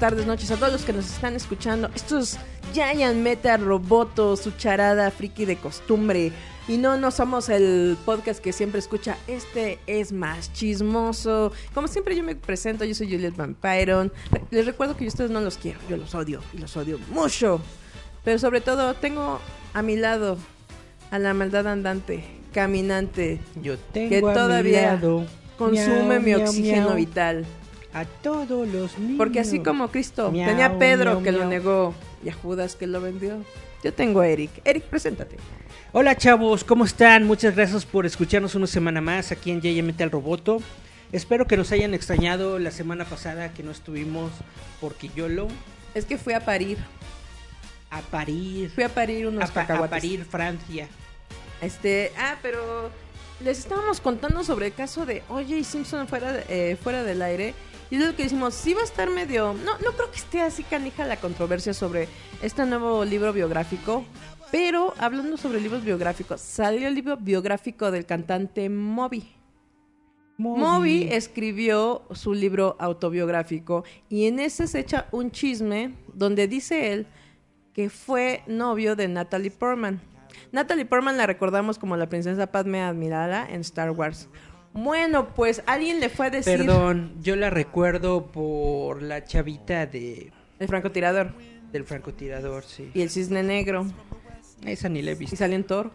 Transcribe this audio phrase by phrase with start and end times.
[0.00, 1.90] Tardes, noches a todos los que nos están escuchando.
[1.94, 2.38] Estos
[2.72, 6.32] Giant Metal Roboto, su charada friki de costumbre.
[6.68, 9.18] Y no, no somos el podcast que siempre escucha.
[9.26, 11.52] Este es más chismoso.
[11.74, 12.86] Como siempre, yo me presento.
[12.86, 14.10] Yo soy Juliet Vampiron.
[14.50, 15.78] Les recuerdo que yo ustedes no los quiero.
[15.90, 16.40] Yo los odio.
[16.54, 17.60] Y los odio mucho.
[18.24, 19.38] Pero sobre todo, tengo
[19.74, 20.38] a mi lado
[21.10, 25.26] a la maldad andante, caminante, Yo tengo que a mi todavía lado,
[25.58, 27.46] consume miau, mi miau, oxígeno miau, vital.
[27.92, 29.18] A todos los niños.
[29.18, 32.76] Porque así como Cristo Miau, tenía a Pedro miau, que lo negó y a Judas
[32.76, 33.38] que lo vendió,
[33.82, 34.50] yo tengo a Eric.
[34.64, 35.36] Eric, preséntate.
[35.92, 37.24] Hola chavos, ¿cómo están?
[37.24, 40.58] Muchas gracias por escucharnos una semana más aquí en Yaya Metal Roboto.
[41.10, 44.30] Espero que nos hayan extrañado la semana pasada que no estuvimos
[44.80, 45.48] porque yo lo
[45.94, 46.78] Es que fui a parir.
[47.90, 48.70] a parir.
[48.70, 50.86] Fui a parir unos a, pa- a parir Francia.
[51.60, 52.88] Este, ah, pero
[53.44, 57.52] les estábamos contando sobre el caso de Oye Simpson fuera, eh, fuera del aire.
[57.90, 59.52] Y es lo que decimos, sí va a estar medio...
[59.52, 62.08] No, no creo que esté así canija la controversia sobre
[62.40, 64.04] este nuevo libro biográfico.
[64.52, 69.28] Pero hablando sobre libros biográficos, salió el libro biográfico del cantante Moby.
[70.38, 77.06] Moby escribió su libro autobiográfico y en ese se echa un chisme donde dice él
[77.74, 80.00] que fue novio de Natalie Portman.
[80.50, 84.28] Natalie Portman la recordamos como la princesa Padme Admirada en Star Wars.
[84.72, 90.32] Bueno, pues alguien le fue a decir Perdón, yo la recuerdo por la chavita de
[90.58, 91.32] el francotirador
[91.72, 92.90] del francotirador, sí.
[92.94, 93.86] y el cisne negro
[94.64, 95.36] Esa ni la he y visto.
[95.36, 95.90] salió en Thor.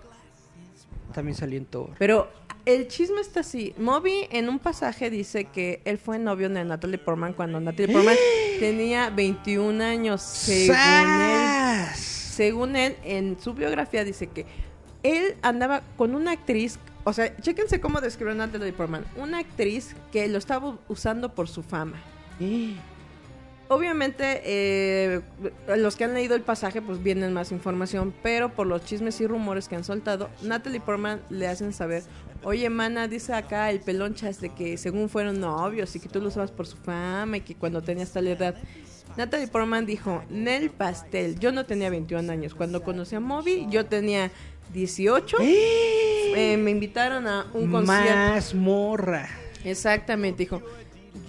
[1.13, 1.91] También salió en Thor.
[1.97, 2.29] Pero
[2.65, 3.73] el chisme está así.
[3.77, 8.15] Moby en un pasaje dice que él fue novio de Natalie Portman cuando Natalie Portman
[8.59, 11.85] tenía 21 años, según él.
[11.95, 14.45] Según él, en su biografía dice que
[15.03, 19.95] él andaba con una actriz, o sea, chéquense cómo describió a Natalie Portman, una actriz
[20.11, 22.01] que lo estaba usando por su fama.
[23.67, 25.21] Obviamente, eh,
[25.77, 29.27] los que han leído el pasaje, pues vienen más información, pero por los chismes y
[29.27, 32.03] rumores que han soltado, Natalie Portman le hacen saber,
[32.43, 36.29] oye, mana, dice acá el pelonchas de que según fueron novios y que tú lo
[36.29, 38.55] usabas por su fama y que cuando tenías tal edad.
[39.17, 42.53] Natalie Portman dijo, Nel Pastel, yo no tenía 21 años.
[42.53, 44.29] Cuando conocí a Moby, yo tenía
[44.73, 45.37] 18.
[45.41, 48.15] Eh, me invitaron a un concierto.
[48.15, 49.29] Más morra.
[49.63, 50.61] Exactamente, dijo.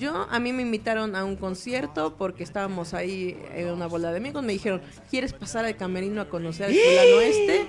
[0.00, 4.18] Yo, a mí me invitaron a un concierto porque estábamos ahí en una bola de
[4.18, 4.42] amigos.
[4.42, 7.66] Me dijeron, ¿quieres pasar al camerino a conocer al fulano este?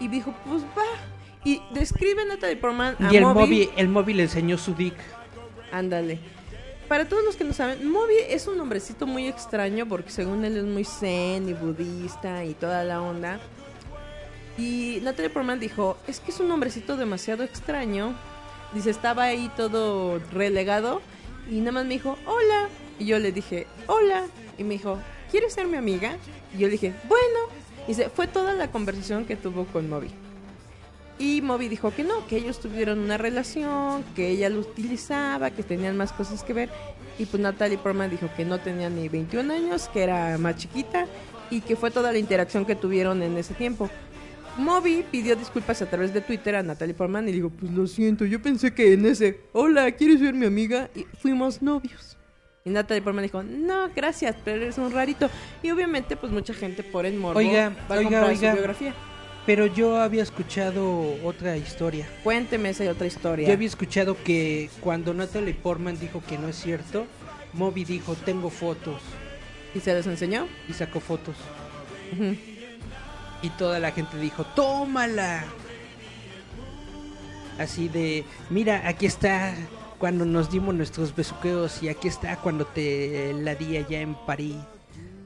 [0.00, 0.84] Y dijo, pues va.
[1.44, 3.40] Y describe Natalie Portman a Y el Moby.
[3.40, 4.94] móvil, el móvil le enseñó su dick.
[5.72, 6.18] Ándale.
[6.88, 10.58] Para todos los que no saben, Moby es un nombrecito muy extraño porque según él
[10.58, 13.40] es muy zen y budista y toda la onda.
[14.56, 18.14] Y Natalie Portman dijo, es que es un nombrecito demasiado extraño.
[18.72, 21.00] Dice, estaba ahí todo relegado
[21.50, 22.68] y nada más me dijo, hola.
[22.98, 24.26] Y yo le dije, hola.
[24.56, 24.98] Y me dijo,
[25.30, 26.16] ¿quieres ser mi amiga?
[26.54, 27.40] Y yo le dije, bueno.
[27.84, 30.10] Y dice, fue toda la conversación que tuvo con Moby.
[31.18, 35.62] Y Moby dijo que no, que ellos tuvieron una relación, que ella lo utilizaba, que
[35.62, 36.70] tenían más cosas que ver.
[37.18, 41.06] Y pues Natalie Portman dijo que no tenía ni 21 años, que era más chiquita
[41.50, 43.88] y que fue toda la interacción que tuvieron en ese tiempo.
[44.56, 48.24] Moby pidió disculpas a través de Twitter a Natalie Portman y dijo, pues lo siento,
[48.24, 50.90] yo pensé que en ese, hola, ¿quieres ser mi amiga?
[50.94, 52.16] Y fuimos novios.
[52.64, 55.28] Y Natalie Portman dijo, no, gracias, pero eres un rarito.
[55.62, 58.50] Y obviamente, pues mucha gente por el morbo Oiga, va a oiga, comprar oiga.
[58.50, 58.94] su biografía.
[59.44, 62.08] Pero yo había escuchado otra historia.
[62.22, 63.46] Cuénteme esa otra historia.
[63.46, 67.06] Yo había escuchado que cuando Natalie Portman dijo que no es cierto,
[67.52, 69.02] Moby dijo, tengo fotos.
[69.74, 70.48] ¿Y se les enseñó?
[70.68, 71.36] Y sacó fotos.
[73.44, 75.44] Y toda la gente dijo, tómala.
[77.58, 79.54] Así de, mira, aquí está
[79.98, 84.56] cuando nos dimos nuestros besuqueos y aquí está cuando te la di allá en París.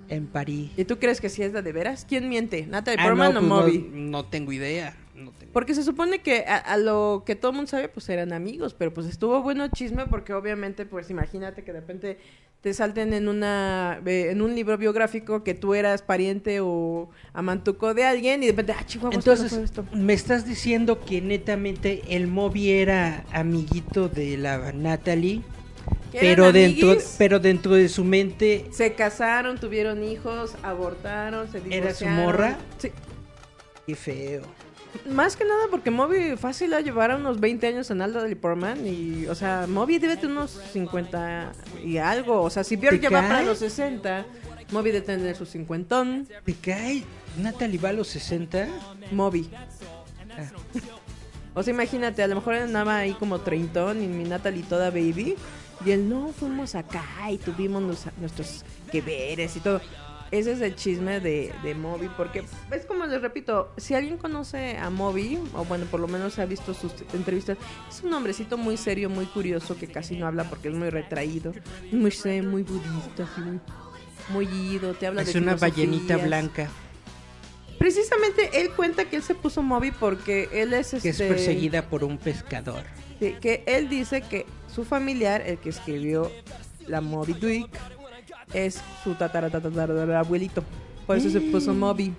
[0.09, 0.71] En París.
[0.77, 2.05] ¿Y tú crees que sí es la de veras?
[2.09, 2.67] ¿Quién miente?
[2.67, 3.91] ¿Natalie Ah, Portman no, o pues no- Moby?
[3.93, 4.97] No, tengo idea.
[5.19, 8.33] No Porque se supone que a, a lo que todo el mundo sabe, pues eran
[8.33, 12.19] amigos, pero pues estuvo bueno el chisme porque obviamente, pues imagínate que de repente
[12.61, 17.95] te salten en una eh, en un libro biográfico que tú eras pariente o amantuco
[17.95, 19.85] de alguien y de repente, ah, chihuahua, Entonces, esto.
[19.93, 25.43] me estás diciendo que netamente el Moby era amiguito de la Natalie,
[26.11, 27.15] ¿Que pero dentro, amiguis?
[27.17, 31.87] pero dentro de su mente Se casaron, tuvieron hijos, abortaron, se divorciaron.
[31.87, 32.59] ¿Era su morra?
[32.79, 32.91] Sí.
[33.87, 34.43] qué feo.
[35.11, 38.37] Más que nada porque Moby fácil a llevar a unos 20 años en Alda del
[38.37, 41.53] Portman y, o sea, Moby debe tener unos 50
[41.85, 42.43] y algo.
[42.43, 44.25] O sea, si Björk ¿Te ya va para los 60,
[44.73, 46.27] Moby debe tener su cincuentón.
[46.45, 47.05] ¿Te cae
[47.39, 48.69] Natalie va a los 60?
[49.13, 49.51] Moby.
[50.37, 50.51] Ah.
[51.55, 55.37] O sea, imagínate, a lo mejor andaba ahí como treintón y mi Natalie toda baby.
[55.85, 59.81] Y él, no, fuimos acá y tuvimos nos- nuestros que veres y todo.
[60.31, 64.77] Ese es el chisme de, de Moby, porque es como les repito, si alguien conoce
[64.77, 67.57] a Moby, o bueno, por lo menos ha visto sus entrevistas,
[67.89, 71.53] es un hombrecito muy serio, muy curioso, que casi no habla porque es muy retraído,
[71.93, 73.61] muy muy budista, así muy,
[74.31, 76.69] muy ido, te habla Es de una ballenita blanca
[77.79, 81.89] Precisamente él cuenta que él se puso Moby porque él es que es este, perseguida
[81.89, 82.83] por un pescador.
[83.21, 86.31] que él dice que su familiar, el que escribió
[86.87, 87.71] la Moby Dick,
[88.53, 90.65] es su tataratatarabuelito.
[91.07, 92.13] Por eso se puso Moby.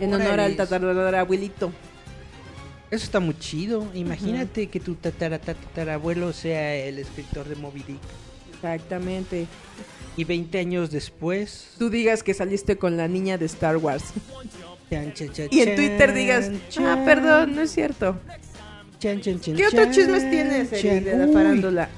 [0.00, 1.72] En honor al tatarabuelito.
[2.90, 3.86] Eso está muy chido.
[3.94, 7.98] Imagínate que tu tatara- tatarabuelo sea el escritor de Moby Dick.
[8.54, 9.46] Exactamente.
[10.16, 11.70] Y 20 años después.
[11.78, 14.04] Tú digas que saliste con la niña de Star Wars.
[14.90, 18.16] chan, chan, chan, Y en Twitter digas, ah, perdón, no es cierto.
[19.00, 21.04] ¿Qué otros chismes tienes, chan.
[21.04, 21.88] de la farándula?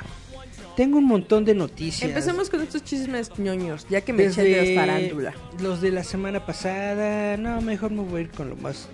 [0.78, 2.08] Tengo un montón de noticias.
[2.08, 5.34] Empecemos con estos chismes ñoños, ya que me eché de Desde la farándula.
[5.60, 7.36] Los de la semana pasada.
[7.36, 8.88] No, mejor me voy a ir con lo más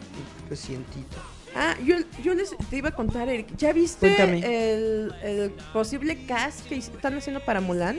[0.49, 1.19] recientito.
[1.55, 3.55] Ah, yo, yo les te iba a contar, Eric.
[3.59, 7.99] ¿Ya viste el, el posible cast que están haciendo para Mulan?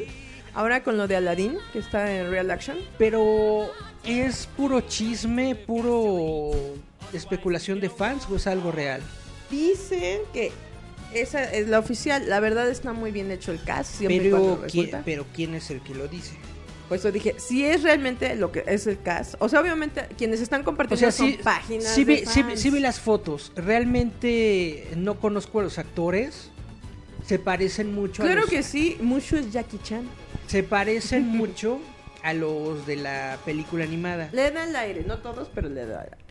[0.55, 2.79] Ahora con lo de Aladdin, que está en Real Action.
[2.97, 3.69] Pero
[4.03, 6.53] es puro chisme, puro
[7.13, 9.03] especulación de fans o es algo real.
[9.51, 10.51] Dicen que
[11.21, 12.27] esa es la oficial.
[12.29, 13.95] La verdad está muy bien hecho el cast.
[13.95, 15.01] Siempre Pero, ¿quién, resulta.
[15.05, 16.35] pero ¿quién es el que lo dice?
[16.87, 19.35] Por eso dije, si es realmente lo que es el cast.
[19.39, 22.43] O sea, obviamente quienes están O compartiendo sea, son sí, páginas sí, de vi, sí
[22.43, 22.59] fans.
[22.59, 23.51] sí vi las fotos.
[23.55, 26.51] Realmente no conozco a los actores.
[27.25, 30.07] Se parecen mucho a Claro los, que sí, mucho es Jackie Chan.
[30.47, 31.79] Se parecen mucho
[32.21, 34.29] a los de la película animada.
[34.31, 36.24] Le da el aire, no todos, pero le da el aire.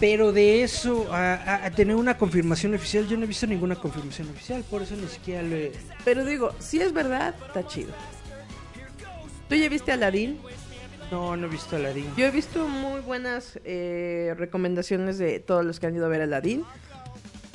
[0.00, 3.74] Pero de eso a, a- a tener una confirmación oficial, yo no he visto ninguna
[3.76, 4.62] confirmación oficial.
[4.70, 5.72] Por eso ni siquiera lo he...
[6.04, 7.90] Pero digo, si es verdad, está chido.
[9.48, 10.38] ¿Tú ya viste Aladdin?
[11.10, 12.06] No, no he visto a Aladdin.
[12.16, 16.20] Yo he visto muy buenas eh, recomendaciones de todos los que han ido a ver
[16.22, 16.64] Aladdin.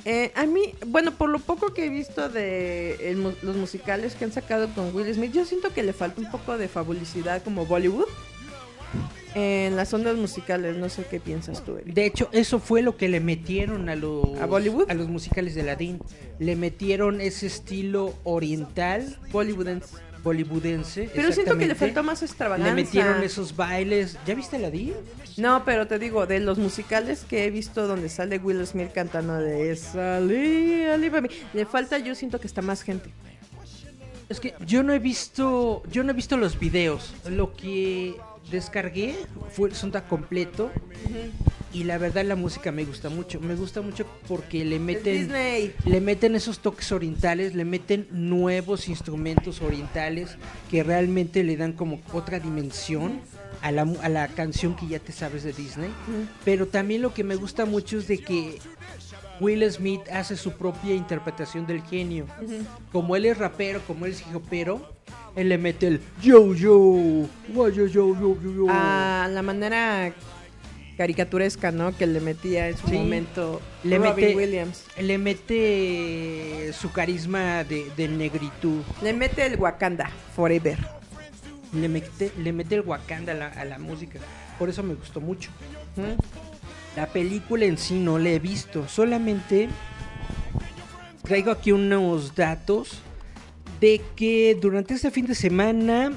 [0.06, 4.26] Eh, a mí, bueno, por lo poco que he visto de el los musicales que
[4.26, 7.66] han sacado con Will Smith, yo siento que le falta un poco de fabulicidad como
[7.66, 8.08] Bollywood
[9.36, 10.78] en las ondas musicales.
[10.78, 11.94] No sé qué piensas tú, Eric.
[11.94, 14.90] De hecho, eso fue lo que le metieron a los, ¿A Bollywood?
[14.90, 16.00] a los musicales de Aladdin.
[16.40, 19.96] Le metieron ese estilo oriental, Bollywoodense.
[20.24, 21.10] bollywoodense.
[21.14, 22.74] Pero siento que le faltó más extravagancia.
[22.74, 24.18] Le metieron esos bailes.
[24.26, 24.94] ¿Ya viste Aladdin?
[25.38, 29.34] No, pero te digo, de los musicales que he visto donde sale Will Smith cantando
[29.40, 33.10] de Salí, Ali, baby", le falta, yo siento que está más gente.
[34.30, 37.14] Es que yo no he visto, yo no he visto los videos.
[37.30, 38.16] Lo que
[38.52, 39.16] descargué
[39.52, 40.72] fue el soundtrack completo
[41.74, 43.40] y la verdad la música me gusta mucho.
[43.40, 45.74] Me gusta mucho porque le meten Disney.
[45.86, 50.38] le meten esos toques orientales, le meten nuevos instrumentos orientales
[50.70, 53.22] que realmente le dan como otra dimensión
[53.62, 55.90] a la, a la canción que ya te sabes de Disney.
[56.46, 58.60] Pero también lo que me gusta mucho es de que
[59.44, 62.26] Will Smith hace su propia interpretación del genio.
[62.92, 64.82] Como él es rapero, como él es hipero,
[65.36, 68.66] él le mete el yo yo, yo yo yo yo yo.
[68.70, 70.14] A la manera
[70.98, 71.96] caricaturesca, ¿no?
[71.98, 72.94] Que le metía en su Sí.
[72.94, 74.86] momento Le Robin mete- Williams.
[75.00, 78.82] Le mete su carisma de, de negritud.
[79.02, 80.78] Le mete el Wakanda Forever.
[81.74, 84.20] Le mete, le mete el Wakanda a la, a la música.
[84.60, 85.50] Por eso me gustó mucho.
[85.96, 86.53] ¿Mm?
[86.96, 88.88] La película en sí no la he visto.
[88.88, 89.70] Solamente
[91.24, 93.00] traigo aquí unos datos
[93.80, 96.14] de que durante este fin de semana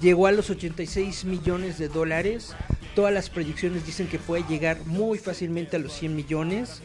[0.00, 2.54] llegó a los 86 millones de dólares.
[2.94, 6.82] Todas las proyecciones dicen que puede llegar muy fácilmente a los 100 millones.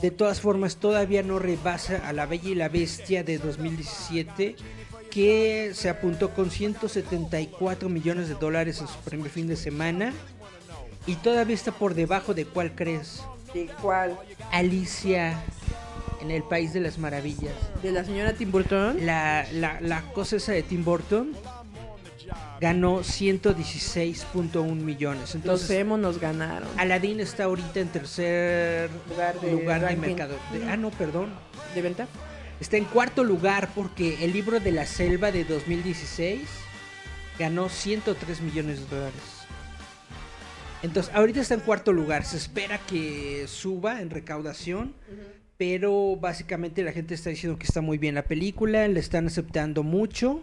[0.00, 4.56] De todas formas, todavía no rebasa a La Bella y la Bestia de 2017,
[5.10, 10.12] que se apuntó con 174 millones de dólares en su primer fin de semana.
[11.06, 13.22] Y todavía está por debajo de cuál crees.
[13.54, 14.18] ¿De cuál?
[14.52, 15.38] Alicia
[16.20, 17.54] en el País de las Maravillas.
[17.82, 19.04] ¿De la señora Tim Burton?
[19.06, 21.32] La, la, la cosa esa de Tim Burton
[22.60, 25.20] ganó 116.1 millones.
[25.20, 26.68] Los Entonces, emo nos ganaron.
[26.76, 30.00] Aladdin está ahorita en tercer Lugar de lugar de ranking.
[30.08, 30.36] mercado.
[30.52, 31.30] de- ah, no, perdón.
[31.74, 32.08] ¿De venta?
[32.60, 36.40] Está en cuarto lugar porque el libro de la selva de 2016
[37.38, 39.20] ganó 103 millones de dólares.
[40.86, 42.24] Entonces, ahorita está en cuarto lugar.
[42.24, 44.94] Se espera que suba en recaudación.
[45.58, 49.82] Pero básicamente la gente está diciendo que está muy bien la película, le están aceptando
[49.82, 50.42] mucho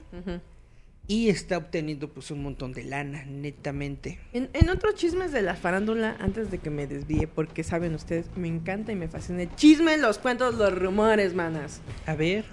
[1.07, 4.17] y está obteniendo pues un montón de lana, netamente.
[4.33, 8.25] En, en otros chismes de la farándula, antes de que me desvíe, porque saben ustedes,
[8.35, 11.81] me encanta y me fascina el chisme, los cuentos, los rumores, manas.
[12.07, 12.45] A ver,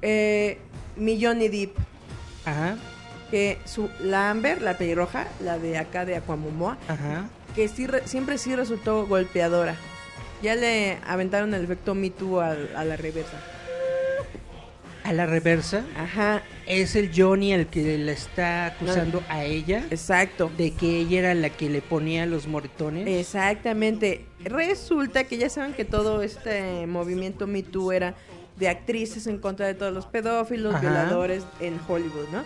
[0.00, 0.56] Eh,
[0.96, 1.76] mi Johnny Depp,
[2.46, 2.78] ajá,
[3.30, 7.28] que su, la Amber, la pelirroja, la de acá de Aquamomoa, ajá.
[7.54, 9.74] que sí re- siempre sí resultó golpeadora.
[10.42, 13.36] Ya le aventaron el efecto Me Too a, la reversa.
[15.04, 20.50] A la reversa, Ajá, es el Johnny el que la está acusando a ella exacto.
[20.58, 23.06] de que ella era la que le ponía los moretones.
[23.08, 24.26] Exactamente.
[24.44, 28.14] Resulta que ya saben que todo este movimiento Me Too era
[28.56, 30.82] de actrices en contra de todos los pedófilos, Ajá.
[30.82, 32.44] violadores en Hollywood, ¿no?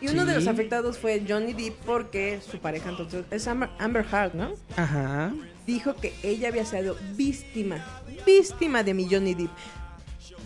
[0.00, 4.04] Y uno de los afectados fue Johnny Depp porque su pareja entonces es Amber, Amber
[4.12, 4.50] Heard, ¿no?
[4.76, 5.32] Ajá.
[5.66, 7.84] Dijo que ella había sido víctima,
[8.26, 9.50] víctima de mi Johnny Depp.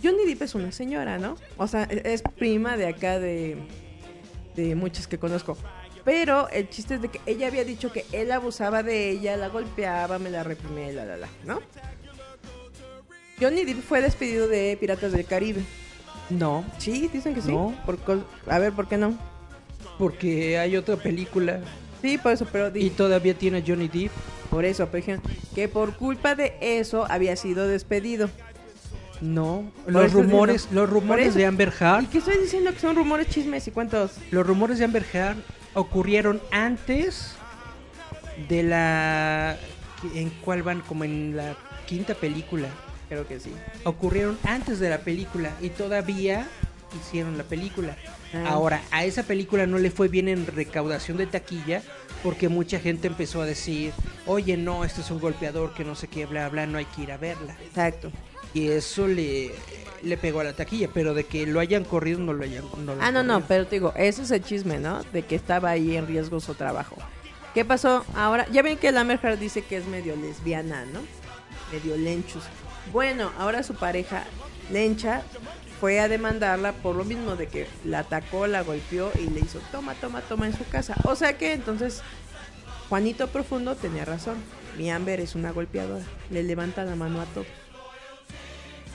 [0.03, 1.37] Johnny Depp es una señora, ¿no?
[1.57, 3.57] O sea, e- es prima de acá de,
[4.55, 5.57] de muchas que conozco.
[6.05, 9.49] Pero el chiste es de que ella había dicho que él abusaba de ella, la
[9.49, 11.61] golpeaba, me la reprimía, y la, la, la, ¿no?
[13.41, 15.63] Johnny Depp fue despedido de Piratas del Caribe.
[16.31, 17.51] No, Sí, dicen que sí.
[17.51, 17.75] No.
[17.87, 17.99] Por
[18.47, 19.17] a ver, ¿por qué no?
[19.99, 21.61] Porque hay otra película
[22.03, 24.13] Sí, por eso, pero y todavía tiene a Johnny Depp.
[24.51, 25.23] por eso, pero dijeron
[25.55, 28.31] que por culpa de eso había sido despedido.
[29.21, 32.95] No, los rumores, digo, los rumores de Amber Heard ¿Y qué estoy diciendo que son
[32.95, 34.13] rumores, chismes y cuentos?
[34.31, 35.39] Los rumores de Amber Heard
[35.75, 37.33] ocurrieron antes
[38.49, 39.59] de la...
[40.15, 40.83] ¿En cuál van?
[40.83, 42.69] Como en la quinta película.
[43.09, 43.53] Creo que sí.
[43.83, 46.47] Ocurrieron antes de la película y todavía
[47.01, 47.97] hicieron la película.
[48.35, 48.49] Ah.
[48.49, 51.83] Ahora, a esa película no le fue bien en recaudación de taquilla
[52.23, 53.93] porque mucha gente empezó a decir,
[54.27, 57.03] oye, no, este es un golpeador que no sé qué, bla, bla, no hay que
[57.03, 57.57] ir a verla.
[57.65, 58.11] Exacto.
[58.55, 59.53] Y eso le,
[60.03, 62.65] le pegó a la taquilla, pero de que lo hayan corrido no lo hayan...
[62.85, 65.03] No lo Ah, no, no, pero te digo, ese es el chisme, ¿no?
[65.13, 66.97] De que estaba ahí en riesgo su trabajo.
[67.55, 68.47] ¿Qué pasó ahora?
[68.51, 71.01] Ya ven que la Heard dice que es medio lesbiana, ¿no?
[71.73, 72.45] Medio lenchus.
[72.93, 74.25] Bueno, ahora su pareja,
[74.71, 75.23] Lencha,
[75.81, 79.61] fue a demandarla por lo mismo de que la atacó, la golpeó y le hizo
[79.71, 80.95] toma, toma, toma en su casa.
[81.05, 82.03] O sea que entonces
[82.89, 84.37] Juanito Profundo tenía razón.
[84.77, 86.05] Mi Amber es una golpeadora.
[86.31, 87.47] Le levanta la mano a todo.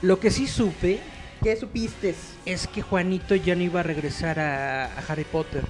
[0.02, 1.00] Lo que sí supe
[1.42, 2.14] ¿Qué supiste?
[2.46, 5.62] es que Juanito ya no iba a regresar a, a Harry Potter.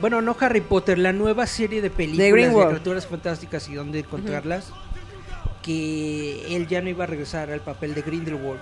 [0.00, 4.70] Bueno, no Harry Potter, la nueva serie de películas de, criaturas fantásticas y dónde encontrarlas.
[5.62, 8.60] Que él ya no iba a regresar al papel de Grindelwald.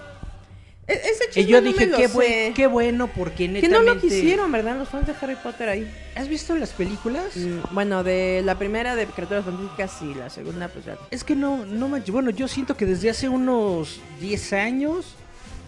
[0.88, 2.14] E- ese Y yo no dije, qué, sé.
[2.14, 4.76] buen- qué bueno, porque Que no lo quisieron, ¿verdad?
[4.76, 5.88] Los fans de Harry Potter ahí.
[6.16, 7.36] ¿Has visto las películas?
[7.36, 10.98] Mm, Bueno, de la primera de Criaturas Fantásticas sí, la segunda pues ya.
[11.10, 11.88] Es que no, no.
[12.08, 15.14] Bueno, yo siento que desde hace unos 10 años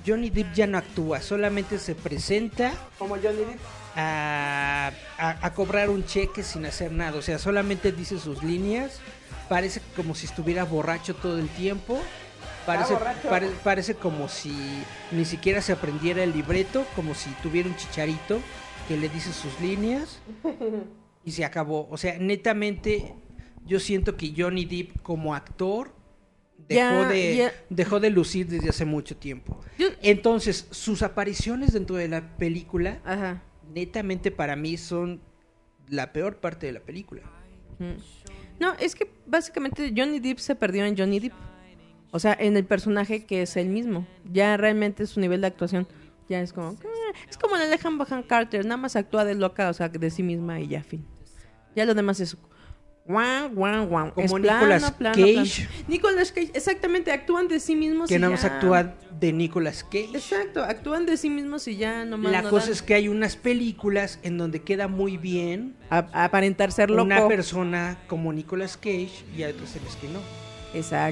[0.07, 3.61] Johnny Depp ya no actúa, solamente se presenta Como Johnny Depp.
[3.97, 7.17] a, a- a cobrar un cheque sin hacer nada.
[7.19, 8.99] O sea, solamente dice sus líneas.
[9.49, 12.01] Parece como si estuviera borracho todo el tiempo.
[12.67, 12.95] Parece,
[13.29, 14.53] pare- parece como si
[15.13, 18.41] ni siquiera se aprendiera el libreto, como si tuviera un chicharito
[18.89, 20.19] que le dice sus líneas
[21.25, 21.89] y se acabó.
[21.91, 23.15] O sea, netamente
[23.67, 25.93] yo siento que Johnny Depp como actor
[26.69, 29.59] dejó, de, dejó de lucir desde hace mucho tiempo.
[30.03, 33.43] Entonces, sus apariciones dentro de la película Ajá.
[33.73, 35.21] netamente para mí son
[35.89, 37.23] la peor parte de la película.
[37.79, 37.95] Mm.
[38.61, 41.35] No, es que básicamente Johnny Depp se perdió en Johnny Depp.
[42.15, 44.07] O sea, en el personaje que es él mismo.
[44.33, 45.89] Ya realmente su nivel de actuación
[46.29, 46.69] ya es como...
[46.69, 50.11] "Ah", Es como la Alejan Bajan Carter, nada más actúa de loca, o sea, de
[50.11, 51.05] sí misma y ya, fin.
[51.75, 52.37] Ya lo demás es...
[53.05, 54.15] Guau, guau, guau.
[54.15, 55.67] Como Es Nicolas plano, Cage.
[55.67, 55.85] plano.
[55.89, 58.55] Nicolas Cage, exactamente, actúan de sí mismos que y nada más ya.
[58.55, 60.11] actúa de Nicolas Cage.
[60.15, 63.09] Exacto, actúan de sí mismos y ya nomás La no cosa dan es que hay
[63.09, 67.03] unas películas en donde queda muy bien a aparentar ser loco.
[67.03, 70.44] una persona como Nicolas Cage y hay otras en las que no.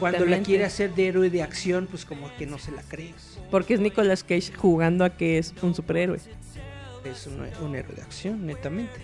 [0.00, 3.38] Cuando la quiere hacer de héroe de acción, pues como que no se la crees.
[3.50, 6.18] Porque es Nicolas Cage jugando a que es un superhéroe.
[7.04, 8.94] Es un, un héroe de acción, netamente.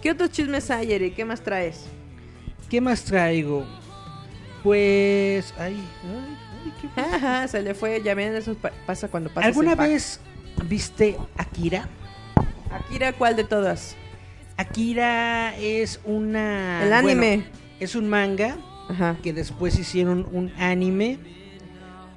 [0.00, 1.10] ¿Qué otros chismes hay, Eri?
[1.12, 1.84] ¿Qué más traes?
[2.70, 3.64] ¿Qué más traigo?
[4.62, 5.52] Pues...
[5.58, 7.16] Ay, ay, ay, ¿qué pasa?
[7.16, 8.00] Ajá, se le fue.
[8.02, 9.46] Ya ven, eso pa- pasa cuando pasa.
[9.48, 10.20] ¿Alguna vez
[10.66, 11.88] viste Akira?
[12.70, 13.96] Akira, ¿cuál de todas?
[14.56, 16.84] Akira es una...
[16.84, 17.36] El anime.
[17.38, 17.44] bueno,
[17.80, 18.56] es un manga
[18.92, 19.16] Ajá.
[19.22, 21.18] que después hicieron un anime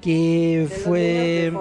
[0.02, 1.52] que fue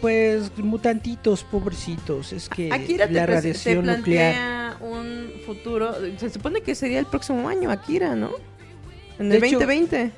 [0.00, 5.94] pues mutantitos pobrecitos es que Akira la pres- te radiación nuclear un futuro.
[6.18, 8.30] Se supone que sería el próximo año, Akira, ¿no?
[9.18, 10.10] En De el hecho, 2020.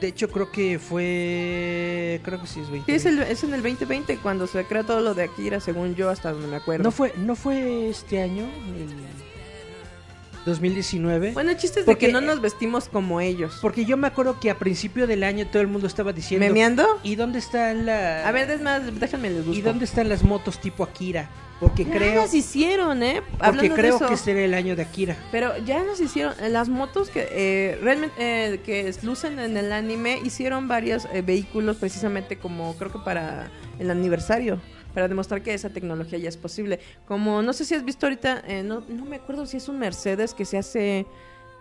[0.00, 3.52] de hecho creo que fue creo que sí es 20 Sí, es, el- es en
[3.52, 6.84] el 2020 cuando se crea todo lo de Akira, según yo, hasta donde me acuerdo.
[6.84, 8.88] no fue no fue este año el
[10.46, 13.58] 2019 Bueno, el chiste es Porque- de que no nos vestimos como ellos.
[13.60, 16.86] porque yo me acuerdo que a principio del año todo el mundo estaba diciendo ¿Memeando?
[17.02, 19.58] ¿y dónde están la A ver, es más, déjenme les busco.
[19.58, 21.28] ¿Y dónde están las motos tipo Akira?
[21.60, 23.20] Porque Ya creo las hicieron, ¿eh?
[23.30, 24.08] porque Hablando de creo eso.
[24.08, 25.14] que será el año de Akira.
[25.30, 29.70] Pero ya nos hicieron, eh, las motos que eh, realmente eh, que lucen en el
[29.70, 34.58] anime, hicieron varios eh, vehículos precisamente como creo que para el aniversario,
[34.94, 36.80] para demostrar que esa tecnología ya es posible.
[37.06, 39.78] Como no sé si has visto ahorita, eh, no, no me acuerdo si es un
[39.78, 41.06] Mercedes que se hace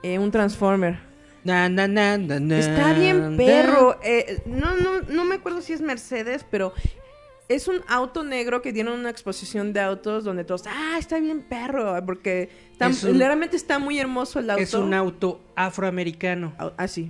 [0.03, 0.99] eh, un Transformer.
[1.43, 3.97] Na, na, na, na, na, Está bien perro.
[4.03, 6.73] eh, no, no, no me acuerdo si es Mercedes, pero
[7.47, 11.41] es un auto negro que dieron una exposición de autos donde todos, ah, está bien
[11.41, 14.61] perro, porque tan- Es un- realmente está muy hermoso el auto.
[14.61, 16.53] Es un auto afroamericano.
[16.59, 17.09] Au- Así.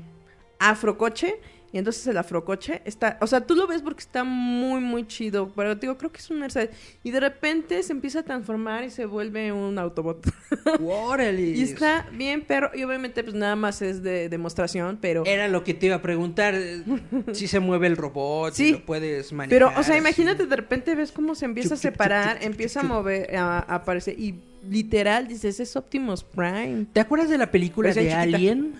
[0.59, 1.39] Afrocoche.
[1.71, 5.51] Y entonces el afrocoche está, o sea, tú lo ves porque está muy, muy chido,
[5.55, 6.69] pero te digo, creo que es un Mercedes.
[7.03, 10.27] Y de repente se empieza a transformar y se vuelve un Autobot.
[10.83, 11.41] Órale.
[11.41, 15.23] y está bien, pero, y obviamente pues nada más es de demostración, pero...
[15.25, 16.55] Era lo que te iba a preguntar.
[16.55, 16.83] eh,
[17.33, 19.49] Si se mueve el robot, si lo puedes manejar.
[19.49, 23.35] Pero, o sea, imagínate, de repente ves cómo se empieza a separar, empieza a mover,
[23.35, 24.35] a, a aparecer, y
[24.67, 26.87] literal dices, es Optimus Prime.
[26.91, 28.37] ¿Te acuerdas de la película Versión de chiquita.
[28.37, 28.73] Alien?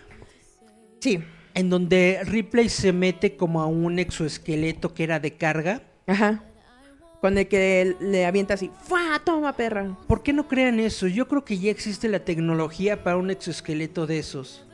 [1.00, 1.20] Sí.
[1.54, 5.82] En donde Ripley se mete como a un exoesqueleto que era de carga.
[6.08, 6.44] Ajá.
[7.22, 9.20] Con el que le avienta así, ¡fua!
[9.26, 9.98] Toma, perra.
[10.08, 11.06] ¿Por qué no crean eso?
[11.08, 14.66] Yo creo que ya existe la tecnología para un exoesqueleto de esos.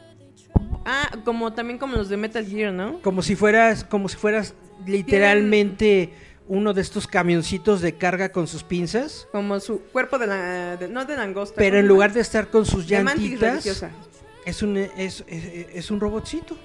[0.86, 3.02] Ah, como también como los de Metal Gear, ¿no?
[3.02, 4.54] Como si fueras, como si fueras
[4.86, 6.12] literalmente
[6.48, 9.28] uno de estos camioncitos de carga con sus pinzas.
[9.32, 10.78] Como su cuerpo de la...
[10.78, 11.56] de- no de langosta.
[11.58, 13.66] Pero en lugar de estar con sus llantitas.
[14.46, 16.56] Es un, es, es- es un robotcito.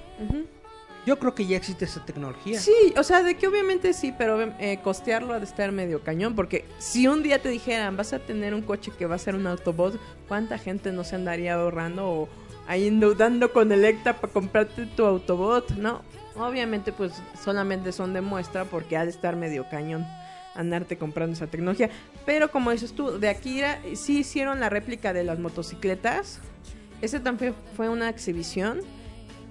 [1.07, 2.61] Yo creo que ya existe esa tecnología.
[2.61, 6.35] Sí, o sea, de que obviamente sí, pero eh, costearlo ha de estar medio cañón,
[6.35, 9.35] porque si un día te dijeran, vas a tener un coche que va a ser
[9.35, 12.29] un Autobot, ¿cuánta gente no se andaría ahorrando o
[12.69, 15.71] ahí endeudando con Electa para comprarte tu Autobot?
[15.71, 16.03] No,
[16.37, 17.13] obviamente pues
[17.43, 20.07] solamente son de muestra porque ha de estar medio cañón
[20.55, 21.89] andarte comprando esa tecnología.
[22.27, 26.41] Pero como dices tú, de Akira sí hicieron la réplica de las motocicletas.
[27.03, 28.81] Ese también fue una exhibición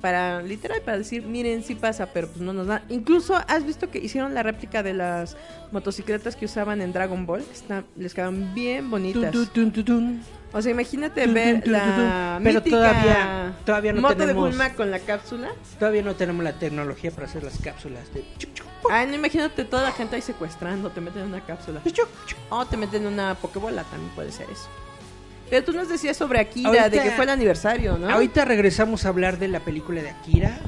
[0.02, 2.84] para literal para decir miren sí pasa pero pues no nos da.
[2.90, 5.36] Incluso has visto que hicieron la réplica de las
[5.74, 9.34] motocicletas que usaban en Dragon Ball Está- les quedaron bien bonitas.
[10.54, 12.40] O sea imagínate ver la.
[12.42, 15.50] Pero mítica todavía- todavía no moto tenemos- de Bulma con la cápsula.
[15.78, 18.24] Todavía no tenemos la tecnología para hacer las cápsulas de...
[18.90, 21.82] ah no imagínate toda la gente ahí secuestrando te meten en una cápsula.
[22.50, 24.70] O te meten en una pokebola también puede ser eso
[25.50, 28.10] pero tú nos decías sobre Akira Ahorita- de que fue el aniversario ¿no?
[28.10, 30.60] Ahorita regresamos a hablar de la película de Akira.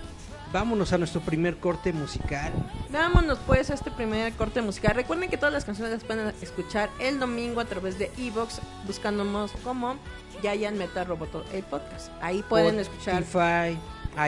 [0.54, 2.52] Vámonos a nuestro primer corte musical.
[2.92, 4.96] Vámonos pues a este primer corte musical.
[4.96, 9.52] Recuerden que todas las canciones las pueden escuchar el domingo a través de Evox, buscándonos
[9.64, 9.96] como
[10.42, 12.12] Giant Metal Roboto, el podcast.
[12.22, 13.24] Ahí pueden escuchar.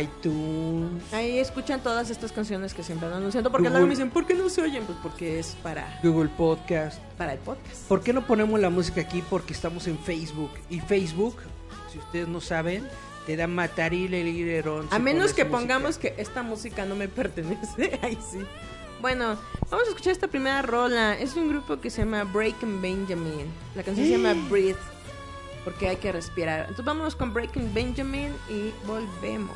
[0.02, 3.52] ITunes, Ahí escuchan todas estas canciones que siempre andan anunciando.
[3.52, 3.80] Porque Google.
[3.80, 4.86] luego me dicen, ¿por qué no se oyen?
[4.86, 7.00] Pues porque es para, Google Podcast.
[7.18, 7.82] para el podcast.
[7.88, 9.24] ¿Por qué no ponemos la música aquí?
[9.30, 10.52] Porque estamos en Facebook.
[10.70, 11.36] Y Facebook,
[11.92, 12.88] si ustedes no saben,
[13.26, 14.88] te da matar y leerón.
[14.92, 18.00] A menos que pongamos que esta música no me pertenece.
[18.04, 18.40] Ahí sí.
[19.02, 19.38] Bueno,
[19.70, 21.18] vamos a escuchar esta primera rola.
[21.20, 23.48] Es de un grupo que se llama Breaking Benjamin.
[23.76, 24.78] La canción se llama Breathe.
[25.66, 26.62] Porque hay que respirar.
[26.62, 29.56] Entonces vámonos con Breaking Benjamin y volvemos.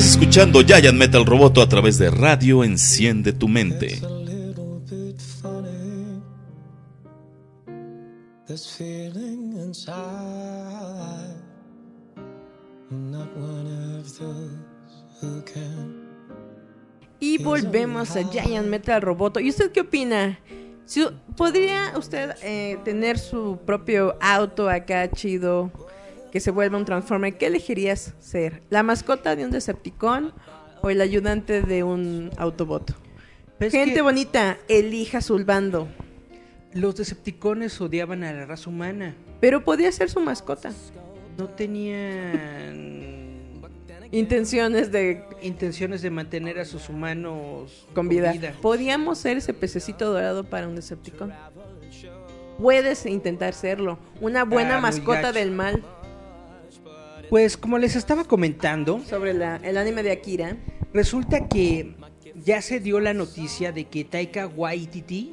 [0.00, 3.86] Estás escuchando Giant Metal Roboto a través de Radio Enciende tu Mente.
[3.86, 6.22] It's a little bit funny.
[8.46, 9.98] This feeling inside.
[12.90, 14.56] I'm not one of those
[15.20, 16.08] who can.
[17.20, 19.38] Y volvemos a Giant Metal Roboto.
[19.38, 20.38] ¿Y usted qué opina?
[21.36, 25.70] ¿Podría usted eh, tener su propio auto acá chido
[26.30, 27.36] que se vuelva un Transformer?
[27.36, 28.62] ¿Qué elegirías ser?
[28.70, 30.32] ¿La mascota de un Decepticon
[30.82, 32.94] o el ayudante de un Autobot?
[33.60, 35.88] Gente que bonita, elija su bando.
[36.72, 39.14] los Decepticones odiaban a la raza humana.
[39.40, 40.70] Pero podía ser su mascota.
[41.36, 43.00] No tenían
[44.12, 48.34] Intenciones de intenciones de mantener a sus humanos con vida.
[48.60, 51.32] Podíamos ser ese pececito dorado para un Decepticon.
[52.58, 53.98] Puedes intentar serlo.
[54.20, 55.82] Una buena Ah, mascota del mal.
[57.30, 60.56] Pues como les estaba comentando, Sobre la- el anime de Akira.
[60.92, 61.94] resulta que
[62.44, 65.32] ya se dio la noticia de que Taika Waititi,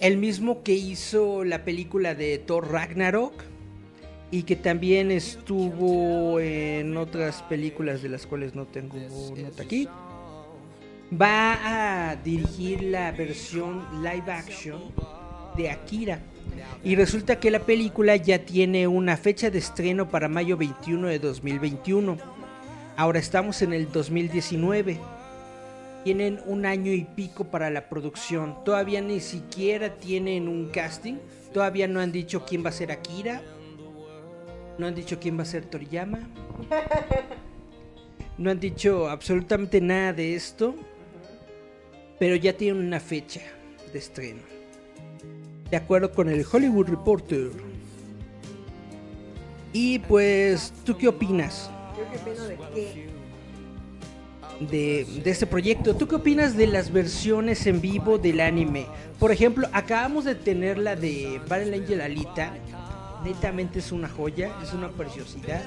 [0.00, 3.34] el mismo que hizo la película de Thor Ragnarok
[4.32, 8.96] y que también estuvo en otras películas de las cuales no tengo
[9.36, 9.86] nota aquí,
[11.20, 14.80] va a dirigir la versión live action
[15.56, 16.20] de Akira.
[16.82, 21.18] Y resulta que la película ya tiene una fecha de estreno para mayo 21 de
[21.18, 22.16] 2021.
[22.96, 24.98] Ahora estamos en el 2019.
[26.04, 28.64] Tienen un año y pico para la producción.
[28.64, 31.16] Todavía ni siquiera tienen un casting.
[31.52, 33.42] Todavía no han dicho quién va a ser Akira.
[34.78, 36.20] No han dicho quién va a ser Toriyama.
[38.38, 40.74] No han dicho absolutamente nada de esto.
[42.18, 43.42] Pero ya tienen una fecha
[43.92, 44.49] de estreno.
[45.70, 47.50] De acuerdo con el Hollywood Reporter.
[49.72, 51.70] Y pues, ¿tú qué opinas?
[54.68, 55.94] de, de este proyecto.
[55.96, 58.86] ¿Tú qué opinas de las versiones en vivo del anime?
[59.18, 62.52] Por ejemplo, acabamos de tener la de Battle Angel Alita.
[63.24, 65.62] Netamente es una joya, es una preciosidad.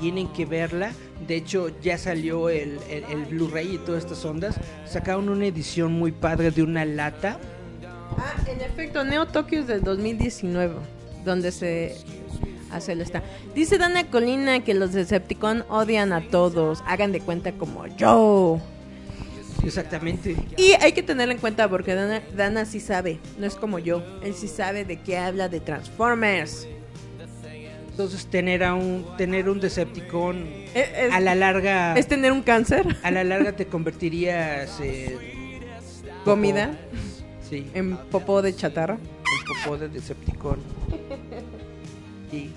[0.00, 0.92] Tienen que verla.
[1.26, 4.56] De hecho, ya salió el, el- el Blu-ray y todas estas ondas.
[4.84, 7.38] Sacaron una edición muy padre de una lata.
[8.18, 10.74] Ah, en efecto, Neo Tokyo es del 2019,
[11.24, 11.96] donde se
[12.70, 13.22] hace el esta.
[13.54, 18.60] Dice Dana Colina que los Decepticon odian a todos, hagan de cuenta como yo.
[19.64, 20.36] Exactamente.
[20.56, 24.02] Y hay que tenerlo en cuenta porque Dana, Dana sí sabe, no es como yo,
[24.22, 26.68] él sí sabe de qué habla de Transformers.
[27.90, 32.42] Entonces tener a un tener un Decepticon Es, es- a la larga es tener un
[32.42, 35.18] cáncer, a la larga te convertirías en
[36.24, 36.72] comida.
[37.48, 38.94] Sí, En popó de chatarra.
[38.94, 40.58] el popó de Decepticon.
[42.30, 42.50] Sí.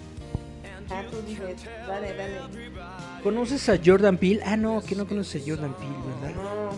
[0.89, 2.37] Ah, tú dices, dale, dale.
[3.21, 4.41] ¿Conoces a Jordan Peele?
[4.43, 6.35] Ah, no, que no conoces a Jordan Peele, ¿verdad?
[6.41, 6.69] No.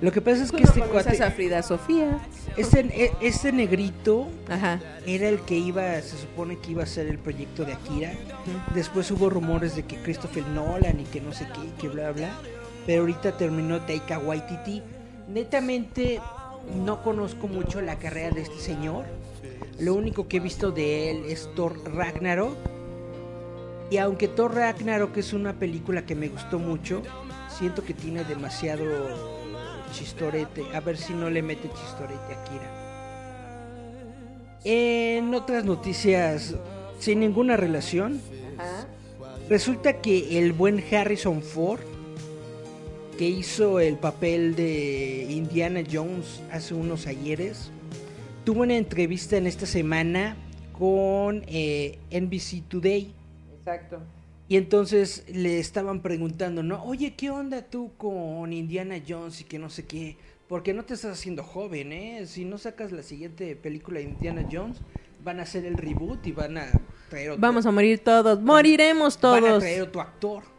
[0.00, 2.18] Lo que pasa es que este conoces cuate, a Frida Sofía.
[2.56, 4.80] este, este negrito Ajá.
[5.06, 8.14] era el que iba, se supone que iba a ser el proyecto de Akira.
[8.74, 12.10] Después hubo rumores de que Christopher Nolan y que no sé qué, y que bla
[12.12, 12.30] bla.
[12.86, 14.82] Pero ahorita terminó Taika Waititi.
[15.28, 16.20] Netamente
[16.84, 19.04] no conozco mucho la carrera de este señor.
[19.78, 22.56] Lo único que he visto de él es Thor Ragnarok.
[23.90, 27.02] Y aunque Thor Ragnarok es una película que me gustó mucho,
[27.48, 28.84] siento que tiene demasiado
[29.92, 30.64] chistorete.
[30.74, 32.82] A ver si no le mete chistorete a Akira.
[34.64, 36.54] En otras noticias,
[36.98, 38.20] sin ninguna relación,
[38.58, 38.86] Ajá.
[39.48, 41.80] resulta que el buen Harrison Ford,
[43.22, 47.70] que hizo el papel de Indiana Jones hace unos ayeres,
[48.44, 50.34] tuvo una entrevista en esta semana
[50.76, 53.12] con eh, NBC Today.
[53.60, 54.00] Exacto.
[54.48, 56.82] Y entonces le estaban preguntando, ¿no?
[56.82, 60.16] Oye, ¿qué onda tú con Indiana Jones y que no sé qué?
[60.48, 62.26] Porque no te estás haciendo joven, ¿eh?
[62.26, 64.78] Si no sacas la siguiente película de Indiana Jones,
[65.22, 66.66] van a hacer el reboot y van a
[67.08, 68.40] traer otro, Vamos a morir todos.
[68.40, 69.62] Moriremos van a todos.
[69.62, 70.51] traer otro actor.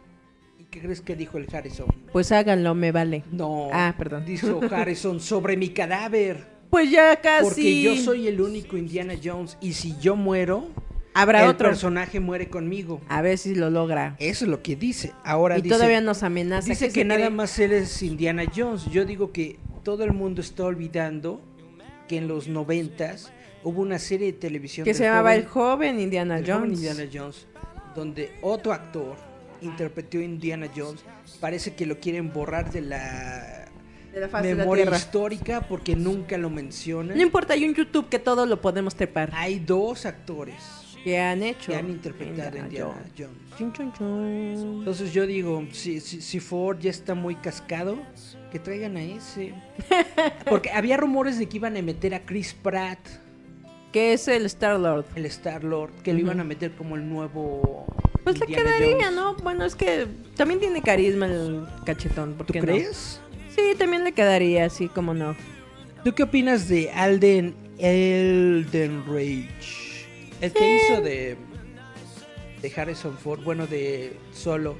[0.74, 1.86] ¿Y qué crees que dijo el Harrison?
[2.12, 3.22] Pues háganlo, me vale.
[3.30, 3.68] No.
[3.72, 4.24] Ah, perdón.
[4.24, 6.44] Dijo Harrison sobre mi cadáver.
[6.68, 7.44] Pues ya casi.
[7.44, 10.66] Porque yo soy el único Indiana Jones y si yo muero,
[11.14, 11.68] Habrá el otro.
[11.68, 13.00] personaje muere conmigo.
[13.08, 14.16] A ver si lo logra.
[14.18, 15.12] Eso es lo que dice.
[15.22, 16.68] Ahora Y dice, todavía nos amenaza.
[16.68, 17.30] Dice ¿Qué que nada cree?
[17.30, 18.86] más él es Indiana Jones.
[18.90, 21.40] Yo digo que todo el mundo está olvidando
[22.08, 23.30] que en los noventas
[23.62, 26.78] hubo una serie de televisión Que se llamaba joven- El Joven Indiana del joven Jones.
[26.78, 27.46] Indiana Jones,
[27.94, 29.16] donde otro actor
[29.64, 31.04] interpretó Indiana Jones.
[31.40, 33.66] Parece que lo quieren borrar de la
[34.12, 37.16] De la faz de la memoria histórica porque nunca lo mencionan.
[37.16, 39.30] No importa, hay un YouTube que todo lo podemos trepar.
[39.34, 40.56] Hay dos actores
[41.02, 41.72] Que han hecho.
[41.72, 43.44] que han interpretado Indiana Jones.
[43.58, 47.98] Entonces yo digo, si, si, si Ford ya está muy cascado,
[48.50, 49.54] que traigan a ese.
[50.48, 52.98] Porque había rumores de que iban a meter a Chris Pratt,
[53.94, 55.04] Que es el Star Lord.
[55.14, 56.26] el Star Lord, que lo Ujú.
[56.26, 57.86] iban a meter como el nuevo.
[58.24, 59.12] Pues le quedaría, Jones.
[59.14, 59.34] ¿no?
[59.36, 62.34] Bueno, es que también tiene carisma el cachetón.
[62.34, 62.60] ¿por ¿Tú no?
[62.62, 63.20] crees?
[63.54, 65.36] Sí, también le quedaría, así como no.
[66.02, 69.48] ¿Tú qué opinas de Alden Elden Rage?
[70.40, 71.36] El que hizo de
[72.62, 74.74] de Harrison Ford, bueno, de Solo,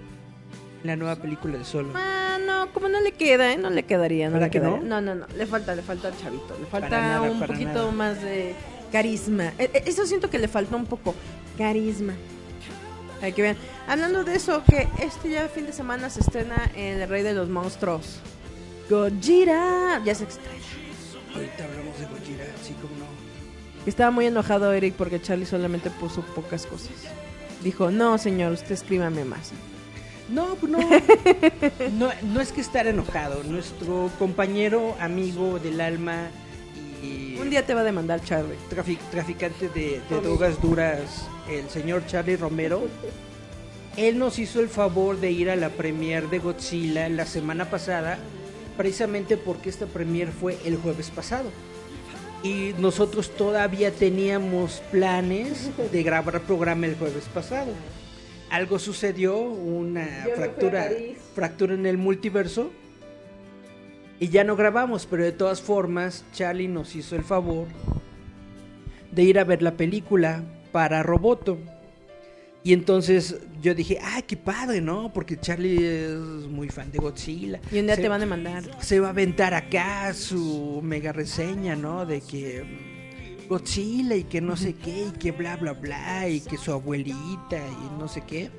[0.82, 1.90] la nueva película de Solo.
[1.94, 3.58] Ah, no, como no le queda, ¿eh?
[3.58, 4.80] No le quedaría, no ¿Verdad le que quedaría.
[4.80, 5.00] no?
[5.00, 6.56] No, no, no, le falta, le falta al chavito.
[6.58, 7.90] Le falta nada, un poquito nada.
[7.92, 8.54] más de
[8.94, 9.52] carisma.
[9.58, 11.16] E- e- Eso siento que le falta un poco.
[11.58, 12.14] Carisma.
[13.20, 13.56] Hay que ver.
[13.88, 17.32] Hablando de eso, que este ya fin de semana se estrena en El Rey de
[17.32, 18.20] los Monstruos.
[18.88, 20.00] Gojira.
[20.04, 20.60] Ya se estrena.
[21.34, 23.06] Ahorita hablamos de Gojira, sí como no.
[23.84, 26.92] Estaba muy enojado Eric porque Charlie solamente puso pocas cosas.
[27.64, 29.50] Dijo, no señor, usted escríbame más.
[30.28, 30.78] No, pues no.
[31.98, 32.10] no.
[32.22, 33.42] No es que estar enojado.
[33.42, 36.28] Nuestro compañero, amigo del alma
[37.04, 38.56] y Un día te va a demandar Charlie.
[38.70, 42.88] trafi- traficante de, de drogas duras, el señor Charlie Romero,
[43.96, 48.18] él nos hizo el favor de ir a la premier de Godzilla la semana pasada,
[48.76, 51.50] precisamente porque esta premier fue el jueves pasado.
[52.42, 57.70] Y nosotros todavía teníamos planes de grabar programa el jueves pasado.
[58.50, 60.90] Algo sucedió, una Yo fractura,
[61.34, 62.70] fractura en el multiverso.
[64.24, 67.66] Y ya no grabamos, pero de todas formas, Charlie nos hizo el favor
[69.12, 71.58] de ir a ver la película para Roboto.
[72.62, 75.12] Y entonces yo dije, ay, qué padre, ¿no?
[75.12, 77.60] Porque Charlie es muy fan de Godzilla.
[77.70, 78.62] Y un día Se- te van a demandar.
[78.82, 82.06] se va a aventar acá su mega reseña, ¿no?
[82.06, 82.64] De que
[83.44, 86.72] mm, Godzilla y que no sé qué, y que bla, bla, bla, y que su
[86.72, 88.50] abuelita y no sé qué.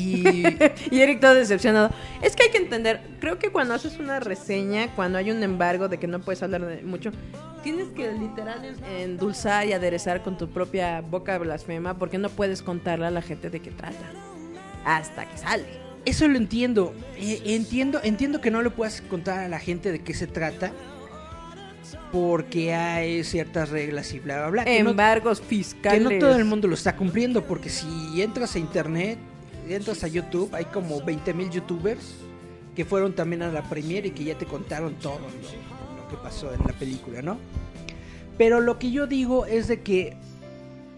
[0.00, 0.44] Y
[0.90, 1.90] Y Eric todo decepcionado.
[2.22, 5.88] Es que hay que entender, creo que cuando haces una reseña, cuando hay un embargo
[5.88, 7.10] de que no puedes hablar de mucho,
[7.62, 12.62] tienes que literal en- endulzar y aderezar con tu propia boca blasfema porque no puedes
[12.62, 13.96] contarle a la gente de qué trata.
[14.84, 15.64] Hasta que sale.
[16.06, 16.94] eso lo entiendo.
[17.16, 20.72] Eh, entiendo, entiendo que no le puedas contar a la gente de qué se trata.
[22.12, 24.64] Porque hay ciertas reglas y bla, bla, bla.
[24.64, 26.02] que no- Embargos que fiscales.
[26.02, 29.18] no todo el mundo lo está cumpliendo, porque si entras a internet,
[29.76, 32.14] entras a YouTube, hay como 20 mil youtubers
[32.74, 36.16] que fueron también a la premiere y que ya te contaron todo lo, lo que
[36.22, 37.38] pasó en la película, ¿no?
[38.38, 40.16] Pero lo que yo digo es de que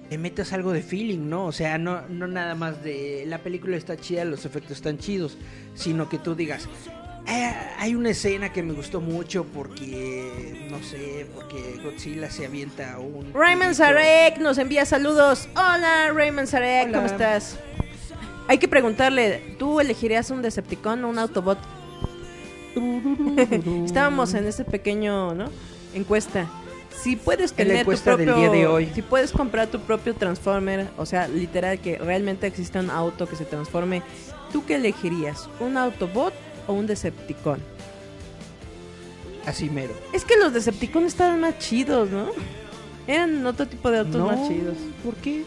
[0.09, 1.47] te metas algo de feeling, ¿no?
[1.47, 5.39] O sea, no, no nada más de la película está chida, los efectos están chidos,
[5.75, 6.69] sino que tú digas,
[7.27, 12.99] Eh, hay una escena que me gustó mucho porque, no sé, porque Godzilla se avienta
[12.99, 13.33] un...
[13.33, 13.75] Raymond.
[13.75, 15.49] Sarek nos envía saludos.
[15.55, 16.99] Hola, Raymond Sarek, Hola.
[16.99, 17.59] ¿cómo estás?
[18.49, 21.59] Hay que preguntarle, ¿tú elegirías un Decepticon o un Autobot?
[23.85, 25.47] Estábamos en ese pequeño, ¿no?
[25.95, 26.49] Encuesta.
[27.03, 28.91] Si puedes tener tu del propio, día de hoy.
[28.95, 33.37] si puedes comprar tu propio Transformer, o sea, literal que realmente exista un auto que
[33.37, 34.03] se transforme,
[34.53, 35.49] ¿tú qué elegirías?
[35.59, 36.35] ¿Un Autobot
[36.67, 37.61] o un Decepticon?
[39.47, 39.95] Así mero.
[40.13, 42.27] Es que los Decepticon estaban más chidos, ¿no?
[43.07, 44.77] Eran otro tipo de autos no, más chidos.
[45.05, 45.45] ¿por qué?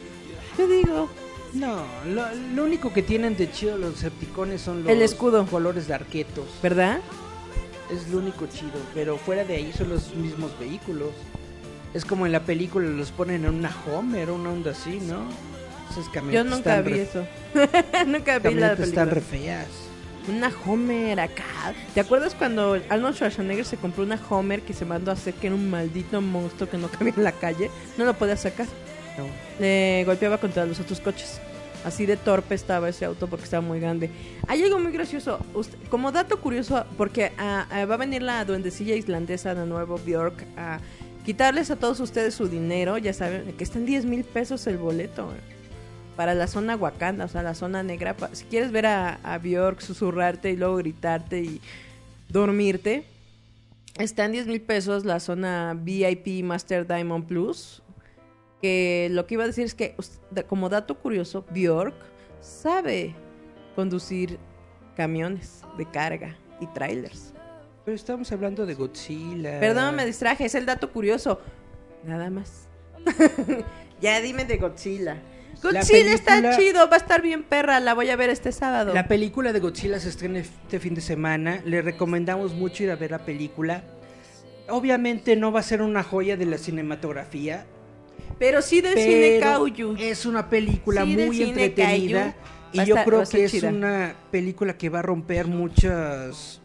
[0.57, 1.09] ¿Qué digo?
[1.55, 5.45] No, lo, lo único que tienen de chido los Decepticones son los El escudo.
[5.45, 6.45] colores de arquetos.
[6.61, 6.99] ¿Verdad?
[7.91, 11.09] Es lo único chido, pero fuera de ahí son los mismos vehículos.
[11.93, 15.21] Es como en la película los ponen en una Homer, una onda así, ¿no?
[15.91, 17.27] Esas Yo camionetas nunca están vi re- eso.
[18.07, 19.13] nunca vi la camionetas están película.
[19.13, 19.67] re feas.
[20.27, 21.43] Una Homer acá.
[21.93, 25.47] ¿Te acuerdas cuando Arnold Schwarzenegger se compró una Homer que se mandó a hacer que
[25.47, 27.69] era un maldito monstruo que no cabía en la calle?
[27.97, 28.65] No lo podía sacar.
[29.59, 31.39] Le golpeaba contra los otros coches.
[31.85, 34.09] Así de torpe estaba ese auto porque estaba muy grande.
[34.47, 35.39] Hay algo muy gracioso.
[35.89, 40.45] Como dato curioso, porque ah, ah, va a venir la duendecilla islandesa de nuevo, Bjork,
[40.57, 40.79] a
[41.25, 42.97] quitarles a todos ustedes su dinero.
[42.97, 45.31] Ya saben que está en 10 mil pesos el boleto.
[45.31, 45.39] eh,
[46.15, 48.15] Para la zona Wakanda, o sea, la zona negra.
[48.31, 51.61] Si quieres ver a, a Bjork susurrarte y luego gritarte y
[52.29, 53.05] dormirte,
[53.99, 57.83] está en 10 mil pesos la zona VIP Master Diamond Plus
[58.65, 59.95] que lo que iba a decir es que,
[60.47, 61.93] como dato curioso, Bjork
[62.41, 63.13] sabe
[63.75, 64.39] conducir
[64.95, 67.31] camiones de carga y trailers.
[67.83, 69.59] Pero estamos hablando de Godzilla.
[69.59, 71.39] Perdón, me distraje, es el dato curioso.
[72.03, 72.67] Nada más.
[74.01, 75.21] ya dime de Godzilla.
[75.61, 78.95] La Godzilla está chido, va a estar bien perra, la voy a ver este sábado.
[78.95, 81.61] La película de Godzilla se estrena este fin de semana.
[81.65, 83.83] Le recomendamos mucho ir a ver la película.
[84.69, 87.67] Obviamente no va a ser una joya de la cinematografía,
[88.39, 89.95] Pero sí del cine pero Kaiju.
[89.97, 92.35] es una película Sí, muy cine entretenida kaiju.
[92.73, 93.69] y yo estar- creo que es chida.
[93.69, 96.61] una película que va a romper muchas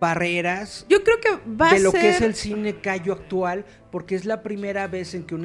[0.00, 2.00] barreras Yo creo que va de a lo ser...
[2.00, 5.44] que es el cine callo actual, porque es la primera vez en que un,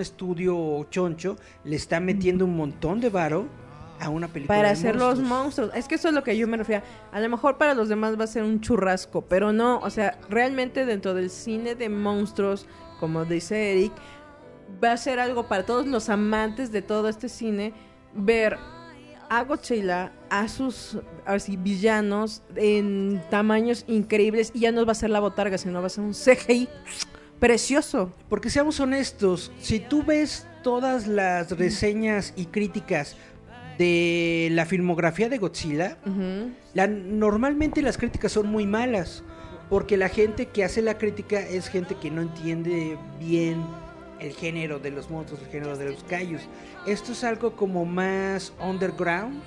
[0.00, 3.46] estudio choncho le está metiendo un montón de varo
[3.98, 5.28] a una película para de hacer los monstruos.
[5.28, 5.70] monstruos.
[5.74, 6.82] Es que eso es lo que yo me refiero.
[7.12, 10.18] A lo mejor para los demás va a ser un churrasco, pero no, o sea,
[10.30, 12.66] realmente dentro del cine de monstruos,
[13.00, 13.92] como dice Eric,
[14.82, 17.72] va a ser algo para todos los amantes de todo este cine
[18.14, 18.56] ver
[19.28, 25.10] a Godzilla, a sus así, villanos en tamaños increíbles y ya no va a ser
[25.10, 26.68] la botarga, sino va a ser un CGI
[27.38, 28.12] precioso.
[28.28, 33.16] Porque seamos honestos, si tú ves todas las reseñas y críticas
[33.78, 35.96] de la filmografía de Godzilla,
[36.74, 39.22] la- normalmente las críticas son muy malas,
[39.70, 43.62] porque la gente que hace la crítica es gente que no entiende bien
[44.20, 46.42] el género de los monstruos, el género de los callos.
[46.86, 49.42] Esto es algo como más underground,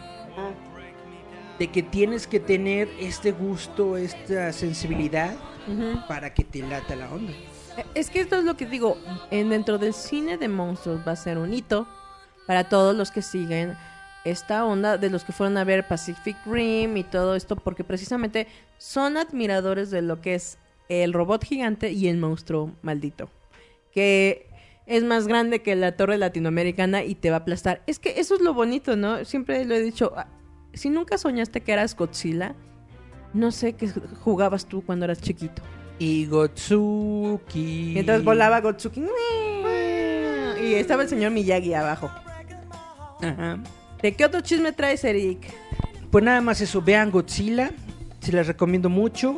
[1.60, 5.36] de que tienes que tener este gusto, esta sensibilidad
[6.08, 7.34] para que te lata la onda.
[7.96, 8.98] Es que esto es lo que digo,
[9.32, 11.88] en dentro del cine de monstruos va a ser un hito
[12.46, 13.76] para todos los que siguen
[14.26, 18.48] esta onda de los que fueron a ver Pacific Rim y todo esto, porque precisamente
[18.78, 20.58] son admiradores de lo que es
[20.90, 23.30] el robot gigante y el monstruo maldito,
[23.92, 24.48] que
[24.86, 27.84] es más grande que la torre latinoamericana y te va a aplastar.
[27.88, 29.23] Es que eso es lo bonito, ¿no?
[29.25, 30.27] Siempre lo he dicho, ah,
[30.73, 32.56] si nunca soñaste que eras Godzilla,
[33.34, 33.90] no sé qué
[34.21, 35.62] jugabas tú cuando eras chiquito.
[36.00, 37.92] Y Gotsuki.
[37.94, 39.04] Mientras volaba Gotsuki.
[40.62, 42.10] Y estaba el señor Miyagi abajo.
[43.21, 43.60] Ajá.
[44.02, 45.54] ¿De qué otro chisme traes, Eric?
[46.12, 47.71] Pues nada más eso, vean Godzilla,
[48.24, 49.38] se les recomiendo mucho.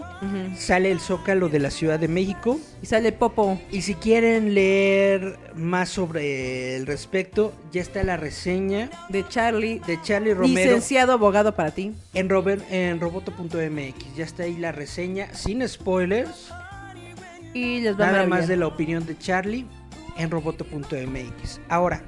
[0.58, 2.60] Sale el Zócalo de la Ciudad de México.
[2.82, 3.60] Y sale Popo.
[3.72, 9.80] Y si quieren leer más sobre el respecto, ya está la reseña De Charlie.
[9.88, 11.94] de Charlie Romero Licenciado abogado para ti.
[12.14, 14.16] en, Robert, en roboto.mx.
[14.16, 16.50] Ya está ahí la reseña, sin spoilers,
[17.54, 19.66] Y les va a nada más de la opinión de Charlie
[20.18, 21.60] en roboto.mx.
[21.70, 22.04] Ahora,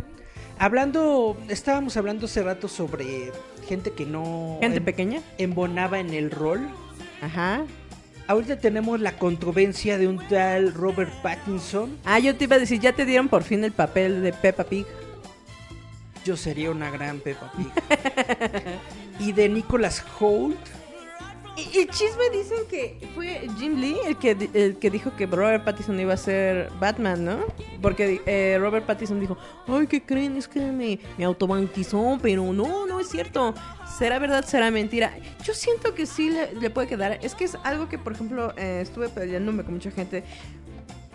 [0.59, 3.31] hablando, estábamos hablando hace rato sobre
[3.67, 5.21] gente que no Gente em- pequeña.
[5.37, 6.67] embonaba en el rol.
[7.21, 7.63] Ajá.
[8.27, 11.97] Ahorita tenemos la controversia de un tal Robert Pattinson.
[12.03, 14.65] Ah, yo te iba a decir, ya te dieron por fin el papel de Peppa
[14.65, 14.85] Pig.
[16.25, 17.71] Yo sería una gran Peppa Pig.
[19.19, 20.57] y de Nicholas Holt.
[21.57, 25.63] Y el chisme dicen que fue Jim Lee el que, el que dijo que Robert
[25.63, 27.39] Pattinson iba a ser Batman, ¿no?
[27.81, 29.37] Porque eh, Robert Pattinson dijo,
[29.67, 30.37] ay, ¿qué creen?
[30.37, 33.55] Es que me, me autobautizó, pero no, no es cierto.
[33.97, 34.45] ¿Será verdad?
[34.45, 35.17] ¿Será mentira?
[35.43, 37.17] Yo siento que sí le, le puede quedar.
[37.23, 40.23] Es que es algo que, por ejemplo, eh, estuve peleándome con mucha gente.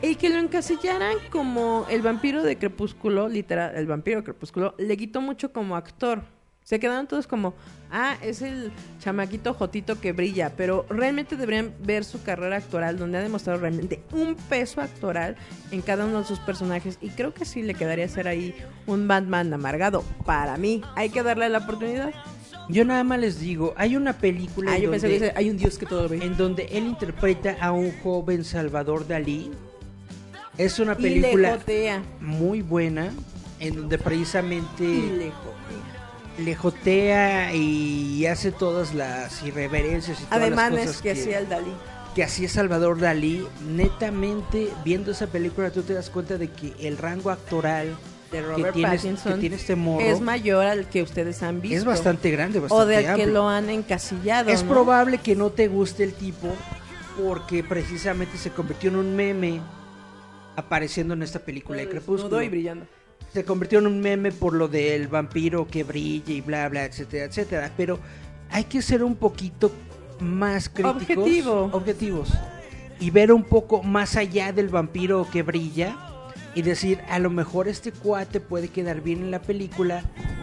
[0.02, 4.96] El que lo encasillaran como el vampiro de Crepúsculo, literal, el vampiro de Crepúsculo, le
[4.96, 6.24] quitó mucho como actor.
[6.64, 7.54] Se quedaron todos como,
[7.90, 13.18] ah, es el chamaquito jotito que brilla, pero realmente deberían ver su carrera actoral, donde
[13.18, 15.36] ha demostrado realmente un peso actoral
[15.72, 16.98] en cada uno de sus personajes.
[17.00, 18.54] Y creo que sí le quedaría ser ahí
[18.86, 20.04] un Batman amargado.
[20.24, 22.12] Para mí, hay que darle la oportunidad.
[22.68, 25.50] Yo nada más les digo, hay una película Ah, en, yo pensé donde, que hay
[25.50, 26.24] un dios que todo ve.
[26.24, 29.50] en donde él interpreta a un joven Salvador Dalí.
[30.56, 31.58] Es una película
[32.20, 33.10] muy buena,
[33.58, 35.32] en donde precisamente
[36.38, 37.54] le jotea.
[37.54, 41.72] y hace todas las irreverencias y todas las Ademanes cosas que hacía el Dalí.
[42.14, 46.98] que hacía Salvador Dalí, netamente viendo esa película tú te das cuenta de que el
[46.98, 47.96] rango actoral
[48.30, 51.60] De que Robert tiene, Pattinson que tiene este morro es mayor al que ustedes han
[51.60, 51.78] visto.
[51.78, 54.50] es bastante grande, o del que lo han encasillado.
[54.50, 54.70] Es ¿no?
[54.72, 56.48] probable que no te guste el tipo
[57.22, 59.60] porque precisamente se convirtió en un meme
[60.56, 62.22] apareciendo en esta película de Crepúsculo.
[62.24, 62.86] Desnudo y brillando.
[63.32, 67.24] Se convirtió en un meme por lo del vampiro que brilla y bla bla, etcétera,
[67.24, 67.70] etcétera.
[67.76, 67.98] Pero
[68.50, 69.72] hay que ser un poquito
[70.20, 71.70] más críticos, Objetivo.
[71.72, 72.28] objetivos
[73.00, 75.96] y ver un poco más allá del vampiro que brilla
[76.54, 80.02] y decir a lo mejor este cuate puede quedar bien en la película,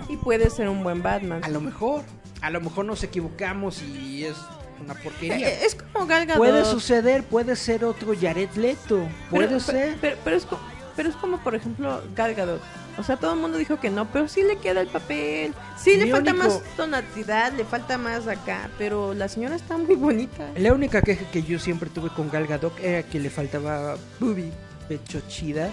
[0.09, 1.43] Y puede ser un buen Batman.
[1.43, 2.03] a lo mejor,
[2.41, 4.35] a lo mejor nos equivocamos y es
[4.83, 5.47] una porquería.
[5.49, 6.39] Eh, Es como Gal Gadot.
[6.39, 9.97] Puede suceder, puede ser otro Jared Leto, puede Pero- ser.
[10.01, 10.61] Pero, pero es como,
[10.99, 12.59] pero es como, por ejemplo, Gal Gadot.
[12.97, 15.53] O sea, todo el mundo dijo que no, pero sí le queda el papel.
[15.77, 18.69] Sí le Mi falta único- más tonalidad, le falta más acá.
[18.77, 20.49] Pero la señora está muy bonita.
[20.57, 24.51] La única queja que yo siempre tuve con Gal Gadot era que le faltaba boobie,
[24.89, 25.69] pecho chida.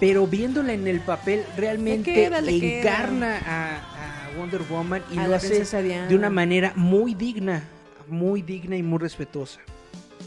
[0.00, 5.18] Pero viéndola en el papel, realmente Le queda, le encarna a, a Wonder Woman y
[5.18, 5.64] A lo hace
[6.08, 7.62] de una manera muy digna,
[8.08, 9.60] muy digna y muy respetuosa.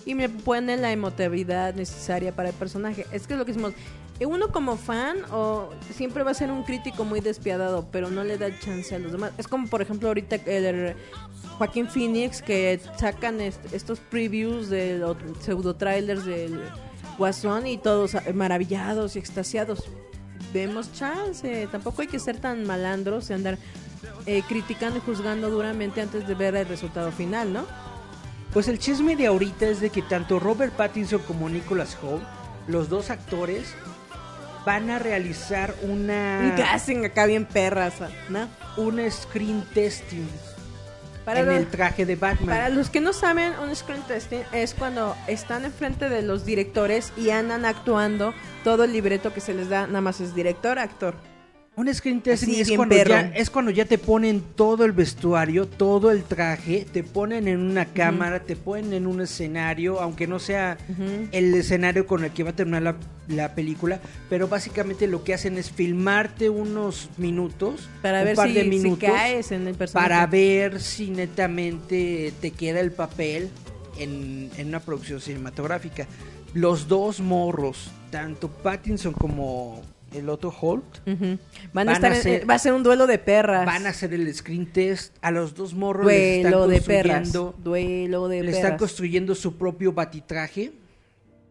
[0.06, 3.06] Y me pone la emotividad necesaria para el personaje.
[3.12, 3.74] Es que es lo que decimos.
[4.20, 8.24] eh, Uno como fan o siempre va a ser un crítico muy despiadado, pero no
[8.24, 9.32] le da chance a los demás.
[9.38, 10.96] Es como por ejemplo ahorita el
[11.58, 16.60] Joaquín Phoenix que sacan est- estos previews de los pseudo trailers del
[17.20, 19.84] Guasón y todos ah, maravillados y extasiados.
[20.54, 23.58] Demos chance, tampoco hay que ser tan malandros y andar
[24.26, 27.66] eh, criticando y juzgando duramente antes de ver el resultado final, ¿no?
[28.54, 32.24] Pues el chisme de ahorita es de que tanto Robert Pattinson como Nicholas Hoult,
[32.68, 33.74] los dos actores,
[34.66, 37.94] van a realizar Un una, casting acá bien perras,
[38.30, 38.48] ¿no?
[38.78, 40.28] una screen testing
[41.26, 42.50] Para en los, el traje de Batman.
[42.50, 47.14] para los que no saben, un screen testing es cuando están enfrente de los directores
[47.18, 48.34] y andan actuando
[48.64, 51.16] todo el libreto que se les da, nada más es director, actor.
[51.78, 55.68] Un screen testing Así, es cuando, ya, es cuando ya te ponen todo el vestuario,
[55.70, 60.38] todo el traje, te ponen en una cámara, te ponen en un escenario, aunque no
[60.38, 60.78] sea
[61.32, 62.96] el escenario con el que va a terminar la,
[63.30, 68.50] la película, pero básicamente lo que hacen es filmarte unos minutos, Para un ver par
[68.50, 70.10] si, de si caes en el personaje.
[70.10, 73.50] para ver si netamente te queda el papel
[73.98, 76.06] en, en una producción cinematográfica.
[76.54, 79.82] Los dos morros, tanto Pattinson como
[80.14, 81.38] el otro Holt, Ujú.
[81.74, 83.66] Van, Van a estar a en- ser- va a ser un duelo de perras.
[83.66, 85.16] van a hacer el screen test.
[85.22, 87.18] A los dos morros les están de perras.
[87.22, 88.64] construyendo, Duelo de le perras.
[88.64, 90.74] están construyendo su propio batitraje.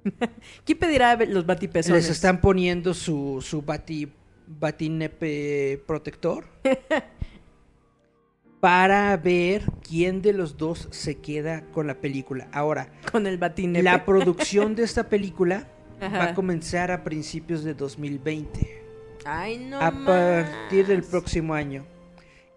[0.64, 2.04] ¿Quién pedirá los batipezones?
[2.04, 4.10] Les están poniendo su, su bati,
[4.46, 6.44] batinepe protector.
[8.60, 12.48] para ver quién de los dos se queda con la película.
[12.52, 13.82] Ahora, con el batinepe.
[13.82, 15.66] la producción de esta película
[16.00, 16.18] Ajá.
[16.18, 18.82] va a comenzar a principios de 2020.
[19.24, 21.84] Ay, no a partir del próximo año.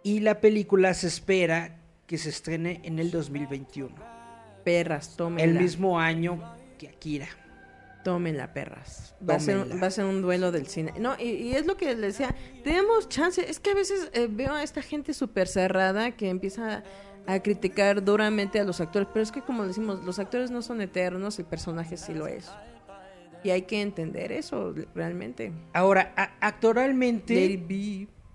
[0.01, 1.77] Y la película se espera
[2.07, 3.93] que se estrene en el 2021.
[4.63, 5.43] Perras, tómenla.
[5.43, 6.41] El mismo año
[6.77, 7.27] que Akira.
[8.03, 9.15] Tómenla, perras.
[9.27, 9.81] Va a, ser, un- Tómenla.
[9.81, 10.93] va a ser un duelo del cine.
[10.99, 12.35] No, y, y es lo que les decía.
[12.63, 13.49] Tenemos chance.
[13.49, 16.83] Es que a veces eh, veo a esta gente súper cerrada que empieza
[17.25, 19.07] a criticar duramente a los actores.
[19.13, 22.49] Pero es que, como decimos, los actores no son eternos, el personaje sí lo es.
[23.43, 25.51] Y hay que entender eso realmente.
[25.73, 27.65] Ahora, actualmente,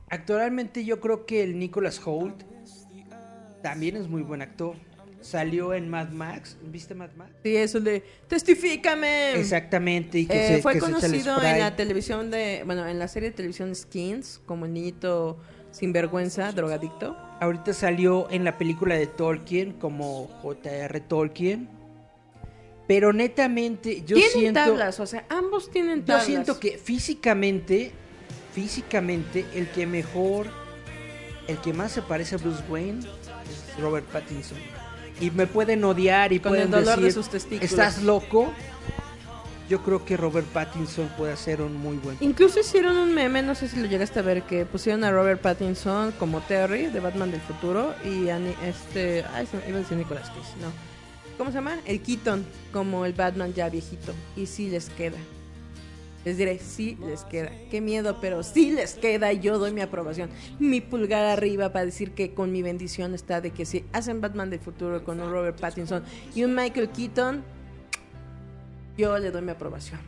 [0.09, 2.42] actualmente yo creo que el Nicholas Hoult
[3.62, 4.76] también es muy buen actor.
[5.20, 6.56] Salió en Mad Max.
[6.62, 7.32] ¿Viste Mad Max?
[7.42, 9.32] Sí, eso de testifícame.
[9.32, 10.20] Exactamente.
[10.20, 13.30] Y que Eh, se, fue que conocido en la televisión de, bueno, en la serie
[13.30, 15.38] de televisión Skins, como el niñito
[15.72, 17.16] sinvergüenza, drogadicto.
[17.40, 21.00] Ahorita salió en la película de Tolkien como J.R.
[21.00, 21.68] Tolkien.
[22.89, 26.26] Pero netamente yo tienen siento tablas, o sea, ambos tienen yo tablas.
[26.26, 27.93] siento que físicamente
[28.53, 30.49] físicamente el que mejor
[31.47, 34.59] el que más se parece a Bruce Wayne es Robert Pattinson.
[35.20, 37.70] Y me pueden odiar y Con pueden el dolor de decir, sus testículos.
[37.70, 38.53] ¿Estás loco?
[39.68, 43.55] Yo creo que Robert Pattinson puede hacer un muy buen Incluso hicieron un meme, no
[43.55, 47.30] sé si lo llegaste a ver, que pusieron a Robert Pattinson como Terry de Batman
[47.30, 50.97] del futuro y a este, ay, iba a decir Nicolas Cage, no.
[51.39, 51.78] ¿Cómo se llama?
[51.86, 55.16] El Keaton como el Batman ya viejito y sí les queda.
[56.24, 57.53] Les diré, sí les queda.
[57.70, 60.30] Qué miedo, pero sí les queda y yo doy mi aprobación.
[60.59, 64.51] Mi pulgar arriba para decir que con mi bendición está de que si hacen Batman
[64.51, 66.03] del futuro con un Robert Pattinson
[66.34, 67.45] y un Michael Keaton,
[68.99, 70.01] yo le doy mi aprobación.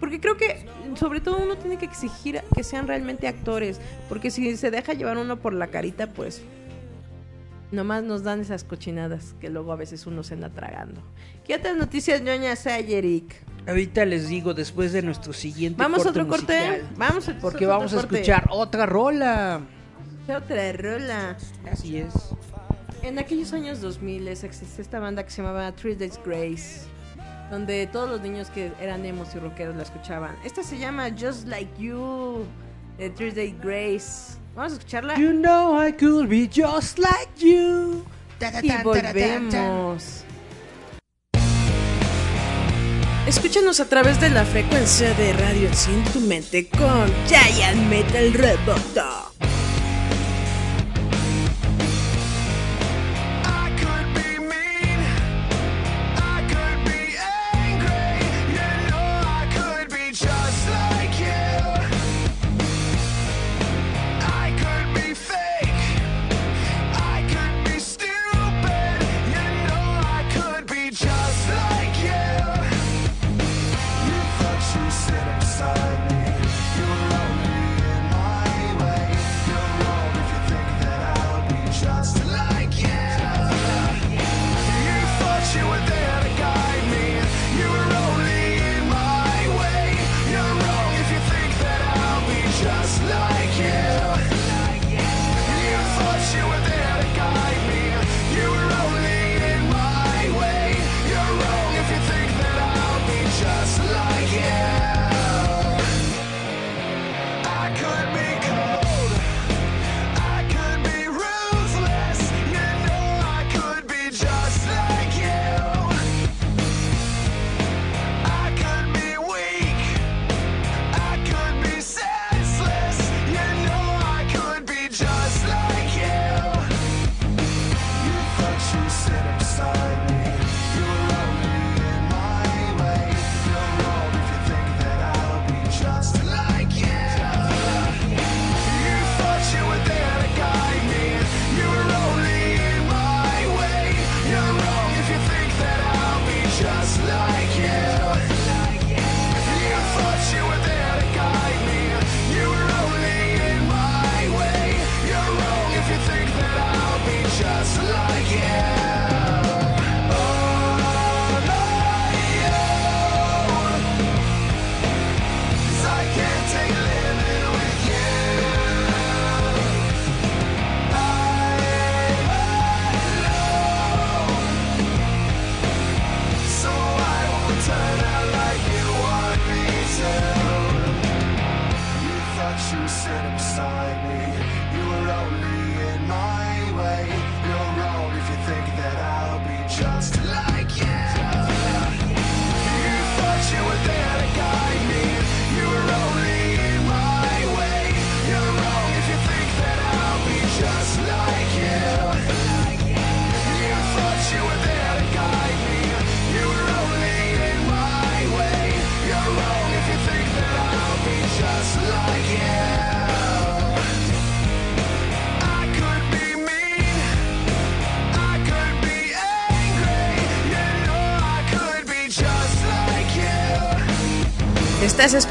[0.00, 0.64] Porque creo que,
[0.94, 3.80] sobre todo, uno tiene que exigir que sean realmente actores.
[4.08, 6.42] Porque si se deja llevar uno por la carita, pues.
[7.70, 11.02] Nomás nos dan esas cochinadas que luego a veces uno se anda tragando.
[11.46, 13.34] ¿Qué otras noticias ñoñas hay, Eric?
[13.66, 16.58] Ahorita les digo después de nuestro siguiente Vamos a corte otro corte.
[16.70, 18.14] musical, Vamos a porque vamos a corte.
[18.16, 19.60] escuchar otra rola.
[20.34, 21.36] Otra rola.
[21.70, 22.14] Así es.
[23.02, 26.86] En aquellos años 2000 existía esta banda que se llamaba Three Days Grace,
[27.50, 30.34] donde todos los niños que eran emos y rockeros la escuchaban.
[30.44, 32.44] Esta se llama Just Like You,
[32.96, 34.37] de Three Days Grace.
[34.54, 38.04] Vamos a escucharla You know I could be just like you.
[38.62, 40.24] y volvemos.
[43.26, 49.32] Escúchanos a través de la frecuencia de Radio Enciende tu mente con Giant Metal Roboto.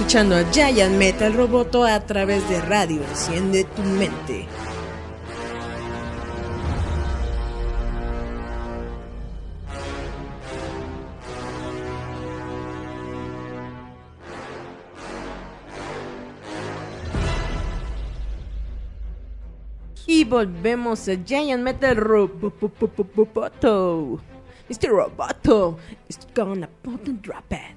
[0.08, 4.48] Escuchando a Giant Metal Roboto a través de Radio Enciende tu mente.
[20.06, 23.12] Y volvemos a Giant Metal Roboto.
[24.70, 24.90] Mr.
[24.90, 25.78] Roboto
[26.08, 27.77] is gonna put and drop it.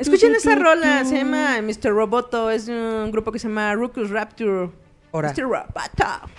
[0.00, 1.90] Escuchen esa rola, se llama Mr.
[1.90, 4.70] Roboto, es un grupo que se llama Ruckus Rapture.
[5.12, 5.42] Ahora, Mr.
[5.42, 6.30] Roboto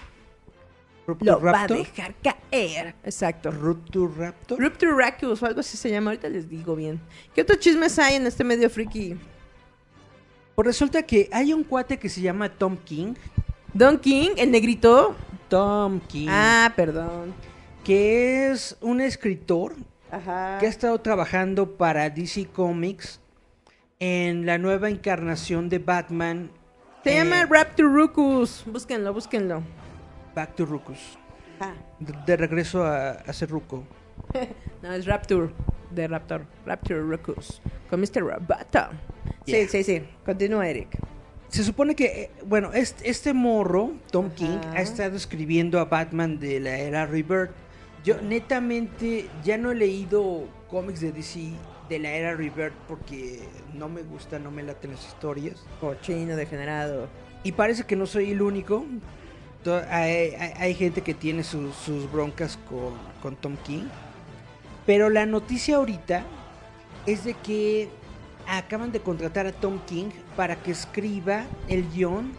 [1.07, 2.93] Rupture lo va a dejar caer.
[3.03, 3.49] Exacto.
[3.49, 4.59] Rupture Raptor.
[4.59, 6.99] Rupture Rackus o algo así se llama, ahorita les digo bien.
[7.34, 9.17] ¿Qué otros chismes hay en este medio friki?
[10.53, 13.13] Pues resulta que hay un cuate que se llama Tom King.
[13.73, 15.15] Don King, el negrito.
[15.47, 16.28] Tom King.
[16.30, 17.34] Ah, perdón.
[17.86, 19.75] Que es un escritor
[20.12, 20.58] Ajá.
[20.60, 23.20] que ha estado trabajando para DC Comics
[23.99, 26.51] en la nueva encarnación de Batman.
[27.03, 28.64] Se eh, llama Rapture Ruckus.
[28.66, 29.64] Búsquenlo, búsquenlo.
[30.36, 31.18] Back to Ruckus.
[31.60, 31.74] Ah.
[31.99, 33.84] De, de regreso a, a ser Ruco.
[34.84, 35.49] No, es Rapture.
[35.89, 36.45] De Raptor.
[36.66, 37.62] Rapture Ruckus.
[37.89, 38.22] Con Mr.
[38.22, 38.89] Roboto.
[39.45, 39.68] Sí, Yeah.
[39.68, 40.03] sí, sí.
[40.26, 40.89] Continúa, Eric.
[41.47, 46.38] Se supone que, eh, bueno, este, este morro, Tom King, ha estado escribiendo a Batman
[46.39, 47.51] de la era Rebirth.
[48.08, 51.51] Yo netamente ya no he leído cómics de DC
[51.89, 53.41] de la era Rebirth porque
[53.74, 55.62] no me gusta, no me laten las historias.
[55.82, 57.10] Cochino degenerado.
[57.43, 58.86] Y parece que no soy el único.
[59.91, 63.84] Hay, hay- hay gente que tiene sus, sus broncas con, con Tom King.
[64.86, 66.24] Pero la noticia ahorita
[67.08, 67.89] es de que
[68.47, 72.32] acaban de contratar a Tom King para que escriba el guion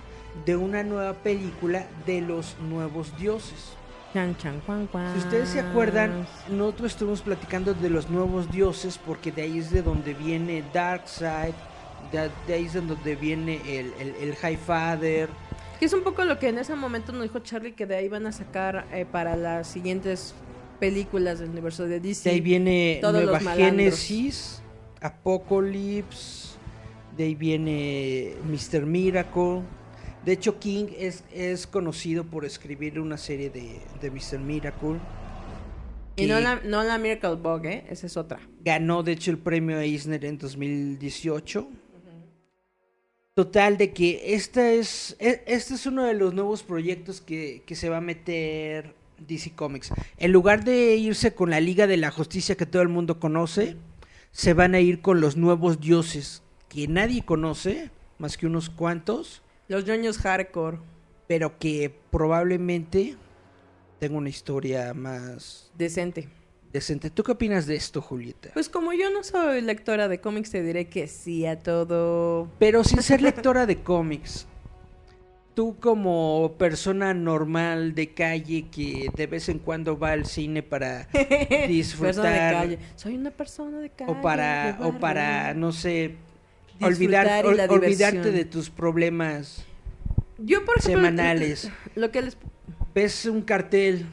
[0.47, 3.75] de una nueva película de los nuevos dioses.
[4.13, 5.13] Chan, chan, cuan, cuan.
[5.13, 9.71] Si ustedes se acuerdan, nosotros estuvimos platicando de los nuevos dioses porque de ahí es
[9.71, 11.53] de donde viene Darkseid,
[12.11, 15.29] de, de ahí es de donde viene el, el, el High Father.
[15.79, 18.09] Que es un poco lo que en ese momento nos dijo Charlie que de ahí
[18.09, 20.35] van a sacar eh, para las siguientes
[20.81, 22.29] películas del universo de DC.
[22.29, 23.53] De ahí viene todos Nueva los.
[23.55, 24.63] Génesis,
[25.01, 26.57] Apocalypse,
[27.17, 28.87] de ahí viene Mr.
[28.87, 29.63] Miracle.
[30.29, 34.39] De hecho, King es, es conocido por escribir una serie de, de Mr.
[34.39, 34.99] Miracle.
[36.17, 37.87] Y no la, no la Miracle Bug, ¿eh?
[37.89, 38.39] Esa es otra.
[38.63, 41.67] Ganó, de hecho, el premio Eisner en 2018.
[43.33, 47.75] Total, de que esta es, e- este es uno de los nuevos proyectos que, que
[47.75, 48.95] se va a meter
[49.27, 49.95] DC Comics.
[50.19, 53.77] En lugar de irse con la Liga de la Justicia que todo el mundo conoce,
[54.33, 59.41] se van a ir con los nuevos dioses que nadie conoce, más que unos cuantos,
[59.69, 60.79] Los ñoños hardcore.
[61.27, 63.17] pero que probablemente
[64.01, 66.29] tenga una historia más Decente.
[66.73, 67.11] decente.
[67.11, 68.51] ¿Tú qué opinas de esto, Julieta?
[68.55, 72.49] Pues como yo no soy lectora de cómics, te diré que sí a todo.
[72.59, 74.47] Pero sin ser lectora de cómics,
[75.55, 81.09] tú como persona normal de calle que de vez en cuando va al cine para
[81.13, 82.79] Persona de disfrutar calle.
[82.95, 84.13] Soy una persona de calle.
[84.13, 86.28] o para o para no sé Disfrutar
[86.87, 89.65] olvidar ol- olvidarte de tus problemas
[90.39, 91.71] Yo, por ejemplo, semanales.
[91.95, 92.37] Lo que les.
[92.95, 94.07] ves un cartel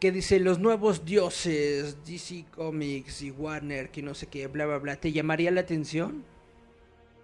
[0.00, 4.78] que dice los nuevos dioses DC Comics y Warner que no sé qué bla bla
[4.78, 6.24] bla te llamaría la atención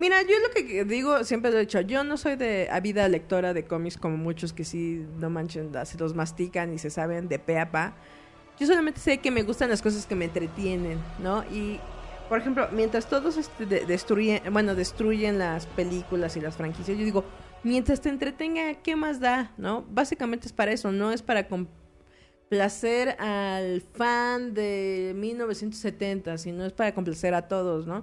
[0.00, 3.54] Mira, yo lo que digo, siempre lo he dicho, yo no soy de ávida lectora
[3.54, 7.38] de cómics como muchos que sí, no manchen, se los mastican y se saben de
[7.38, 7.94] pe a pa.
[8.58, 11.44] Yo solamente sé que me gustan las cosas que me entretienen, ¿no?
[11.52, 11.78] Y,
[12.32, 17.04] por ejemplo, mientras todos este, de- destruyen, bueno, destruyen las películas y las franquicias, yo
[17.04, 17.24] digo,
[17.62, 19.52] mientras te entretenga, ¿qué más da?
[19.58, 19.84] ¿No?
[19.90, 26.94] Básicamente es para eso, no es para complacer al fan de 1970, sino es para
[26.94, 28.02] complacer a todos, ¿no?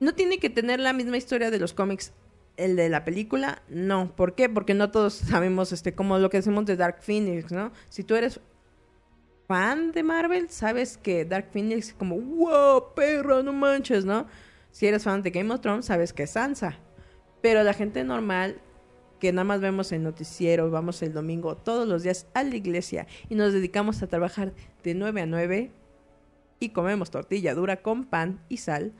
[0.00, 2.12] No tiene que tener la misma historia de los cómics
[2.56, 4.10] el de la película, no.
[4.16, 4.48] ¿Por qué?
[4.48, 7.70] Porque no todos sabemos, este, como lo que decimos de Dark Phoenix, ¿no?
[7.90, 8.40] Si tú eres
[9.46, 14.26] fan de Marvel, sabes que Dark Phoenix es como, wow, perro, no manches, ¿no?
[14.70, 16.78] Si eres fan de Game of Thrones, sabes que es Sansa.
[17.40, 18.60] Pero la gente normal,
[19.20, 23.06] que nada más vemos el noticiero, vamos el domingo todos los días a la iglesia
[23.28, 25.70] y nos dedicamos a trabajar de 9 a 9
[26.60, 28.92] y comemos tortilla dura con pan y sal.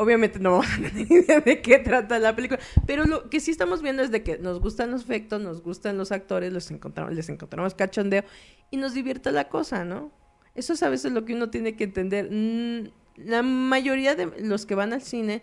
[0.00, 3.50] Obviamente no vamos a tener idea de qué trata la película, pero lo que sí
[3.50, 7.12] estamos viendo es de que nos gustan los efectos, nos gustan los actores, los encontramos,
[7.14, 8.22] les encontramos cachondeo
[8.70, 10.12] y nos divierte la cosa, ¿no?
[10.54, 12.28] Eso es a veces lo que uno tiene que entender.
[12.30, 12.90] Mm,
[13.26, 15.42] La mayoría de los que van al cine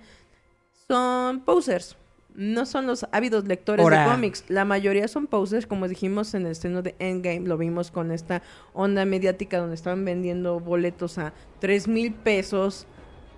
[0.87, 1.97] son posers,
[2.33, 4.45] no son los ávidos lectores de cómics.
[4.47, 8.41] La mayoría son posers, como dijimos en el estreno de Endgame, lo vimos con esta
[8.71, 12.87] onda mediática donde estaban vendiendo boletos a tres mil pesos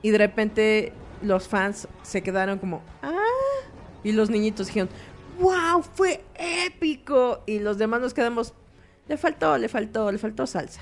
[0.03, 3.13] y de repente los fans se quedaron como, ah,
[4.03, 4.89] y los niñitos dijeron,
[5.39, 7.43] wow, fue épico.
[7.45, 8.53] Y los demás nos quedamos,
[9.07, 10.81] le faltó, le faltó, le faltó salsa.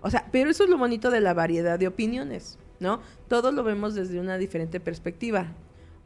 [0.00, 3.00] O sea, pero eso es lo bonito de la variedad de opiniones, ¿no?
[3.28, 5.46] Todos lo vemos desde una diferente perspectiva.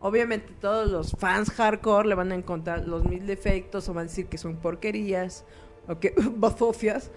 [0.00, 4.08] Obviamente todos los fans hardcore le van a encontrar los mil defectos o van a
[4.08, 5.44] decir que son porquerías
[5.88, 7.10] o que bazofias.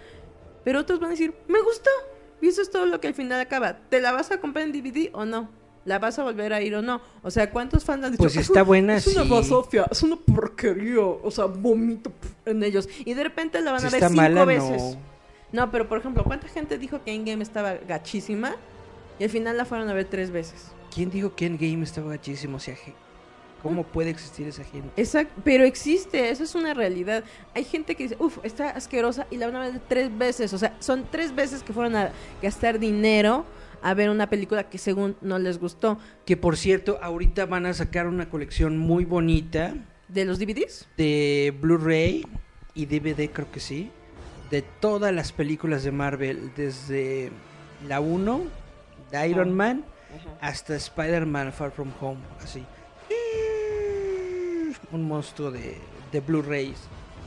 [0.63, 1.89] Pero otros van a decir, me gustó.
[2.41, 3.77] Y eso es todo lo que al final acaba.
[3.89, 5.49] ¿Te la vas a comprar en DVD o no?
[5.86, 7.01] ¿La vas a volver a ir o no?
[7.23, 8.23] O sea, ¿cuántos fans han dicho?
[8.23, 9.30] Pues está "Es- buena, Es una sí.
[9.30, 10.99] basofia, es una porquería.
[11.01, 12.11] O sea, vomito
[12.45, 12.88] en ellos.
[13.05, 14.82] Y de repente la van Si a ver cinco mala, veces.
[14.82, 15.09] no.
[15.51, 18.55] No, pero por ejemplo, ¿cuánta gente dijo que Endgame estaba gachísima?
[19.17, 20.67] Y al final la fueron a ver tres veces.
[20.93, 22.57] ¿Quién dijo que Endgame estaba gachísimo?
[22.57, 22.75] O sea,
[23.63, 24.89] ¿cómo puede existir esa gente?
[24.95, 27.23] Exacto, pero existe, eso es una realidad.
[27.55, 30.53] Hay gente que dice, uff, está asquerosa y la van a ver tres veces.
[30.53, 32.11] O sea, son tres veces que fueron a
[32.43, 33.43] gastar dinero
[33.82, 35.97] a ver una película que según no les gustó.
[36.25, 39.73] Que por cierto, ahorita van a sacar una colección muy bonita
[40.07, 40.88] ¿De los DVDs?
[40.97, 42.25] de Blu-ray
[42.73, 43.91] y DVD, creo que sí,
[44.49, 47.32] de todas las películas de Marvel, desde
[47.88, 48.43] la 1,
[49.11, 49.86] de Iron Man,
[50.41, 52.65] hasta Spider-Man Far From Home, así.
[54.91, 55.77] Un monstruo de,
[56.11, 56.80] de Blu-rays.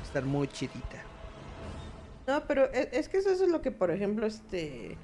[0.03, 1.03] Estar muy chidita.
[2.26, 4.96] No, pero e- es, que eso es lo que, por ejemplo, este...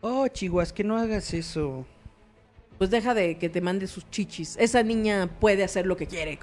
[0.00, 1.86] Oh, chihuas, que no hagas eso.
[2.78, 4.56] Pues deja de que te mande sus chichis.
[4.58, 6.38] Esa niña puede hacer lo que quiere.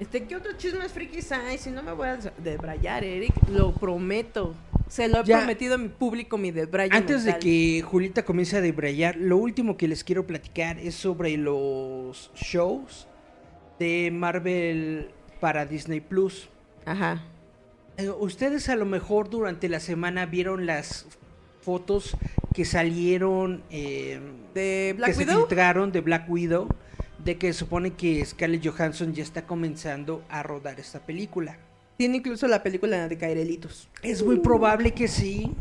[0.00, 1.56] Este, ¿qué otros chismes frikis hay?
[1.56, 4.54] Si no me voy a debrayar, Eric, lo prometo.
[4.88, 5.38] Se lo he Ya.
[5.38, 9.76] prometido a mi público, mi debrayo Antes de que Julita comience a debrayar, lo último
[9.76, 13.06] que les quiero platicar es sobre los shows
[13.78, 15.10] de Marvel
[15.40, 16.48] para Disney Plus.
[16.84, 17.22] Ajá.
[17.96, 21.06] Eh, Ustedes a lo mejor durante la semana vieron las
[21.64, 22.16] fotos
[22.52, 24.20] que salieron eh,
[24.54, 24.60] ¿De
[24.90, 25.38] que Black se Widow?
[25.40, 26.68] filtraron de Black Widow
[27.24, 31.56] de que supone que Scarlett Johansson ya está comenzando a rodar esta película.
[31.96, 33.88] Tiene incluso la película de Cairelitos.
[34.02, 35.52] Es muy probable que sí,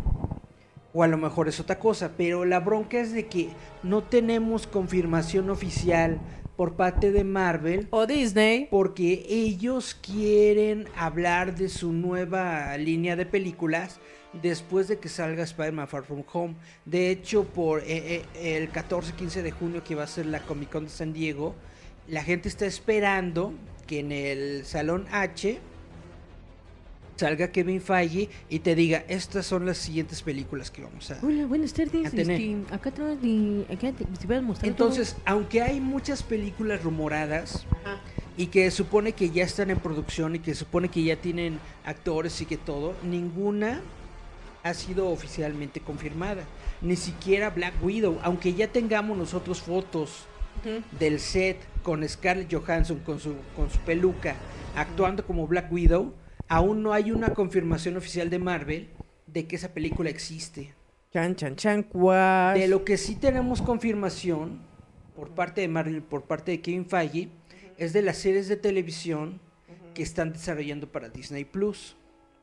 [0.94, 3.50] o a lo mejor es otra cosa, pero la bronca es de que
[3.82, 6.20] no tenemos confirmación oficial
[6.58, 8.68] por parte de Marvel O Disney.
[8.70, 14.00] porque ellos quieren hablar de su nueva línea de películas
[14.42, 16.56] después de que salga Spider-Man Far From Home.
[16.86, 20.72] De hecho, por eh, eh, el 14-15 de junio que va a ser la Comic
[20.72, 21.56] Con de San Diego,
[22.08, 23.54] la gente está esperando
[23.88, 25.60] que en el Salón H
[27.16, 31.20] salga Kevin Feige y te diga, estas son las siguientes películas que vamos a...
[31.22, 32.08] Hola, buenas tardes.
[32.08, 32.42] A tener.
[32.42, 33.66] Este, acá atrás de.
[33.72, 37.66] Acá te, te voy a mostrar Entonces, aunque hay muchas películas rumoradas
[38.36, 42.42] y que supone que ya están en producción y que supone que ya tienen actores
[42.42, 43.82] y que todo, ninguna
[44.64, 46.44] ha sido oficialmente confirmada.
[46.82, 50.26] Ni siquiera Black Widow, aunque ya tengamos nosotros fotos
[50.98, 54.36] del set con Scarlett Johansson con su con su peluca
[54.76, 56.14] actuando como Black Widow,
[56.48, 58.90] aún no hay una confirmación oficial de Marvel
[59.28, 60.74] de que esa película existe.
[61.12, 62.58] Chan, chan, chan, cuas.
[62.58, 64.62] De lo que sí tenemos confirmación
[65.16, 67.30] por parte de Marvel, por parte de Kevin Feige,
[67.78, 69.40] es de las series de televisión
[69.94, 71.96] que están desarrollando para Disney Plus,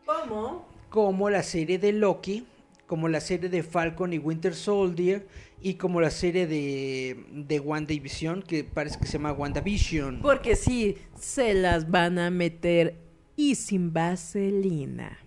[0.07, 0.67] ¿Cómo?
[0.91, 2.45] Como la serie de Loki,
[2.87, 5.27] como la serie de Falcon y Winter Soldier
[5.63, 10.21] y como la serie de de WandaVision que parece que se llama WandaVision.
[10.21, 12.97] Porque sí, se las van a meter
[13.37, 15.19] y sin vaselina.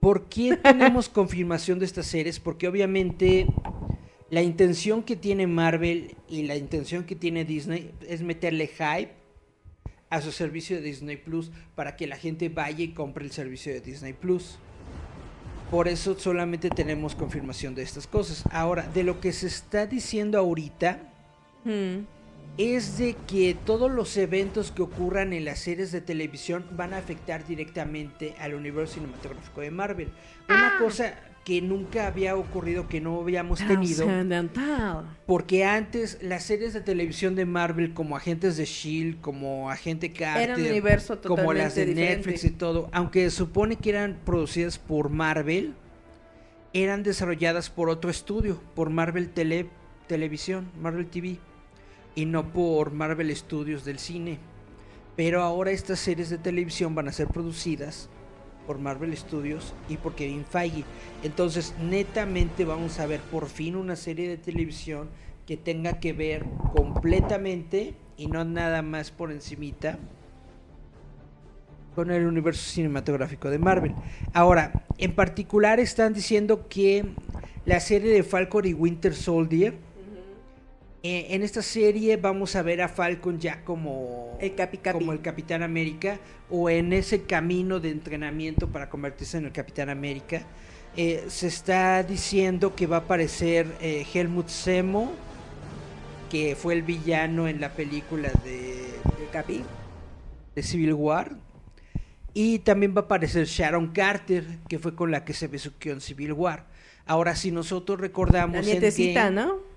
[0.00, 2.40] ¿Por qué tenemos confirmación de estas series?
[2.40, 3.46] Porque obviamente
[4.30, 9.12] la intención que tiene Marvel y la intención que tiene Disney es meterle hype
[10.08, 13.72] a su servicio de Disney Plus para que la gente vaya y compre el servicio
[13.72, 14.58] de Disney Plus.
[15.72, 18.44] Por eso solamente tenemos confirmación de estas cosas.
[18.52, 20.98] Ahora, de lo que se está diciendo ahorita
[21.64, 22.04] Hmm.
[22.58, 26.98] es de que todos los eventos que ocurran en las series de televisión van a
[26.98, 30.12] afectar directamente al universo cinematográfico de Marvel.
[30.50, 31.14] Una cosa
[31.44, 34.06] que nunca había ocurrido, que no habíamos tenido,
[35.26, 40.50] porque antes las series de televisión de Marvel, como Agentes de Shield, como Agente Carter,
[40.50, 44.78] Era un universo como las de Netflix y todo, aunque se supone que eran producidas
[44.78, 45.74] por Marvel,
[46.72, 49.68] eran desarrolladas por otro estudio, por Marvel Tele,
[50.06, 51.38] Televisión, Marvel TV,
[52.14, 54.38] y no por Marvel Studios del cine.
[55.16, 58.08] Pero ahora estas series de televisión van a ser producidas
[58.66, 60.84] por Marvel Studios y por Kevin Feige.
[61.22, 65.08] Entonces, netamente vamos a ver por fin una serie de televisión
[65.46, 66.44] que tenga que ver
[66.74, 69.98] completamente y no nada más por encimita
[71.94, 73.94] con el universo cinematográfico de Marvel.
[74.32, 77.04] Ahora, en particular están diciendo que
[77.64, 79.74] la serie de Falcon y Winter Soldier
[81.04, 84.98] eh, en esta serie vamos a ver a Falcon ya como El Capi Capi.
[85.00, 89.90] como el Capitán América o en ese camino de entrenamiento para convertirse en el Capitán
[89.90, 90.42] América.
[90.96, 95.10] Eh, se está diciendo que va a aparecer eh, Helmut Semo,
[96.30, 98.82] que fue el villano en la película de,
[99.20, 99.64] El Capi.
[100.54, 101.32] de Civil War.
[102.32, 106.00] Y también va a aparecer Sharon Carter, que fue con la que se besuqueó en
[106.00, 106.66] Civil War.
[107.06, 108.54] Ahora, si nosotros recordamos...
[108.54, 109.71] La nietecita, ¿no?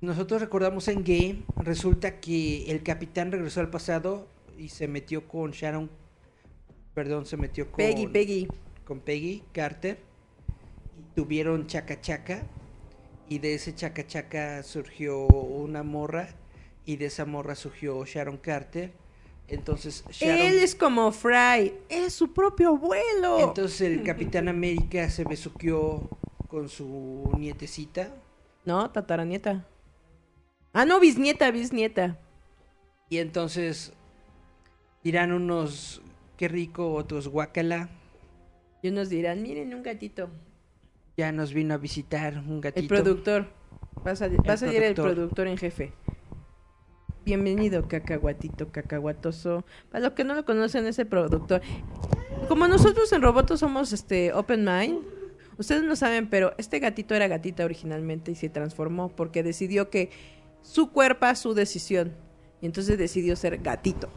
[0.00, 4.26] Nosotros recordamos en Game, resulta que el capitán regresó al pasado
[4.58, 5.90] y se metió con Sharon,
[6.94, 8.48] perdón, se metió con Peggy, Peggy.
[8.86, 9.98] con Peggy Carter
[10.98, 12.42] y tuvieron chaca chaca
[13.28, 16.28] y de ese chaca chaca surgió una morra
[16.86, 18.92] y de esa morra surgió Sharon Carter.
[19.48, 21.74] Entonces Sharon, Él es como Fry.
[21.90, 23.38] Es su propio abuelo.
[23.48, 26.08] entonces el Capitán América se besuqueó
[26.48, 28.14] con su nietecita
[28.64, 29.66] No, tataranieta.
[30.72, 32.18] Ah, no, bisnieta, bisnieta.
[33.08, 33.92] Y entonces
[35.02, 36.00] dirán unos
[36.36, 37.88] qué rico, otros guacala.
[38.82, 40.30] Y unos dirán, miren un gatito.
[41.16, 42.80] Ya nos vino a visitar un gatito.
[42.80, 43.46] El productor.
[44.06, 45.48] Va a, a salir el productor.
[45.48, 45.92] en jefe.
[47.24, 49.64] Bienvenido, cacahuatito, cacahuatoso.
[49.90, 51.60] Para los que no lo conocen, es el productor.
[52.48, 55.00] Como nosotros en Roboto somos este Open Mind,
[55.58, 60.10] ustedes no saben, pero este gatito era gatita originalmente y se transformó porque decidió que
[60.62, 62.14] su cuerpo, su decisión.
[62.60, 64.08] Y entonces decidió ser gatito.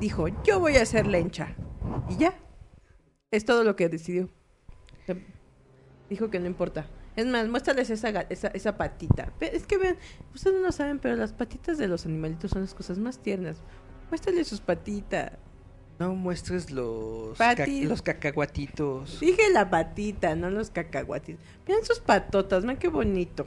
[0.00, 1.54] Dijo, yo voy a ser lencha.
[2.08, 2.34] Y ya.
[3.30, 4.28] Es todo lo que decidió.
[6.08, 6.86] Dijo que no importa.
[7.16, 9.32] Es más, muéstrales esa, esa, esa patita.
[9.40, 9.96] Es que vean,
[10.34, 13.58] ustedes no saben, pero las patitas de los animalitos son las cosas más tiernas.
[14.08, 15.32] Muéstrales sus patitas.
[15.98, 17.54] No muestres los, ca-
[17.88, 19.20] los cacahuatitos.
[19.20, 21.36] Dije la patita, no los cacahuatis.
[21.66, 23.46] Vean sus patotas, vean qué bonito.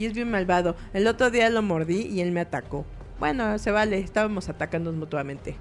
[0.00, 0.76] Y es bien malvado.
[0.94, 2.86] El otro día lo mordí y él me atacó.
[3.18, 5.56] Bueno, se vale, estábamos atacándonos mutuamente.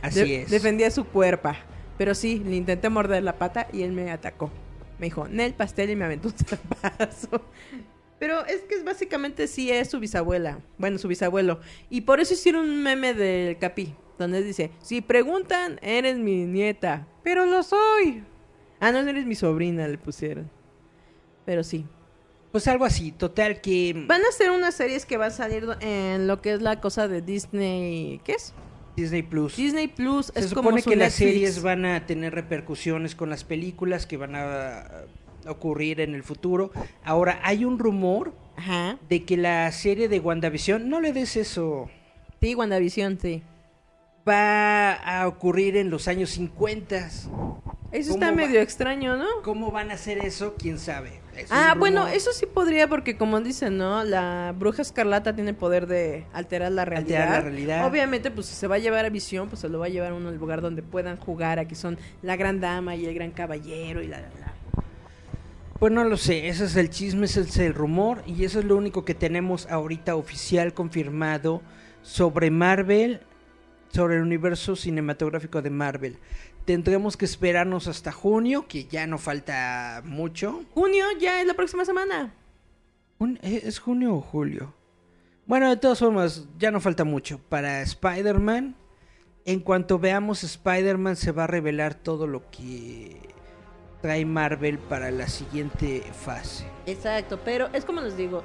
[0.00, 0.50] Así De- es.
[0.50, 1.50] Defendía su cuerpo.
[1.98, 4.50] Pero sí, le intenté morder la pata y él me atacó.
[4.98, 7.42] Me dijo, Nel pastel y me aventó un zapazo.
[8.18, 10.58] Pero es que es básicamente sí es su bisabuela.
[10.78, 11.60] Bueno, su bisabuelo.
[11.90, 13.94] Y por eso hicieron un meme del Capi.
[14.18, 17.06] Donde dice, si preguntan, eres mi nieta.
[17.22, 18.24] Pero lo soy.
[18.78, 20.50] Ah, no, no eres mi sobrina, le pusieron.
[21.44, 21.86] Pero sí.
[22.52, 26.26] Pues algo así, total que Van a ser unas series que va a salir en
[26.26, 28.20] lo que es la cosa de Disney.
[28.24, 28.52] ¿Qué es?
[28.96, 29.56] Disney Plus.
[29.56, 30.26] Disney Plus.
[30.34, 34.06] Se es como supone su que las series van a tener repercusiones con las películas
[34.06, 35.04] que van a
[35.46, 36.72] ocurrir en el futuro.
[37.04, 38.98] Ahora, hay un rumor Ajá.
[39.08, 41.88] de que la serie de WandaVision, no le des eso,
[42.40, 43.42] Sí, WandaVision, sí.
[44.28, 46.96] Va a ocurrir en los años 50.
[47.92, 48.32] Eso ¿Cómo está va?
[48.32, 49.26] medio extraño, ¿no?
[49.42, 50.54] ¿Cómo van a hacer eso?
[50.58, 51.20] ¿Quién sabe?
[51.36, 54.04] Eso Ah, un bueno, eso sí podría porque como dicen, ¿no?
[54.04, 57.20] La bruja escarlata tiene el poder de alterar la realidad.
[57.22, 57.86] Alterar la realidad.
[57.86, 60.12] Obviamente, pues si se va a llevar a visión, pues se lo va a llevar
[60.12, 63.14] a uno al lugar donde puedan jugar, a que son la gran dama y el
[63.14, 64.54] gran caballero y la, la, la.
[65.80, 68.66] Pues no lo sé, ese es el chisme, ese es el rumor y eso es
[68.66, 71.62] lo único que tenemos ahorita oficial confirmado
[72.02, 73.20] sobre Marvel,
[73.92, 76.18] sobre el universo cinematográfico de Marvel.
[76.64, 80.62] Tendremos que esperarnos hasta junio, que ya no falta mucho.
[80.74, 82.34] Junio ya es la próxima semana.
[83.42, 84.74] ¿eh, ¿Es junio o julio?
[85.46, 88.76] Bueno, de todas formas, ya no falta mucho para Spider-Man.
[89.44, 93.16] En cuanto veamos Spider-Man se va a revelar todo lo que
[94.00, 96.66] trae Marvel para la siguiente fase.
[96.86, 98.42] Exacto, pero es como les digo,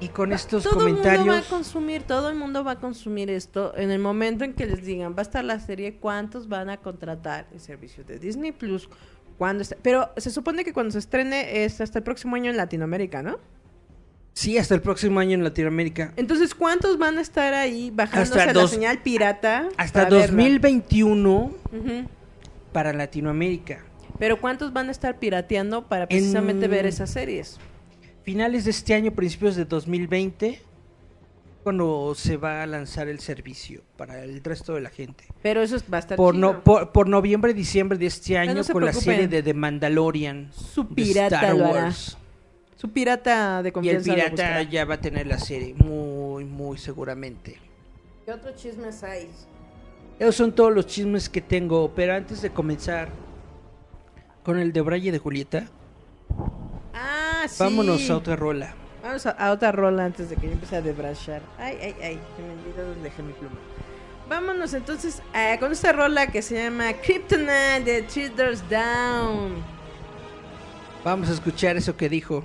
[0.00, 2.78] Y con estos todo el mundo va a comentarios, consumir, todo el mundo va a
[2.78, 6.48] consumir esto en el momento en que les digan, va a estar la serie, ¿cuántos
[6.48, 8.88] van a contratar el servicio de Disney Plus?
[9.38, 9.76] ¿Cuándo está?
[9.82, 13.38] Pero se supone que cuando se estrene es hasta el próximo año en Latinoamérica, ¿no?
[14.34, 16.12] sí, hasta el próximo año en Latinoamérica.
[16.14, 19.68] Entonces, ¿cuántos van a estar ahí bajándose Hasta la dos- señal pirata?
[19.76, 20.26] Hasta para verla?
[20.36, 21.30] 2021
[21.72, 22.08] Ujú.
[22.72, 23.80] para Latinoamérica.
[24.16, 27.58] Pero ¿cuántos van a estar pirateando para precisamente En- ver esas series?
[28.28, 30.60] Finales de este año, principios de 2020,
[31.62, 35.24] cuando se va a lanzar el servicio para el resto de la gente.
[35.40, 38.84] Pero eso va a estar Por, no, por, por noviembre, diciembre de este año, con
[38.84, 40.50] la serie de The Mandalorian.
[40.52, 41.54] Su de pirata Star.
[41.54, 42.18] Wars.
[42.76, 46.76] Su pirata de Y el confianza pirata ya va a tener la serie, muy, muy
[46.76, 47.56] seguramente.
[48.26, 49.30] ¿Qué otros chismes hay?
[50.18, 53.08] Esos son todos los chismes que tengo, pero antes de comenzar
[54.44, 55.66] con el de Braille de Julieta,
[57.00, 57.56] Ah, sí.
[57.62, 58.74] vámonos a otra rola.
[59.02, 61.40] Vamos a, a otra rola antes de que yo empiece a debrashar.
[61.58, 63.54] Ay, ay, ay, que me olvidé dónde dejé mi pluma.
[64.28, 69.62] Vámonos entonces eh, con esta rola que se llama Kryptonite de Doors Down.
[71.04, 72.44] Vamos a escuchar eso que dijo.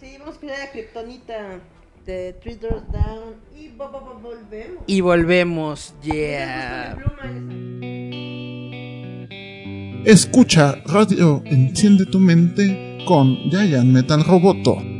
[0.00, 1.34] Sí, vamos a escuchar a Kryptonita
[2.06, 4.82] de Three Doors Down y vo- volvemos.
[4.86, 6.96] Y volvemos, Ya yeah.
[10.04, 14.93] Escucha Radio Enciende tu mente con Giant Metal Roboto.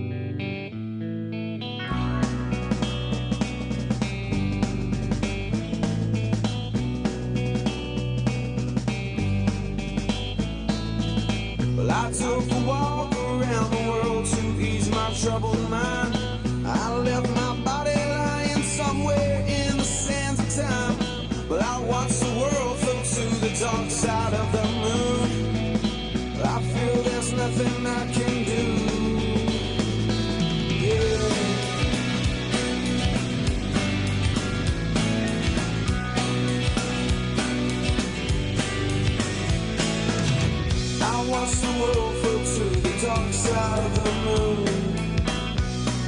[43.05, 44.67] Dark side of the moon.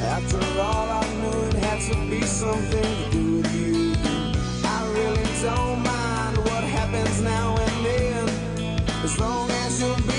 [0.01, 3.94] After all, I knew it had to be something to do with you.
[4.64, 8.28] I really don't mind what happens now and then,
[9.05, 10.16] as long as you'll be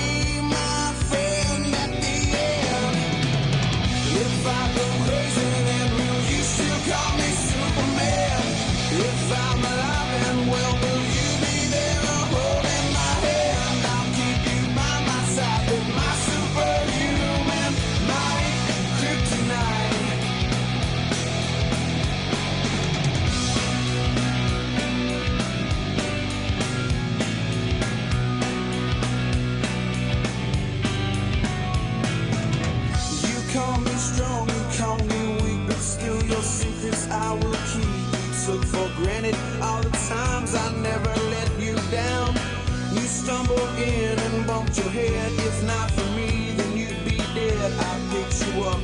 [43.48, 45.32] You in and bumped your head.
[45.32, 47.72] If not for me, then you'd be dead.
[47.80, 48.80] I picked you up,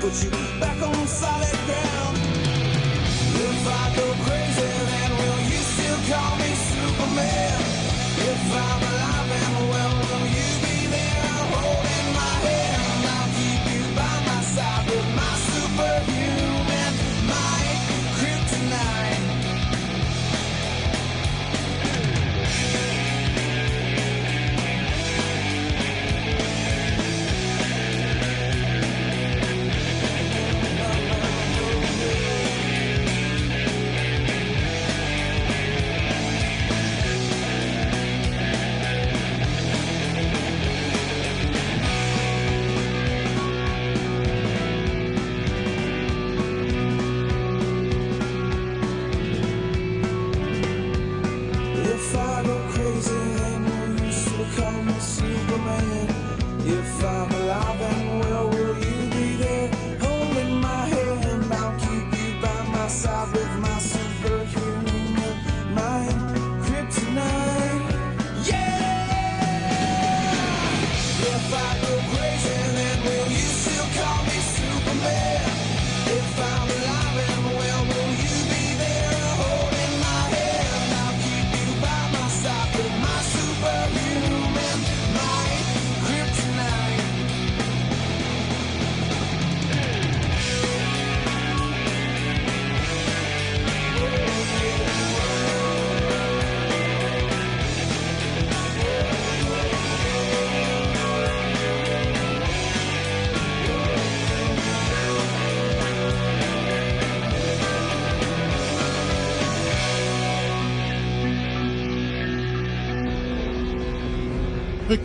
[0.00, 2.18] put you back on solid ground.
[3.22, 7.60] If I go crazy, then will you still call me Superman?
[8.18, 8.87] If I'm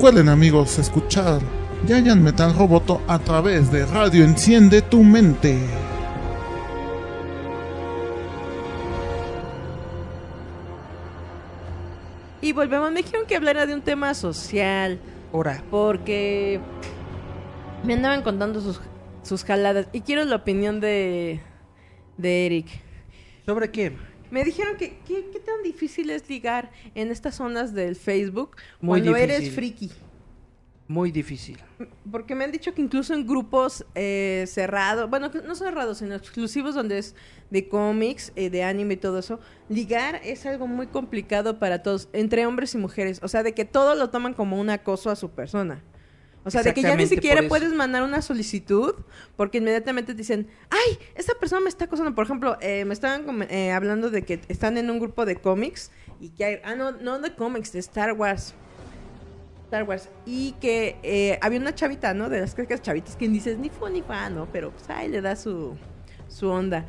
[0.03, 1.39] Recuerden amigos escuchar
[1.87, 5.57] Giant Metal Roboto a través de Radio Enciende tu Mente.
[12.41, 14.99] Y volvemos, me dijeron que hablara de un tema social,
[15.31, 16.59] Ahora, porque
[17.85, 18.81] me andaban contando sus,
[19.21, 19.87] sus jaladas.
[19.93, 21.39] Y quiero la opinión de,
[22.17, 22.67] de Eric.
[23.45, 23.95] ¿sobre qué?
[24.33, 28.99] Me dijeron que ¿qué, qué tan difícil es ligar en estas zonas del Facebook Muy
[28.99, 29.35] cuando difícil.
[29.43, 29.91] eres friki.
[30.87, 31.59] Muy difícil.
[32.11, 36.73] Porque me han dicho que incluso en grupos eh, cerrados, bueno, no cerrados, sino exclusivos
[36.73, 37.15] donde es
[37.51, 42.09] de cómics, eh, de anime y todo eso, ligar es algo muy complicado para todos,
[42.11, 43.19] entre hombres y mujeres.
[43.21, 45.83] O sea, de que todo lo toman como un acoso a su persona.
[46.45, 48.95] O sea, de que ya ni siquiera puedes mandar una solicitud
[49.37, 52.13] porque inmediatamente te dicen, ay, esta persona me está acosando.
[52.13, 55.91] Por ejemplo, eh, me estaban eh, hablando de que están en un grupo de cómics
[56.19, 58.53] y que hay, ah, no, no de cómics, de Star Wars.
[59.65, 60.09] Star Wars.
[60.25, 62.29] Y que eh, había una chavita, ¿no?
[62.29, 64.47] De las clásicas chavitas que dices ni fu ni fa, ¿no?
[64.51, 65.77] Pero pues ahí le da su,
[66.27, 66.85] su onda.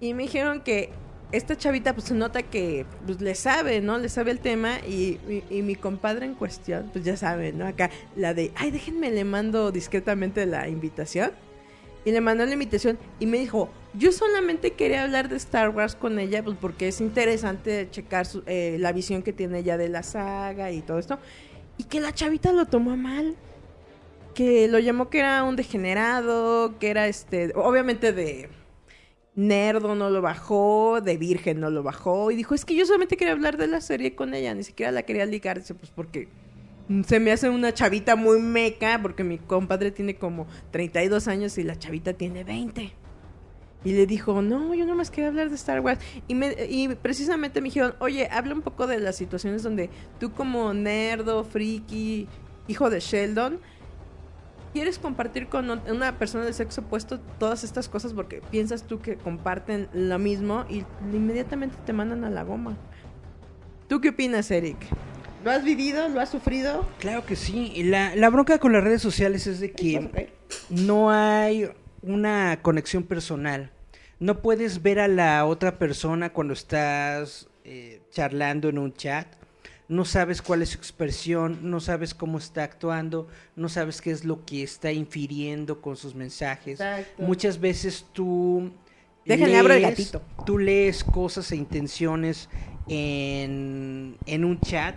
[0.00, 0.90] Y me dijeron que
[1.32, 3.98] esta chavita pues se nota que pues, le sabe, ¿no?
[3.98, 5.18] Le sabe el tema y,
[5.50, 7.66] y- mi compadre en cuestión, pues ya sabe, ¿no?
[7.66, 11.30] Acá la de, ay, déjenme, le mando discretamente la invitación.
[12.04, 15.94] Y le mandó la invitación y me dijo, yo solamente quería hablar de Star Wars
[15.94, 19.90] con ella, pues porque es interesante checar su- eh, la visión que tiene ella de
[19.90, 21.18] la saga y todo esto.
[21.76, 23.36] Y que la chavita lo tomó mal.
[24.34, 28.48] Que lo llamó que era un degenerado, que era este, obviamente de
[29.34, 32.30] nerdo no lo bajó, de virgen no lo bajó.
[32.30, 34.92] Y dijo, es que yo solamente quería hablar de la serie con ella, ni siquiera
[34.92, 35.60] la quería ligar.
[35.60, 36.28] Dice, pues porque
[37.06, 41.62] se me hace una chavita muy meca, porque mi compadre tiene como 32 años y
[41.62, 42.92] la chavita tiene 20.
[43.82, 46.00] Y le dijo, no, yo nomás quería hablar de Star Wars.
[46.28, 50.32] Y, me, y precisamente me dijeron, oye, habla un poco de las situaciones donde tú
[50.32, 52.28] como nerdo, friki,
[52.68, 53.58] hijo de Sheldon,
[54.72, 59.16] quieres compartir con una persona del sexo opuesto todas estas cosas porque piensas tú que
[59.16, 62.76] comparten lo mismo y inmediatamente te mandan a la goma.
[63.88, 64.76] ¿Tú qué opinas, Eric?
[65.44, 66.08] ¿Lo has vivido?
[66.08, 66.86] ¿Lo has sufrido?
[66.98, 67.82] Claro que sí.
[67.84, 70.30] La, la bronca con las redes sociales es de que
[70.68, 71.70] no hay
[72.02, 73.72] una conexión personal.
[74.18, 79.26] No puedes ver a la otra persona cuando estás eh, charlando en un chat.
[79.90, 83.26] No sabes cuál es su expresión, no sabes cómo está actuando,
[83.56, 86.80] no sabes qué es lo que está infiriendo con sus mensajes.
[86.80, 87.24] Exacto.
[87.24, 88.70] Muchas veces tú
[89.24, 90.22] Déjenle, abro el gatito.
[90.46, 92.48] tú lees cosas e intenciones
[92.86, 94.94] en, en un chat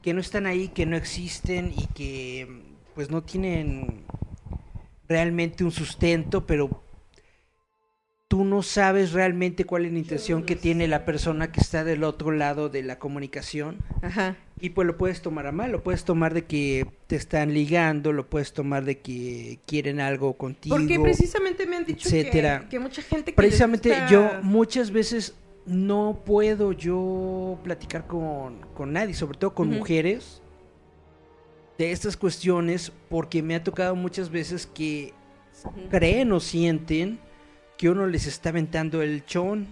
[0.00, 2.48] que no están ahí, que no existen y que
[2.94, 4.02] pues no tienen
[5.08, 6.82] realmente un sustento, pero
[8.32, 12.02] tú no sabes realmente cuál es la intención que tiene la persona que está del
[12.02, 13.76] otro lado de la comunicación.
[14.00, 14.38] Ajá.
[14.58, 18.10] Y pues lo puedes tomar a mal, lo puedes tomar de que te están ligando,
[18.10, 20.74] lo puedes tomar de que quieren algo contigo.
[20.74, 22.66] Porque precisamente me han dicho que, etcétera.
[22.70, 25.34] que mucha gente que Precisamente gusta- yo muchas veces
[25.66, 30.40] no puedo yo platicar con, con nadie, sobre todo con mujeres,
[31.76, 35.12] de estas cuestiones, porque me ha tocado muchas veces que
[35.90, 37.18] creen o sienten
[37.82, 39.66] que uno les está aventando el chón.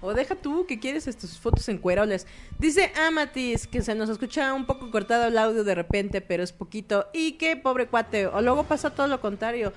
[0.00, 2.26] O deja tú que quieres tus fotos en cueroles.
[2.58, 6.50] Dice Amatis que se nos escucha un poco cortado el audio de repente, pero es
[6.50, 7.06] poquito.
[7.12, 8.26] Y que pobre cuate.
[8.26, 9.72] O luego pasa todo lo contrario.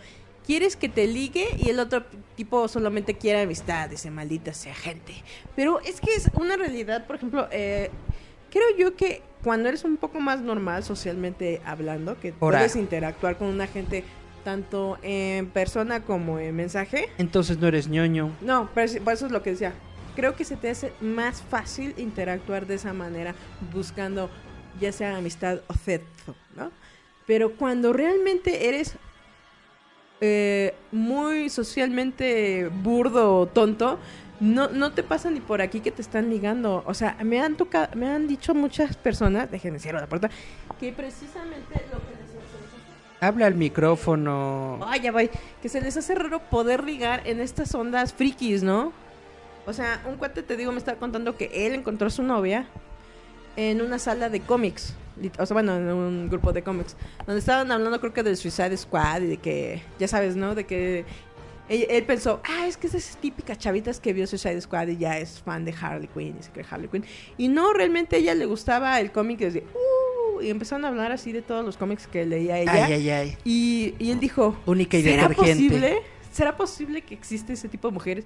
[0.47, 2.05] Quieres que te ligue y el otro
[2.35, 3.87] tipo solamente quiere amistad.
[3.87, 5.13] Dice, maldita sea gente.
[5.55, 7.91] Pero es que es una realidad, por ejemplo, eh,
[8.49, 12.57] creo yo que cuando eres un poco más normal socialmente hablando, que Ahora.
[12.57, 14.03] puedes interactuar con una gente
[14.43, 18.31] tanto en persona como en mensaje, Entonces no eres ñoño.
[18.41, 19.73] no, pero por eso es lo que decía.
[20.15, 23.35] Creo que se te hace más fácil interactuar de esa manera,
[23.73, 24.29] buscando
[24.79, 26.71] ya sea amistad o sexo, ¿no?
[27.25, 28.95] Pero cuando realmente eres
[30.21, 33.99] eh, muy socialmente burdo o tonto,
[34.39, 36.83] no, no te pasa ni por aquí que te están ligando.
[36.85, 40.29] O sea, me han tocado, me han dicho muchas personas, déjenme cierro la puerta,
[40.79, 42.18] que precisamente lo que
[43.21, 44.79] Habla al micrófono.
[44.85, 45.29] Ay, ya voy.
[45.61, 48.93] Que se les hace raro poder ligar en estas ondas frikis, ¿no?
[49.65, 52.65] O sea, un cuate, te digo, me estaba contando que él encontró a su novia
[53.55, 54.93] en una sala de cómics.
[55.37, 56.95] O sea, bueno, en un grupo de cómics.
[57.25, 60.55] Donde estaban hablando, creo que del Suicide Squad y de que, ya sabes, ¿no?
[60.55, 61.05] De que
[61.69, 65.19] él, pensó, ah, es que es esas típicas chavitas que vio Suicide Squad y ya
[65.19, 67.05] es fan de Harley Quinn y se cree Harley Quinn.
[67.37, 69.98] Y no, realmente a ella le gustaba el cómic desde, uh,
[70.41, 72.85] y empezaron a hablar así de todos los cómics que leía ella.
[72.85, 73.37] Ay, ay, ay.
[73.45, 76.01] Y, y él dijo, Única y ¿será posible?
[76.31, 78.25] ¿Será posible que existe ese tipo de mujeres?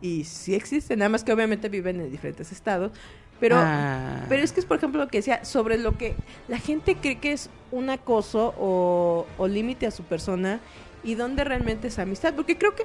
[0.00, 2.92] Y sí existe, nada más que obviamente viven en diferentes estados.
[3.40, 4.24] Pero, Ah.
[4.28, 6.14] pero es que es, por ejemplo, lo que decía sobre lo que
[6.48, 10.60] la gente cree que es un acoso o, o límite a su persona
[11.04, 12.34] y dónde realmente es amistad.
[12.34, 12.82] Porque creo que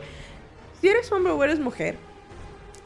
[0.80, 1.98] si eres hombre o eres mujer,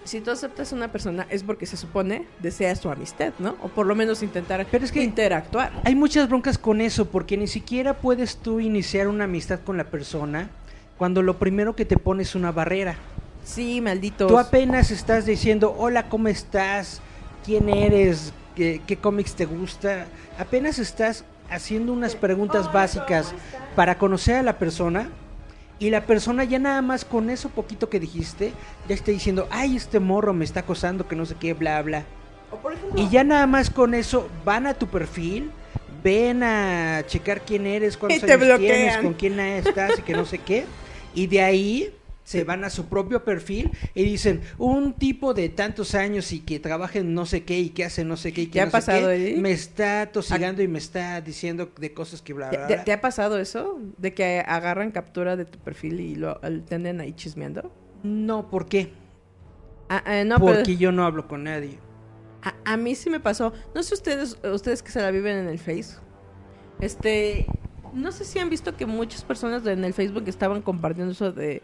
[0.08, 3.56] si tú aceptas a una persona es porque se supone deseas su amistad, ¿no?
[3.62, 5.72] O por lo menos intentar Pero es que- interactuar.
[5.86, 9.84] Hay muchas broncas con eso, porque ni siquiera puedes tú iniciar una amistad con la
[9.86, 10.50] persona
[10.98, 12.96] cuando lo primero que te pones es una barrera.
[13.44, 14.28] Sí, malditos.
[14.28, 17.02] Tú apenas estás diciendo, hola, ¿cómo estás?
[17.46, 18.34] ¿Quién eres?
[18.56, 20.08] ¿Qué, qué cómics te gusta?
[20.40, 23.34] Apenas estás haciendo unas preguntas básicas
[23.76, 25.10] para conocer a la persona
[25.80, 28.52] y la persona ya nada más con eso poquito que dijiste,
[28.88, 32.04] ya está diciendo, ay, este morro me está acosando, que no sé qué, bla, bla.
[32.52, 35.52] O por ejemplo, Y ya nada más con eso van a tu perfil,
[36.04, 39.04] ven a checar quién eres, cuántos años tienes, bloquean.
[39.04, 40.66] con quién estás y que no sé qué.
[41.14, 41.94] Y de ahí
[42.28, 46.60] se van a su propio perfil y dicen, un tipo de tantos años y que
[46.60, 48.70] trabaja en no sé qué y que hace no sé qué y que ¿Te ha
[48.70, 52.58] pasado, sé qué, me está tosigando y me está diciendo de cosas que bla, ¿Te,
[52.58, 53.80] bla, te- ha pasado eso?
[53.98, 56.36] ¿De que agarran captura de tu perfil y lo
[56.66, 57.72] te anden ahí chismeando?
[58.04, 58.92] No, ¿por qué?
[59.90, 61.80] Ah, ah, no, Porque pero yo no hablo con nadie.
[62.42, 63.54] a, a mí sí me pasó.
[63.74, 65.96] No sé ustedes, ustedes que se la viven en el Face.
[66.80, 67.46] Este,
[67.94, 71.64] no sé si han visto que muchas personas en el Facebook estaban compartiendo eso de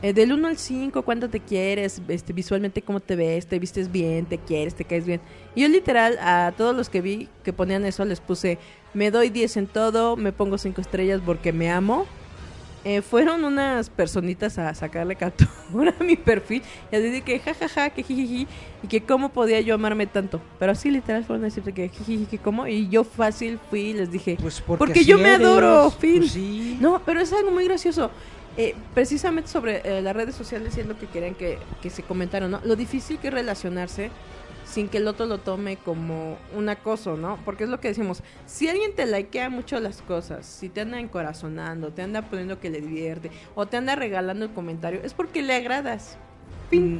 [0.00, 3.90] eh, del 1 al 5, cuánto te quieres, este, visualmente cómo te ves, te vistes
[3.90, 5.20] bien, te quieres, te caes bien.
[5.54, 8.58] Y yo literal a todos los que vi que ponían eso les puse,
[8.94, 12.06] me doy 10 en todo, me pongo 5 estrellas porque me amo.
[12.84, 16.62] Eh, fueron unas personitas a sacarle captura a mi perfil
[16.92, 18.46] y así de que jajaja, que jijiji,
[18.84, 20.40] y que cómo podía yo amarme tanto.
[20.60, 23.92] Pero así literal fueron a decirte que jijiji, que cómo, y yo fácil fui y
[23.94, 26.18] les dije, Pues porque, Porque yo me adoro, fin.
[26.18, 26.78] Pues sí.
[26.80, 28.12] no, pero es algo muy gracioso.
[28.58, 32.50] Eh, precisamente sobre eh, las redes sociales es lo que querían que, que se comentaron,
[32.50, 32.60] ¿no?
[32.64, 34.10] Lo difícil que es relacionarse
[34.66, 37.38] sin que el otro lo tome como un acoso, ¿no?
[37.44, 41.00] Porque es lo que decimos, si alguien te likea mucho las cosas, si te anda
[41.00, 45.42] encorazonando, te anda poniendo que le divierte, o te anda regalando el comentario, es porque
[45.42, 46.18] le agradas.
[46.70, 46.98] Mm,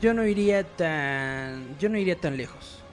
[0.00, 1.76] Yo no iría tan.
[1.78, 2.86] Yo no iría tan lejos.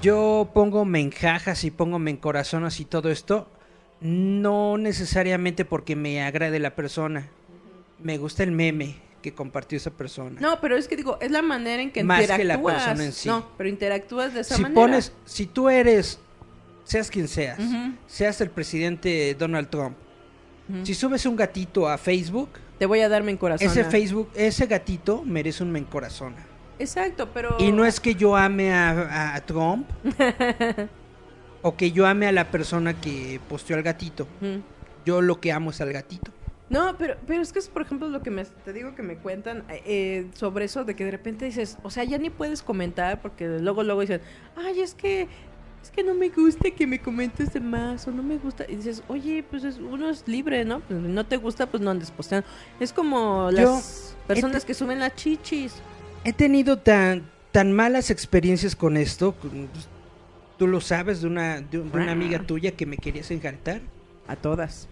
[0.00, 3.53] Yo pongo me enjajas y pongo me encorazonas y todo esto.
[4.00, 7.28] No necesariamente porque me agrade la persona.
[8.02, 10.38] Me gusta el meme que compartió esa persona.
[10.40, 12.74] No, pero es que digo, es la manera en que Más que interactúas.
[12.74, 13.28] la persona en sí.
[13.28, 14.80] No, pero interactúas de esa si manera.
[14.80, 16.18] pones, si tú eres,
[16.84, 17.58] seas quien seas,
[18.06, 19.96] seas el presidente Donald Trump,
[20.82, 23.66] si subes un gatito a Facebook, Te voy a darme en corazón.
[23.66, 26.44] ese Facebook, ese gatito merece un me encorazona.
[26.78, 27.56] Exacto, pero...
[27.58, 29.88] Y no es que yo ame a Trump
[31.64, 34.28] o que yo ame a la persona que posteó al gatito.
[35.04, 36.30] Yo lo que amo es al gatito.
[36.70, 39.16] No, pero, pero es que es, por ejemplo, lo que me, te digo que me
[39.16, 43.20] cuentan eh, sobre eso, de que de repente dices, o sea, ya ni puedes comentar
[43.20, 44.20] porque luego, luego dicen,
[44.56, 45.28] ay, es que,
[45.82, 48.64] es que no me gusta que me comentes de más o no me gusta.
[48.68, 50.80] Y dices, oye, pues es- uno es libre, ¿no?
[50.80, 52.46] Pues no te gusta, pues no andes posteando.
[52.80, 55.74] Es como Yo- las personas que suben las chichis.
[56.24, 59.34] He tenido tan, tan malas experiencias con esto.
[60.64, 63.82] Tú lo sabes de una, de, de una amiga tuya que me querías encantar.
[64.26, 64.88] A todas.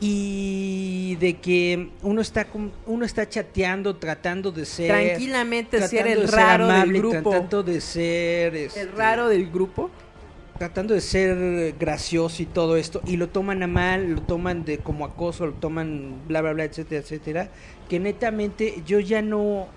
[0.00, 2.46] Y de que uno está
[2.84, 7.30] uno está chateando, tratando de ser Tranquilamente, ser el de ser raro del grupo.
[7.30, 9.88] tratando de ser este, El raro del grupo.
[10.58, 14.76] tratando de ser gracioso y todo esto y lo toman a mal, lo toman de
[14.76, 17.48] como acoso, lo toman bla bla bla, etcétera, etcétera,
[17.88, 19.68] que netamente yo ya no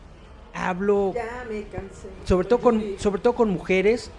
[0.53, 2.09] hablo Ya me cansé.
[2.25, 4.11] sobre todo con sobre todo con mujeres,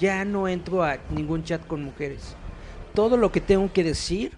[0.00, 2.34] ya no entro a ningún chat con mujeres.
[2.94, 4.32] Todo lo que tengo que decir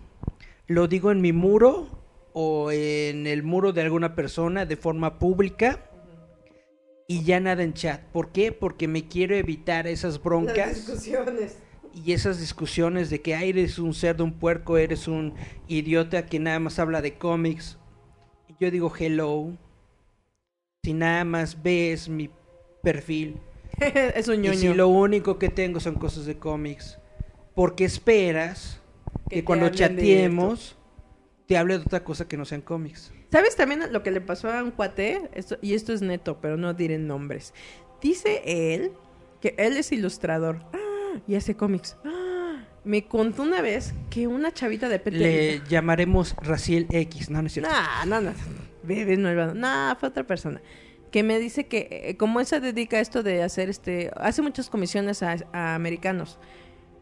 [0.67, 1.89] lo digo en mi muro
[2.35, 5.89] o en el muro de alguna persona de forma pública
[7.09, 8.01] y ya nada en chat.
[8.13, 8.53] ¿Por qué?
[8.53, 11.59] Porque me quiero evitar esas broncas discusiones.
[11.95, 15.35] y esas discusiones de que "Ay, eres un cerdo, un puerco, eres un
[15.69, 17.79] idiota que nada más habla de cómics.
[18.59, 19.57] Yo digo hello.
[20.85, 22.31] Si nada más ves mi
[22.83, 23.37] perfil
[24.15, 24.59] es un y ñoño.
[24.59, 26.99] si lo único que tengo son cosas de cómics,
[27.55, 28.81] porque esperas
[29.29, 30.77] Que cuando chateemos
[31.47, 33.13] te hable de otra cosa que no sean cómics?
[33.31, 35.31] ¿Sabes también lo que le pasó a un cuate?
[35.35, 37.55] Esto, y esto es neto, pero no diré nombres.
[38.01, 38.93] Dice él
[39.41, 41.97] que él es ilustrador ah, y hace cómics.
[42.05, 45.19] Ah, me contó una vez que una chavita de repente...
[45.19, 47.71] Le llamaremos Raciel X, no, no es cierto.
[47.71, 48.33] Nah, no, no.
[48.83, 49.55] Bebé malvado.
[49.55, 50.61] Nah, fue otra persona.
[51.13, 54.11] Que me dice que, eh, como él se dedica a esto de hacer este.
[54.17, 56.39] Hace muchas comisiones a, a americanos.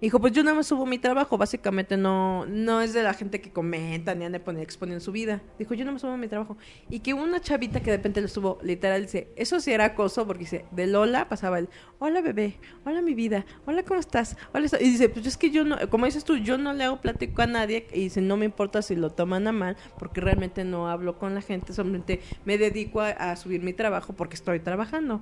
[0.01, 1.37] Dijo, pues yo nada más subo mi trabajo.
[1.37, 5.43] Básicamente no, no es de la gente que comenta ni pone- exponiendo su vida.
[5.59, 6.57] Dijo, yo nada más subo mi trabajo.
[6.89, 10.27] Y que una chavita que de repente lo subo, literal, dice, eso sí era acoso,
[10.27, 11.69] porque dice, de Lola pasaba el,
[11.99, 12.57] hola bebé,
[12.87, 14.79] hola mi vida, hola cómo estás, hola esto".
[14.81, 17.43] y dice, pues es que yo no, como dices tú, yo no le hago plático
[17.43, 20.89] a nadie, y dice, no me importa si lo toman a mal, porque realmente no
[20.89, 25.21] hablo con la gente, solamente me dedico a subir mi trabajo porque estoy trabajando.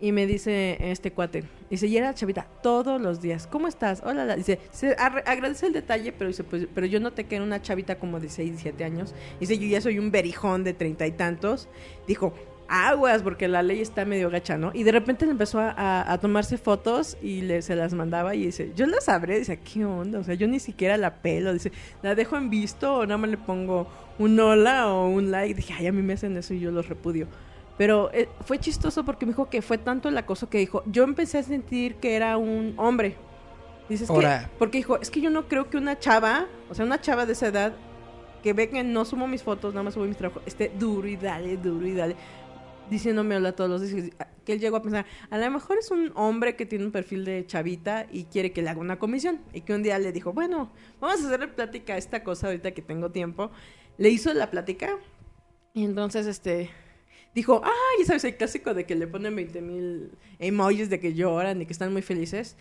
[0.00, 4.02] Y me dice este cuate, dice, y era chavita todos los días, ¿cómo estás?
[4.04, 4.36] Hola, la-".
[4.36, 7.98] dice, se agradece el detalle, pero dice, pues, pero yo noté que era una chavita
[7.98, 9.14] como de 6, 7 años.
[9.40, 11.68] Dice, yo ya soy un berijón de treinta y tantos.
[12.06, 12.34] Dijo,
[12.68, 14.72] aguas, porque la ley está medio gacha, ¿no?
[14.74, 18.72] Y de repente le empezó a tomarse fotos y le, se las mandaba y dice,
[18.74, 20.18] yo las sabré, dice, ¿qué onda?
[20.18, 21.72] O sea, yo ni siquiera la pelo, dice,
[22.02, 23.86] la dejo en visto o nada más le pongo
[24.18, 25.54] un hola o un like.
[25.54, 27.28] Dije, ay, a mí me hacen eso y yo los repudio.
[27.76, 31.02] Pero eh, fue chistoso porque me dijo que fue tanto el acoso que dijo, yo
[31.02, 33.16] empecé a sentir que era un hombre.
[33.88, 34.28] Dices que,
[34.58, 37.32] porque dijo, es que yo no creo que una chava, o sea, una chava de
[37.32, 37.74] esa edad,
[38.42, 41.16] que ve que no subo mis fotos, nada más subo mis trabajos, esté duro y
[41.16, 42.16] dale, duro y dale,
[42.88, 44.10] diciéndome hola todos los días.
[44.44, 47.24] Que él llegó a pensar, a lo mejor es un hombre que tiene un perfil
[47.24, 49.40] de chavita y quiere que le haga una comisión.
[49.52, 50.70] Y que un día le dijo, bueno,
[51.00, 53.50] vamos a hacerle plática a esta cosa ahorita que tengo tiempo.
[53.96, 54.98] Le hizo la plática
[55.76, 56.70] y entonces, este,
[57.34, 61.14] dijo, ah, ya sabes, el clásico de que le ponen 20 mil emojis de que
[61.14, 62.56] lloran y que están muy felices.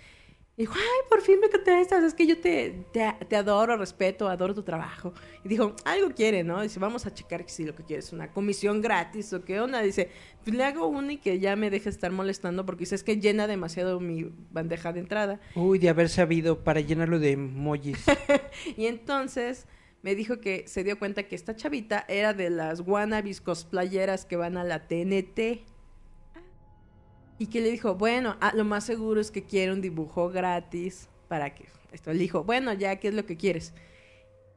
[0.56, 4.54] Dijo, ay, por fin me contestas, es que yo te, te, te adoro, respeto, adoro
[4.54, 5.12] tu trabajo.
[5.44, 6.62] Y dijo, algo quiere, ¿no?
[6.62, 9.82] Dice, vamos a checar si lo que quiere es una comisión gratis o qué onda.
[9.82, 10.12] Dice,
[10.44, 13.20] pues le hago una y que ya me deje estar molestando porque dice, es que
[13.20, 15.40] llena demasiado mi bandeja de entrada.
[15.56, 17.98] Uy, de haber sabido para llenarlo de emojis.
[18.78, 19.66] Y entonces
[20.04, 24.36] me dijo que se dio cuenta que esta chavita era de las wannabes cosplayeras que
[24.36, 25.66] van a la TNT.
[27.40, 31.08] Y que le dijo, bueno, ah, lo más seguro es que quiere un dibujo gratis
[31.28, 32.12] para que esto.
[32.12, 33.74] Le dijo, bueno, ya, ¿qué es lo que quieres?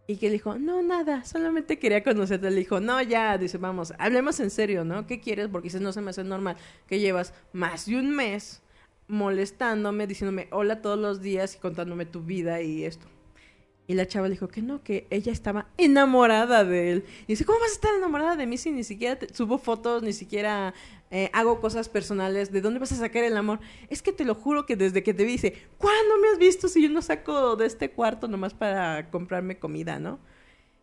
[0.09, 2.51] Y que le dijo, no, nada, solamente quería conocerte.
[2.51, 5.07] Le dijo, no, ya, dice, vamos, hablemos en serio, ¿no?
[5.07, 5.49] ¿Qué quieres?
[5.49, 6.57] Porque dice, no se me hace normal
[6.89, 8.63] que llevas más de un mes
[9.09, 13.07] molestándome, diciéndome hola todos los días y contándome tu vida y esto.
[13.89, 17.05] Y la chava le dijo que no, que ella estaba enamorada de él.
[17.29, 20.03] Y dice, ¿cómo vas a estar enamorada de mí si ni siquiera te- subo fotos,
[20.03, 20.75] ni siquiera
[21.13, 22.51] eh, hago cosas personales?
[22.51, 23.61] ¿De dónde vas a sacar el amor?
[23.89, 26.67] Es que te lo juro que desde que te vi, dice, ¿cuándo me has visto
[26.67, 30.19] si yo no saco de este cuarto nomás para comprarme comida, no?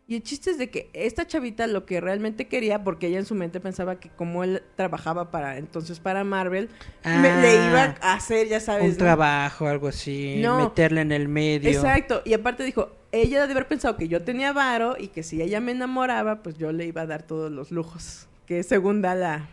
[0.06, 3.24] Y el chiste es de que esta chavita lo que realmente quería, porque ella en
[3.24, 6.68] su mente pensaba que como él trabajaba para entonces para Marvel,
[7.04, 7.40] me- Ah.
[7.40, 8.96] le iba a hacer, ya sabes, Un ¿no?
[8.98, 10.58] trabajo, algo así, No.
[10.58, 11.70] meterle en el medio.
[11.70, 15.40] Exacto, y aparte dijo, ella debe haber pensado que yo tenía varo y que si
[15.40, 19.14] ella me enamoraba, pues yo le iba a dar todos los lujos, que según da
[19.14, 19.48] la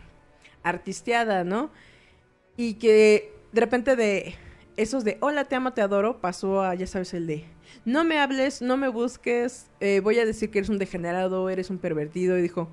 [0.62, 1.70] artisteada, ¿no?
[2.58, 4.34] Y que de repente de
[4.76, 7.44] esos de hola, te amo, te adoro, pasó a, ya sabes, el de
[7.84, 11.70] no me hables, no me busques, eh, voy a decir que eres un degenerado, eres
[11.70, 12.68] un pervertido, y dijo,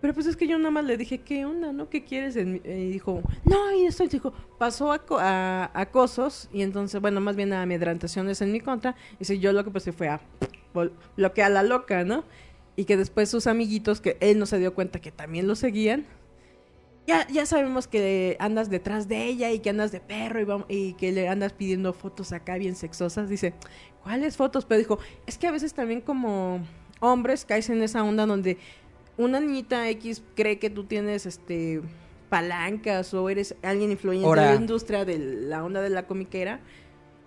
[0.00, 1.88] pero pues es que yo nada más le dije, ¿qué onda, no?
[1.90, 2.34] ¿Qué quieres?
[2.34, 7.00] de mí?" Y dijo, no, y esto, dijo, pasó a, co- a acosos, y entonces,
[7.00, 10.08] bueno, más bien a amedrantaciones en mi contra, y si yo lo que pues fue
[10.08, 10.20] a
[11.16, 12.24] bloquear a la loca, ¿no?
[12.76, 16.06] Y que después sus amiguitos, que él no se dio cuenta que también lo seguían,
[17.08, 20.64] ya, ya sabemos que andas detrás de ella y que andas de perro y, vam-
[20.68, 23.28] y que le andas pidiendo fotos acá bien sexosas.
[23.28, 23.54] Dice,
[24.02, 24.64] ¿cuáles fotos?
[24.64, 26.60] Pero dijo, es que a veces también como
[27.00, 28.58] hombres caes en esa onda donde
[29.16, 31.80] una niñita X cree que tú tienes este
[32.28, 34.42] palancas o eres alguien influyente Ahora.
[34.42, 36.60] de la industria de la onda de la comiquera.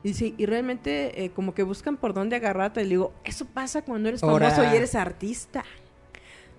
[0.03, 2.81] Y dice, y realmente eh, como que buscan por dónde agarrarte.
[2.81, 5.63] Y le digo, eso pasa cuando eres famoso y eres artista.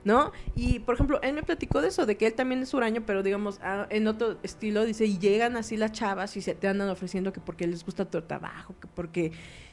[0.04, 0.32] ¿No?
[0.56, 3.22] Y, por ejemplo, él me platicó de eso, de que él también es huraño, pero
[3.22, 6.88] digamos, ah, en otro estilo, dice, y llegan así las chavas y se te andan
[6.88, 9.32] ofreciendo que porque les gusta tu trabajo, que porque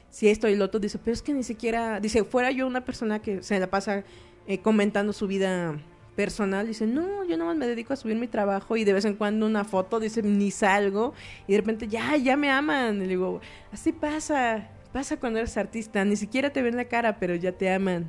[0.09, 2.85] si esto y lo otro, dice, pero es que ni siquiera, dice, fuera yo una
[2.85, 4.03] persona que se la pasa
[4.47, 5.79] eh, comentando su vida
[6.15, 9.15] personal, dice, no, yo nomás me dedico a subir mi trabajo y de vez en
[9.15, 11.13] cuando una foto, dice, ni salgo,
[11.47, 13.39] y de repente, ya, ya me aman, y le digo,
[13.71, 17.71] así pasa, pasa cuando eres artista, ni siquiera te ven la cara, pero ya te
[17.71, 18.07] aman.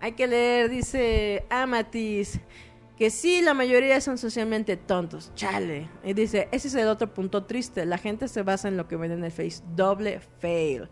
[0.00, 2.40] Hay que leer, dice Amatis,
[2.96, 5.32] que sí, la mayoría son socialmente tontos.
[5.34, 5.88] Chale.
[6.04, 7.84] Y dice, ese es el otro punto triste.
[7.86, 9.62] La gente se basa en lo que ven en el Face.
[9.76, 10.88] Doble fail.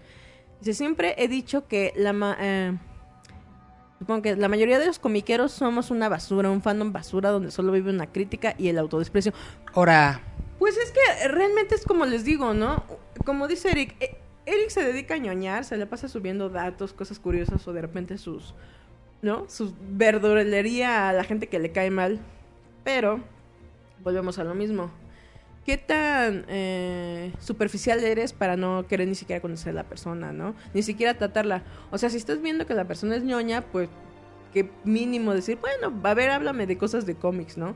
[0.61, 2.13] Dice, siempre he dicho que la...
[2.13, 2.77] ma- eh,
[3.99, 7.73] supongo que la mayoría de los comiqueros somos una basura, un fandom basura donde solo
[7.73, 9.33] vive una crítica y el autodesprecio.
[9.75, 10.21] Ahora,
[10.59, 12.85] Pues es que realmente es como les digo, ¿no?
[13.25, 14.17] Como dice Eric, eh,
[14.47, 18.19] Eric se dedica a ñoñar, se le pasa subiendo datos, cosas curiosas o de repente
[18.19, 18.55] sus,
[19.23, 19.49] ¿no?
[19.49, 22.21] Su verdulería a la gente que le cae mal.
[22.85, 23.21] Pero,
[24.03, 24.91] volvemos a lo mismo.
[25.67, 30.55] ¿Qué tan eh, superficial eres para no querer ni siquiera conocer a la persona, ¿no?
[30.73, 31.63] Ni siquiera tratarla.
[31.91, 33.91] O sea, si estás viendo que la persona es ñoña, pues
[34.55, 37.75] que mínimo decir, bueno, a ver, háblame de cosas de cómics, ¿no?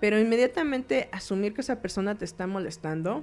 [0.00, 3.22] Pero inmediatamente asumir que esa persona te está molestando.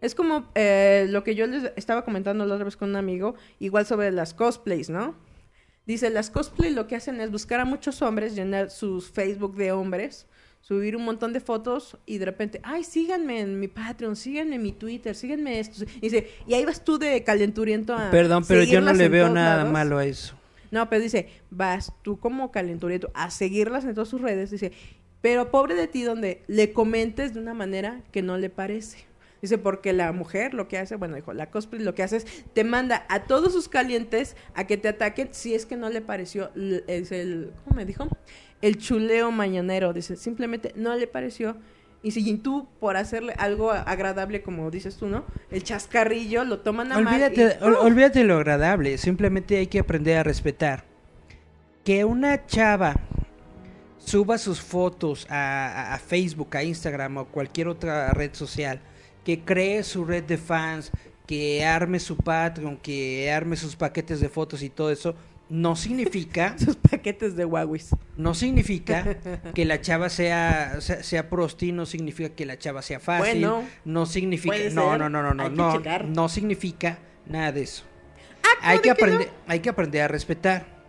[0.00, 3.34] Es como eh, lo que yo les estaba comentando la otra vez con un amigo,
[3.58, 5.16] igual sobre las cosplays, ¿no?
[5.86, 9.72] Dice, las cosplays lo que hacen es buscar a muchos hombres, llenar sus Facebook de
[9.72, 10.26] hombres,
[10.60, 14.62] subir un montón de fotos y de repente, ay, síganme en mi Patreon, síganme en
[14.62, 15.84] mi Twitter, síganme esto.
[15.96, 18.10] Y dice, y ahí vas tú de calenturiento a...
[18.10, 19.72] perdón, pero yo no le veo nada lados.
[19.72, 20.36] malo a eso.
[20.70, 24.72] No, pero dice, vas tú como calenturiento a seguirlas en todas sus redes, dice,
[25.20, 29.11] pero pobre de ti donde le comentes de una manera que no le parece.
[29.42, 32.44] Dice, porque la mujer lo que hace, bueno, dijo, la cosplay lo que hace es,
[32.54, 36.00] te manda a todos sus calientes a que te ataquen si es que no le
[36.00, 36.52] pareció,
[36.86, 38.06] es el, ¿cómo me dijo?
[38.60, 41.56] El chuleo mañanero, dice, simplemente no le pareció.
[42.04, 45.24] Y si tú, por hacerle algo agradable, como dices tú, ¿no?
[45.50, 49.80] El chascarrillo, lo toman a mal y- Olvídate, ol- olvídate lo agradable, simplemente hay que
[49.80, 50.84] aprender a respetar.
[51.84, 52.94] Que una chava
[53.98, 58.80] suba sus fotos a- a Facebook, a Instagram o cualquier otra red social,
[59.24, 60.90] que cree su red de fans,
[61.26, 65.14] que arme su Patreon, que arme sus paquetes de fotos y todo eso,
[65.48, 67.82] no significa, sus paquetes de Huawei.
[68.16, 69.18] no significa
[69.54, 73.62] que la chava sea, sea, sea prosti, no significa que la chava sea fácil, Bueno,
[73.84, 77.84] no significa, no, no, no, no, no, no, no significa nada de eso.
[78.42, 79.12] Ah, hay que claro que no.
[79.12, 80.82] aprender, hay que aprender a respetar.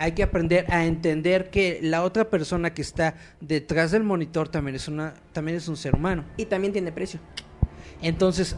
[0.00, 4.76] Hay que aprender a entender que la otra persona que está detrás del monitor también
[4.76, 6.24] es una, también es un ser humano.
[6.36, 7.18] Y también tiene precio.
[8.02, 8.56] Entonces,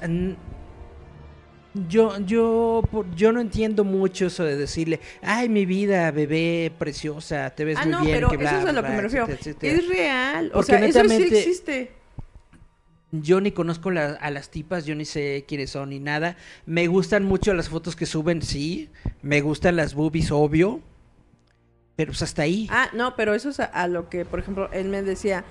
[1.88, 2.82] yo, yo,
[3.14, 7.82] yo no entiendo mucho eso de decirle, ay, mi vida, bebé, preciosa, te ves ah,
[7.84, 8.16] muy no, bien.
[8.16, 9.24] pero que bla, eso es a lo bla, que me refiero.
[9.26, 9.72] etcétera, etcétera".
[9.74, 10.50] Es real.
[10.54, 11.92] O sea, eso sí existe.
[13.12, 16.36] Yo ni conozco la- a las tipas, yo ni sé quiénes son ni nada.
[16.64, 18.88] Me gustan mucho las fotos que suben, sí.
[19.22, 20.80] Me gustan las boobies, obvio.
[21.96, 22.68] Pero pues hasta ahí.
[22.70, 25.44] Ah, no, pero eso es a, a lo que, por ejemplo, él me decía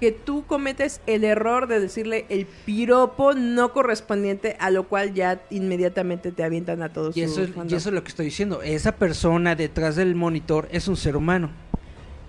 [0.00, 5.42] que tú cometes el error de decirle el piropo no correspondiente, a lo cual ya
[5.50, 7.16] inmediatamente te avientan a todos.
[7.16, 8.62] y, eso es, y eso es lo que estoy diciendo.
[8.62, 11.50] Esa persona detrás del monitor es un ser humano.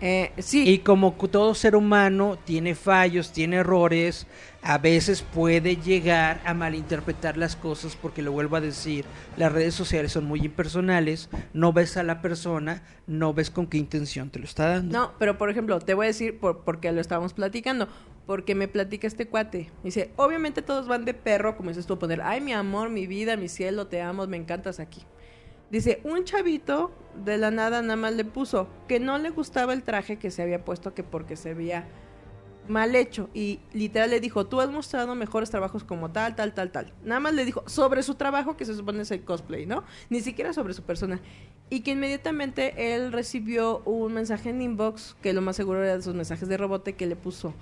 [0.01, 4.25] Eh, sí, Y como todo ser humano tiene fallos, tiene errores,
[4.63, 9.05] a veces puede llegar a malinterpretar las cosas porque lo vuelvo a decir,
[9.37, 13.77] las redes sociales son muy impersonales, no ves a la persona, no ves con qué
[13.77, 14.97] intención te lo está dando.
[14.97, 17.87] No, pero por ejemplo, te voy a decir por, porque lo estábamos platicando.
[18.27, 19.71] Porque me platica este cuate.
[19.83, 23.35] Dice, obviamente todos van de perro, como dices tú, poner, ay, mi amor, mi vida,
[23.35, 25.01] mi cielo, te amo, me encantas aquí.
[25.71, 26.91] Dice, un chavito
[27.25, 30.43] de la nada nada más le puso que no le gustaba el traje que se
[30.43, 31.87] había puesto, que porque se veía
[32.71, 33.29] mal hecho.
[33.33, 36.93] Y literal le dijo, tú has mostrado mejores trabajos como tal, tal, tal, tal.
[37.03, 39.83] Nada más le dijo sobre su trabajo, que se supone es el cosplay, ¿no?
[40.09, 41.19] Ni siquiera sobre su persona.
[41.69, 46.01] Y que inmediatamente él recibió un mensaje en inbox, que lo más seguro era de
[46.01, 47.53] sus mensajes de robote, que le puso,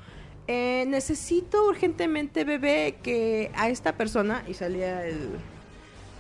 [0.48, 5.30] eh, necesito urgentemente, bebé, que a esta persona, y salía el,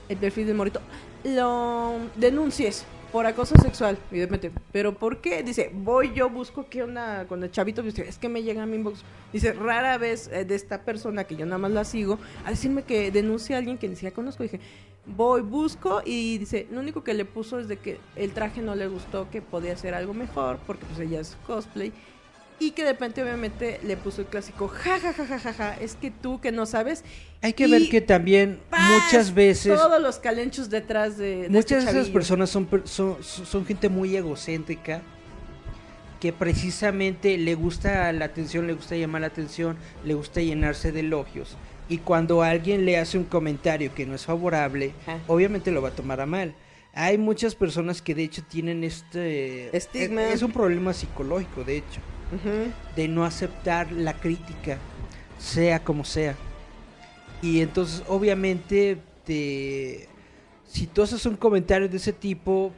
[0.09, 0.81] el perfil del morito,
[1.23, 4.51] lo denuncies por acoso sexual, evidentemente.
[4.71, 5.43] ¿Pero por qué?
[5.43, 7.81] Dice, voy yo, busco qué onda con el chavito.
[7.81, 9.03] Dice, es que me llega a mi inbox.
[9.33, 12.83] Dice, rara vez eh, de esta persona que yo nada más la sigo, a decirme
[12.83, 14.43] que denuncia a alguien que ni siquiera conozco.
[14.43, 14.59] Dije,
[15.05, 18.75] voy, busco y dice, lo único que le puso es de que el traje no
[18.75, 21.91] le gustó, que podía hacer algo mejor, porque pues ella es cosplay.
[22.59, 25.73] Y que de repente obviamente le puso el clásico, ja, ja, ja, ja, ja, ja,
[25.75, 27.03] es que tú que no sabes.
[27.41, 28.81] Hay que Y ver que también ¡paz!
[28.91, 33.23] muchas veces Todos los calenchos detrás de, de Muchas este de esas personas son, son,
[33.23, 35.01] son gente muy egocéntrica
[36.19, 40.99] que precisamente le gusta la atención, le gusta llamar la atención, le gusta llenarse de
[40.99, 41.55] elogios.
[41.87, 45.19] Y cuando alguien le hace un comentario que no es favorable, Ajá.
[45.27, 46.53] obviamente lo va a tomar a mal.
[46.93, 50.23] Hay muchas personas que de hecho tienen este Estigma.
[50.25, 52.01] Es, es un problema psicológico, de hecho,
[52.95, 54.77] De no aceptar la crítica,
[55.37, 56.35] sea como sea.
[57.41, 60.07] Y entonces, obviamente, te,
[60.67, 62.71] si tú haces un comentario de ese tipo,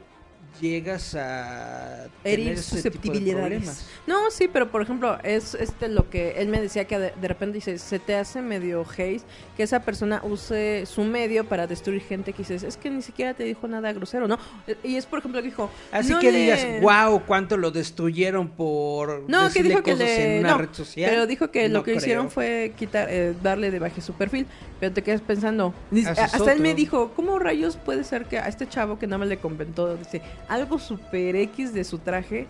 [0.60, 3.86] llegas a herir susceptibilidades.
[4.06, 7.28] No, sí, pero por ejemplo, es este lo que él me decía que de, de
[7.28, 9.22] repente dice, se te hace medio hate
[9.56, 13.34] que esa persona use su medio para destruir gente que dices, es que ni siquiera
[13.34, 14.38] te dijo nada grosero, ¿no?
[14.82, 18.48] Y es por ejemplo que dijo, Así no que le- digas, wow, cuánto lo destruyeron
[18.48, 20.36] por No, que dijo que le...
[20.38, 21.10] en una no, red social.
[21.10, 21.98] pero dijo que No lo que creo.
[22.02, 24.46] hicieron fue quitar, eh, darle de baje su perfil,
[24.80, 25.74] pero te quedas pensando,
[26.16, 29.28] hasta él me dijo, ¿cómo rayos puede ser que a este chavo que nada más
[29.28, 32.46] le comentó, dice, algo super X de su traje,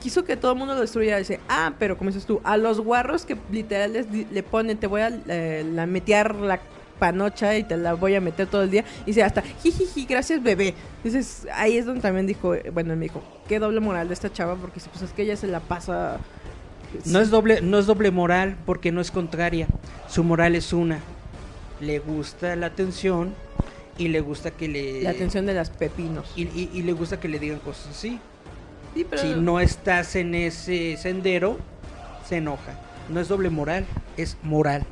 [0.00, 2.80] quiso que todo el mundo lo destruyera, dice, ah, pero como dices tú, a los
[2.80, 6.60] guarros que literal les le ponen, te voy a eh, la metear la
[6.98, 8.84] panocha y te la voy a meter todo el día.
[9.02, 10.74] Y dice hasta, jijiji, gracias bebé.
[11.02, 14.32] Dices, ahí es donde también dijo, eh, bueno, me dijo, qué doble moral de esta
[14.32, 16.18] chava, porque pues es que ella se la pasa...
[17.06, 19.66] No es doble, no es doble moral porque no es contraria.
[20.08, 21.00] Su moral es una.
[21.80, 23.34] Le gusta la atención
[23.98, 26.32] y le gusta que le La atención de las pepinos.
[26.36, 28.18] y, y- y le gusta que le digan cosas así.
[28.94, 31.58] Sí, pero Si no estás en ese sendero,
[32.28, 32.74] se enoja.
[33.10, 33.84] No es doble moral,
[34.16, 34.84] es moral.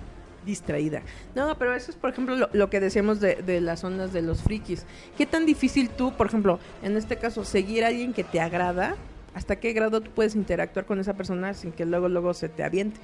[0.44, 1.02] distraída.
[1.36, 4.22] No, pero eso es, por ejemplo, lo, lo que decíamos de, de las ondas de
[4.22, 4.84] los frikis.
[5.16, 8.96] ¿Qué tan difícil tú, por ejemplo, en este caso, seguir a alguien que te agrada?
[9.34, 12.64] ¿Hasta qué grado tú puedes interactuar con esa persona sin que luego, luego se te
[12.64, 12.98] aviente?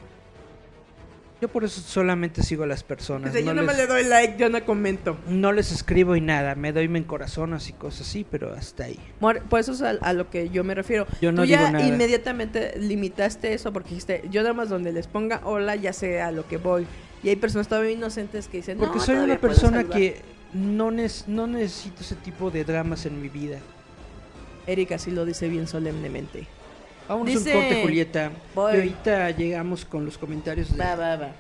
[1.41, 3.33] Yo por eso solamente sigo a las personas.
[3.33, 5.17] Dice, no, yo no me les, le doy like, yo no comento.
[5.29, 6.57] no les escribo y nada.
[6.57, 8.99] Me doy en corazones y cosas así, pero hasta ahí.
[9.21, 11.07] Por eso es a, a lo que yo me refiero.
[11.21, 11.87] Yo no Tú ya nada.
[11.87, 16.33] inmediatamente limitaste eso porque dijiste, yo nada más donde les ponga hola ya sé a
[16.33, 16.87] lo que voy.
[17.23, 19.97] Y hay personas todavía inocentes que dicen, Porque no, soy una persona saludar".
[19.97, 20.21] que
[20.55, 23.59] no, nes- no necesito ese tipo de dramas en mi vida.
[24.67, 26.47] Erika sí lo dice bien solemnemente.
[27.09, 28.31] Vámonos Dice- un corte, Julieta.
[28.55, 28.73] Voy.
[28.73, 30.79] Y ahorita llegamos con los comentarios de...
[30.79, 31.33] Va, va, va.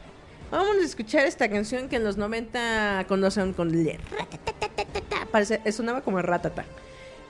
[0.51, 5.27] Vamos a escuchar esta canción que en los 90 conocen con ratatatata.
[5.31, 6.65] Parece, sonaba como ratata.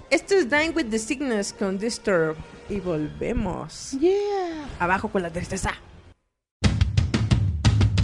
[0.09, 2.37] Esto es Dying with the Sickness con Disturb.
[2.71, 3.93] Y volvemos.
[3.99, 4.69] Yeah.
[4.79, 5.73] Abajo con la tristeza.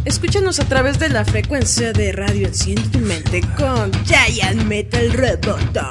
[0.05, 5.91] Escúchanos a través de la frecuencia de radio Enciende tu mente con Giant Metal Roboto.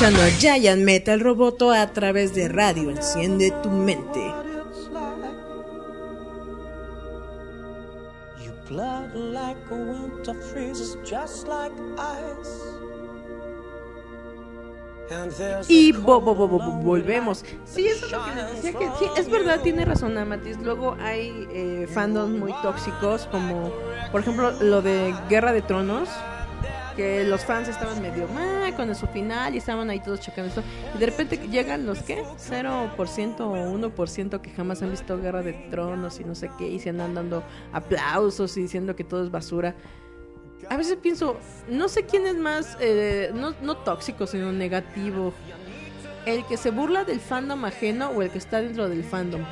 [0.00, 0.30] Escuchando a.
[0.38, 2.88] Giant Metal Roboto a través de radio.
[2.88, 4.20] Enciende tu mente.
[8.42, 12.50] Your blood like a winter freezes just like ice.
[15.10, 17.42] And there's Y bo- bo- bo- volvemos.
[17.42, 20.56] lonely Sí, eso es lo que les decía que sí, es verdad, tiene razón Amatis.
[20.62, 23.70] Luego hay eh, fandoms muy tóxicos, como
[24.12, 26.08] por ejemplo lo de Guerra de Tronos,
[26.96, 30.62] que los fans estaban medio "Ah", con su final y estaban ahí todos checando esto.
[30.94, 35.52] Y de repente llegan los que 0% o 1% que jamás han visto Guerra de
[35.70, 37.42] Tronos y no sé qué, y se andan dando
[37.72, 39.74] aplausos y diciendo que todo es basura.
[40.68, 41.36] A veces pienso,
[41.68, 45.32] no sé quién es más, eh, no, no tóxico, sino negativo.
[46.26, 49.42] El que se burla del fandom ajeno o el que está dentro del fandom.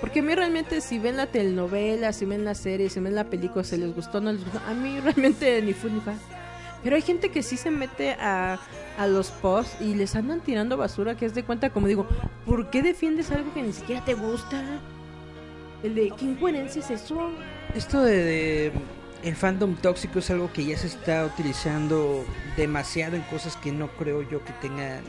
[0.00, 3.24] Porque a mí realmente si ven la telenovela, si ven la serie, si ven la
[3.24, 6.14] película, si les gustó o no les gustó, a mí realmente ni fue ni fa.
[6.82, 8.58] Pero hay gente que sí se mete a,
[8.98, 12.06] a los posts y les andan tirando basura que es de cuenta como digo,
[12.46, 14.62] ¿por qué defiendes algo que ni siquiera te gusta?
[15.82, 17.30] El de, ¿qué incoherencia es eso?
[17.74, 18.72] Esto de, de
[19.22, 22.24] el fandom tóxico es algo que ya se está utilizando
[22.56, 25.02] demasiado en cosas que no creo yo que tengan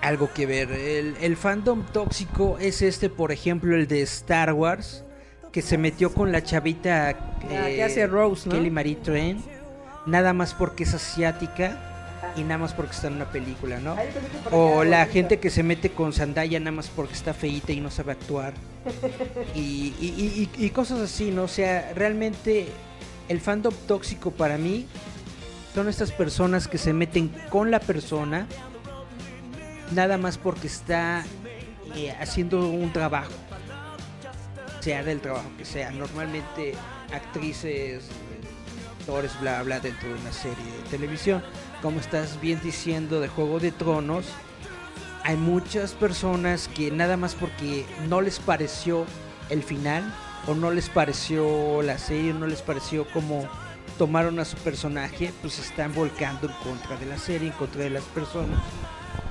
[0.00, 0.70] algo que ver.
[0.72, 5.04] El, el fandom tóxico es este, por ejemplo, el de Star Wars,
[5.52, 8.56] que se metió con la chavita eh, que hace Rose, ¿no?
[8.56, 9.38] Kelly Marie Tran,
[10.06, 11.78] nada más porque es asiática
[12.36, 13.96] y nada más porque está en una película, ¿no?
[14.50, 17.90] O la gente que se mete con Zendaya nada más porque está feíta y no
[17.90, 18.54] sabe actuar.
[19.54, 21.44] Y, y- y- y cosas así, ¿no?
[21.44, 22.66] O sea, realmente
[23.28, 24.86] el fandom tóxico para mí
[25.74, 28.46] son estas personas que se meten con la persona
[29.92, 31.24] nada más porque está
[31.94, 33.32] eh, haciendo un trabajo.
[34.80, 35.90] Sea del trabajo que sea.
[35.92, 36.74] Normalmente
[37.12, 38.04] actrices,
[39.02, 41.42] actores, bla, bla, dentro de una serie de televisión.
[41.80, 44.26] Como estás bien diciendo de Juego de Tronos,
[45.24, 49.04] hay muchas personas que nada más porque no les pareció
[49.50, 50.04] el final
[50.46, 53.48] o no les pareció la serie, no les pareció como
[53.98, 57.90] tomaron a su personaje, pues están volcando en contra de la serie, en contra de
[57.90, 58.60] las personas.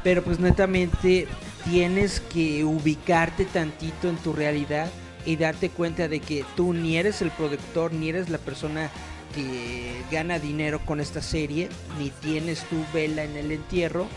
[0.03, 1.27] Pero pues netamente
[1.63, 4.89] tienes que ubicarte tantito en tu realidad
[5.25, 8.89] y darte cuenta de que tú ni eres el productor, ni eres la persona
[9.33, 14.07] que gana dinero con esta serie, ni tienes tu vela en el entierro.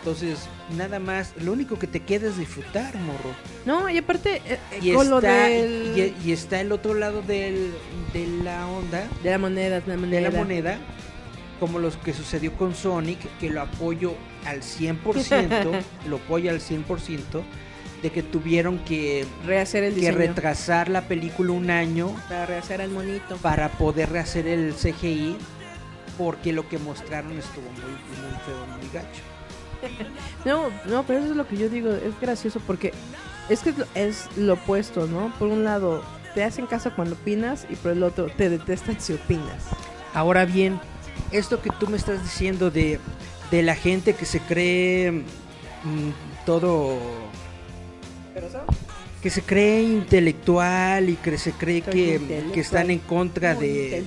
[0.00, 0.38] Entonces,
[0.78, 3.34] nada más, lo único que te queda es disfrutar, morro.
[3.66, 6.94] No, y aparte, eh, eh, Y con lo está, del- y, y está el otro
[6.94, 7.70] lado del,
[8.14, 10.16] de la onda, de la moneda, de la moneda.
[10.16, 10.78] de la moneda,
[11.58, 14.14] como lo que sucedió con Sonic, que lo apoyo
[14.46, 17.42] al 100%, lo apoyo al 100%,
[18.02, 20.18] de que tuvieron que, Rehacer el que diseño.
[20.18, 23.36] retrasar la película un año para rehacer al monito.
[23.38, 25.36] para poder rehacer el CGI,
[26.16, 29.22] porque lo que mostraron estuvo muy, muy feo, muy gacho.
[30.44, 32.92] No, no, pero eso es lo que yo digo, es gracioso porque
[33.48, 35.32] es que es lo- es lo opuesto, ¿no?
[35.38, 36.02] Por un lado,
[36.34, 39.64] te hacen caso cuando opinas y por el otro, te detestan si opinas.
[40.14, 40.78] Ahora bien,
[41.32, 42.98] esto que tú me estás diciendo de,
[43.50, 46.98] de la gente que se cree mm, todo...
[49.22, 52.18] Que se cree intelectual y que se cree que,
[52.54, 54.02] que están en contra de,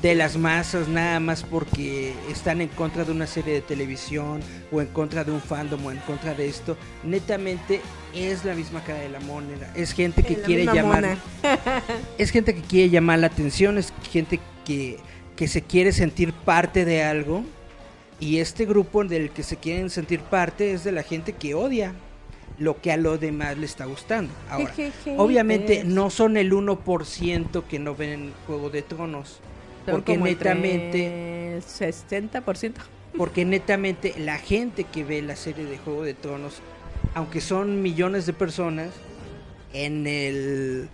[0.00, 4.40] de las masas nada más porque están en contra de una serie de televisión
[4.70, 6.76] o en contra de un fandom o en contra de esto.
[7.02, 7.80] Netamente
[8.14, 9.72] es la misma cara de la moneda.
[9.74, 11.18] Es gente que La quiere llamar...
[12.18, 14.98] es gente que quiere llamar la atención, es gente que,
[15.34, 17.44] que se quiere sentir parte de algo.
[18.20, 21.92] Y este grupo del que se quieren sentir parte es de la gente que odia
[22.62, 24.32] lo que a lo demás le está gustando.
[24.48, 29.40] Ahora, Jejeje, obviamente no son el 1% que no ven Juego de Tronos.
[29.84, 32.74] Son Porque como netamente, el 60%.
[33.18, 36.60] porque netamente la gente que ve la serie de Juego de Tronos,
[37.14, 38.90] aunque son millones de personas,
[39.72, 40.88] en el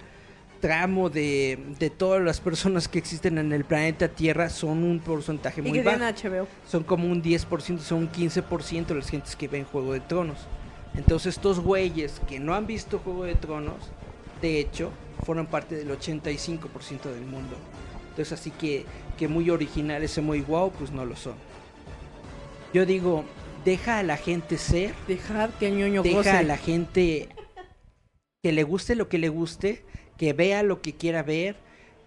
[0.60, 5.62] tramo de, de todas las personas que existen en el planeta Tierra son un porcentaje
[5.62, 5.98] muy bajo.
[5.98, 6.48] HBO.
[6.66, 10.38] Son como un 10%, son un 15% de las gentes que ven Juego de Tronos.
[10.94, 13.90] Entonces estos güeyes que no han visto Juego de Tronos,
[14.40, 14.90] de hecho,
[15.24, 17.56] fueron parte del 85% del mundo.
[18.10, 18.84] Entonces así que,
[19.16, 21.34] que muy originales y muy guau, pues no lo son.
[22.74, 23.24] Yo digo,
[23.64, 26.30] deja a la gente ser, Dejad que el ñoño deja goce.
[26.30, 27.28] a la gente
[28.42, 29.84] que le guste lo que le guste,
[30.16, 31.56] que vea lo que quiera ver,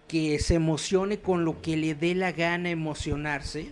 [0.08, 3.70] que se emocione con lo que le dé la gana emocionarse.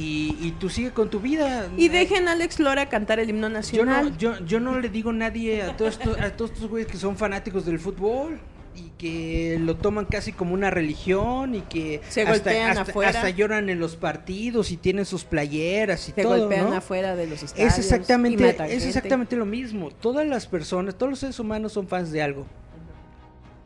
[0.00, 1.68] Y, y tú sigue con tu vida.
[1.76, 4.10] Y dejen a Alex Lora cantar el himno Yo nacional.
[4.12, 6.88] no, yo, yo no le digo a nadie, a todos, estos, a todos estos güeyes
[6.88, 8.38] que son fanáticos del fútbol
[8.76, 13.10] y que lo toman casi como una religión y que Se hasta, golpean hasta- afuera.
[13.10, 16.76] hasta lloran en los partidos y tienen sus playeras y Se todo, golpean ¿no?
[16.76, 17.72] afuera de los estadios.
[17.72, 18.86] Es y exactamente, matan es gente.
[18.88, 19.90] exactamente lo mismo.
[19.90, 22.46] Todas las personas, todos los seres humanos son fans de algo.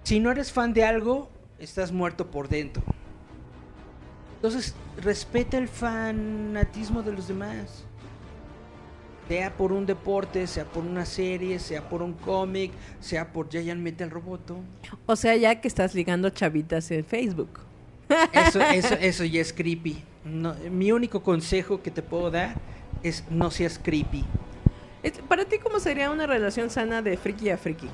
[0.02, 1.28] Si no eres fan de algo,
[1.58, 2.82] estás muerto por dentro.
[4.42, 7.84] Entonces, respeta el fanatismo de los demás.
[9.28, 13.80] Sea por un deporte, sea por una serie, sea por un cómic, sea por Giant
[13.80, 14.56] Metal Roboto.
[15.06, 17.60] O sea, ya que estás ligando chavitas en Facebook.
[18.32, 20.02] Eso, eso, eso ya es creepy.
[20.24, 22.56] No, mi único consejo que te puedo dar
[23.04, 24.24] es no seas creepy.
[25.28, 27.88] Para ti, ¿cómo sería una relación sana de friki a friki?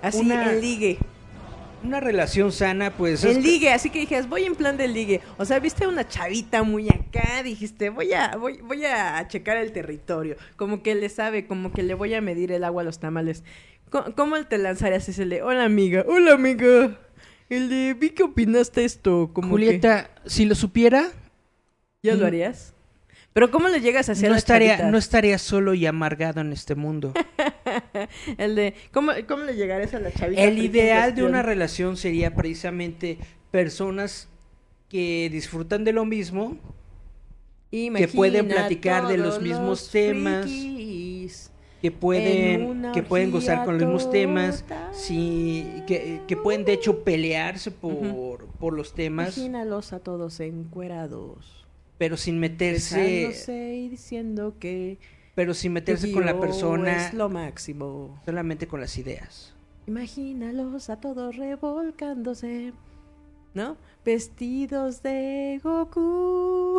[0.00, 0.98] Así, Una- en ligue.
[1.84, 3.20] Una relación sana, pues...
[3.22, 5.20] que- ligue, así que dijeras, voy en plan de ligue.
[5.38, 9.56] O sea, viste a una chavita muy acá, dijiste, voy a, voy, voy a checar
[9.56, 10.36] el territorio.
[10.56, 13.44] Como que le sabe, como que le voy a medir el agua a los tamales.
[13.90, 16.98] Co- ¿Cómo te lanzarías ese de, hola amiga, hola amiga?
[17.48, 21.12] El de, vi que opinaste esto, como que- Julieta, si lo supiera,
[22.02, 22.26] ¿ya lo mm.
[22.26, 22.74] harías?
[23.36, 24.90] Pero ¿cómo le llegas a hacer no estaría, chavitas?
[24.90, 27.12] no estaría solo y amargado en este mundo.
[28.38, 30.42] El de, ¿cómo, cómo le llegarías a la chavita?
[30.42, 33.18] El ideal de una relación sería precisamente
[33.50, 34.30] personas
[34.88, 36.56] que disfrutan de lo mismo,
[37.70, 40.46] Imagina pueden platicar de los mismos los temas.
[40.46, 41.28] que
[41.82, 47.04] En pueden que pueden gozar con los mismos temas, sí, que, que pueden de hecho
[47.04, 51.65] pelearse por, por los temas, Imagínalos a todos encuerados.
[51.98, 54.98] Pero sin meterse, y diciendo que
[55.34, 58.18] pero sin meterse con la persona, es lo máximo.
[58.24, 59.54] solamente con las ideas.
[59.86, 62.72] Imagínalos a todos revolcándose,
[63.52, 63.76] ¿no?
[64.04, 66.78] Vestidos de Goku.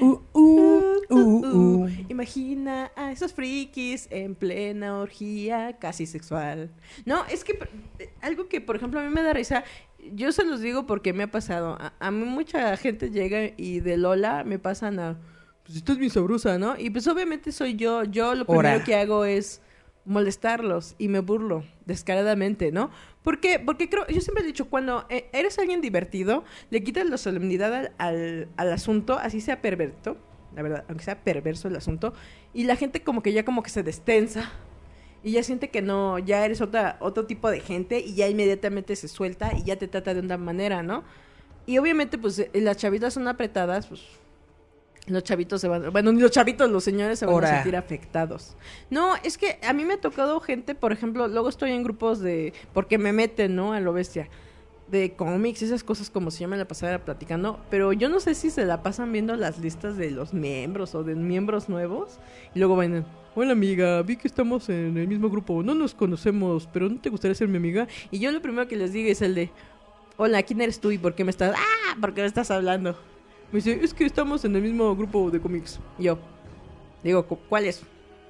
[0.00, 1.88] Uh, uh, uh, uh.
[2.08, 6.70] Imagina a esos frikis en plena orgía casi sexual.
[7.04, 7.58] No, es que
[7.98, 9.64] eh, algo que, por ejemplo, a mí me da risa,
[10.14, 11.76] yo se los digo porque me ha pasado.
[11.80, 15.18] A, a mí mucha gente llega y de Lola me pasan a,
[15.64, 16.76] pues esto es mi sabrosa, ¿no?
[16.78, 18.04] Y pues obviamente soy yo.
[18.04, 18.84] Yo lo primero Ora.
[18.84, 19.62] que hago es
[20.06, 22.90] molestarlos y me burlo descaradamente, ¿no?
[23.22, 27.18] Porque, porque creo, yo siempre he dicho, cuando eh, eres alguien divertido, le quitas la
[27.18, 30.16] solemnidad al, al, al asunto, así sea perverto,
[30.54, 32.14] la verdad, aunque sea perverso el asunto,
[32.54, 34.52] y la gente como que ya como que se destensa
[35.26, 38.94] Y ya siente que no, ya eres otra, otro tipo de gente y ya inmediatamente
[38.94, 41.02] se suelta y ya te trata de una manera, ¿no?
[41.66, 44.02] Y obviamente, pues, eh, las chavitas son apretadas, pues,
[45.08, 48.56] los chavitos se van, bueno, ni los chavitos, los señores se van a sentir afectados.
[48.88, 52.20] No, es que a mí me ha tocado gente, por ejemplo, luego estoy en grupos
[52.20, 53.72] de, porque me meten, ¿no?
[53.72, 54.28] A lo bestia,
[54.86, 58.36] de cómics, esas cosas como si yo me la pasara platicando, pero yo no sé
[58.36, 62.20] si se la pasan viendo las listas de los miembros o de miembros nuevos,
[62.54, 63.04] y luego van,
[63.38, 67.10] hola amiga, vi que estamos en el mismo grupo, no nos conocemos, pero ¿no te
[67.10, 67.86] gustaría ser mi amiga?
[68.10, 69.50] Y yo lo primero que les digo es el de,
[70.16, 72.92] hola, ¿quién eres tú y por qué me estás, ah, por qué me estás hablando?
[73.52, 75.78] Me dice, es que estamos en el mismo grupo de cómics.
[75.98, 76.18] Yo,
[77.04, 77.82] digo, "¿Cu- ¿cuál es?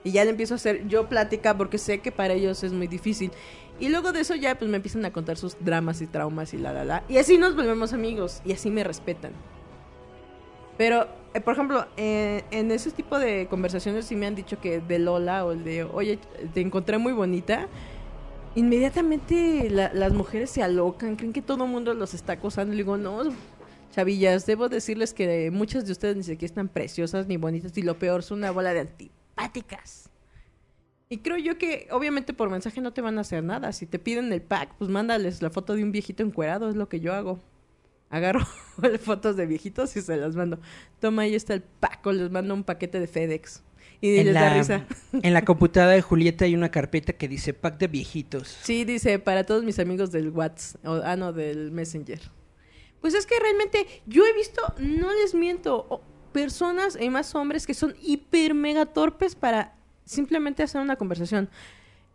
[0.05, 2.87] Y ya le empiezo a hacer yo plática porque sé que para ellos es muy
[2.89, 3.31] difícil.
[3.79, 6.59] Y luego de eso ya pues me empiezan a contar sus dramas y traumas y
[6.59, 7.05] la la la.
[7.09, 9.33] Y así nos volvemos amigos y así me respetan.
[10.79, 14.81] Pero, eh, por ejemplo, eh, en ese tipo de conversaciones sí me han dicho que
[14.81, 16.19] de Lola o el de, oye,
[16.55, 17.69] te encontré muy bonita.
[18.55, 22.73] Inmediatamente la- las mujeres se alocan, creen que todo el mundo los está acosando.
[22.75, 23.23] Y digo, no,
[23.93, 27.99] chavillas, debo decirles que muchas de ustedes ni siquiera están preciosas ni bonitas y lo
[27.99, 30.09] peor son una bola de antipáticas.
[31.09, 33.73] Y creo yo que obviamente por mensaje no te van a hacer nada.
[33.73, 36.89] Si te piden el pack, pues mándales la foto de un viejito encuerado, es lo
[36.89, 37.39] que yo hago.
[38.11, 38.47] Agarro
[39.03, 40.59] fotos de viejitos y se las mando.
[41.01, 43.63] Toma, ahí está el pack, o les mando un paquete de FedEx.
[44.01, 44.87] Y En les da risa.
[45.13, 48.59] en la computadora de Julieta hay una carpeta que dice pack de viejitos.
[48.63, 52.21] Sí, dice, para todos mis amigos del WhatsApp, ah, no, del Messenger.
[53.01, 56.03] Pues es que realmente yo he visto, no les miento,
[56.33, 59.75] personas y más hombres que son hiper mega torpes para
[60.05, 61.49] simplemente hacer una conversación.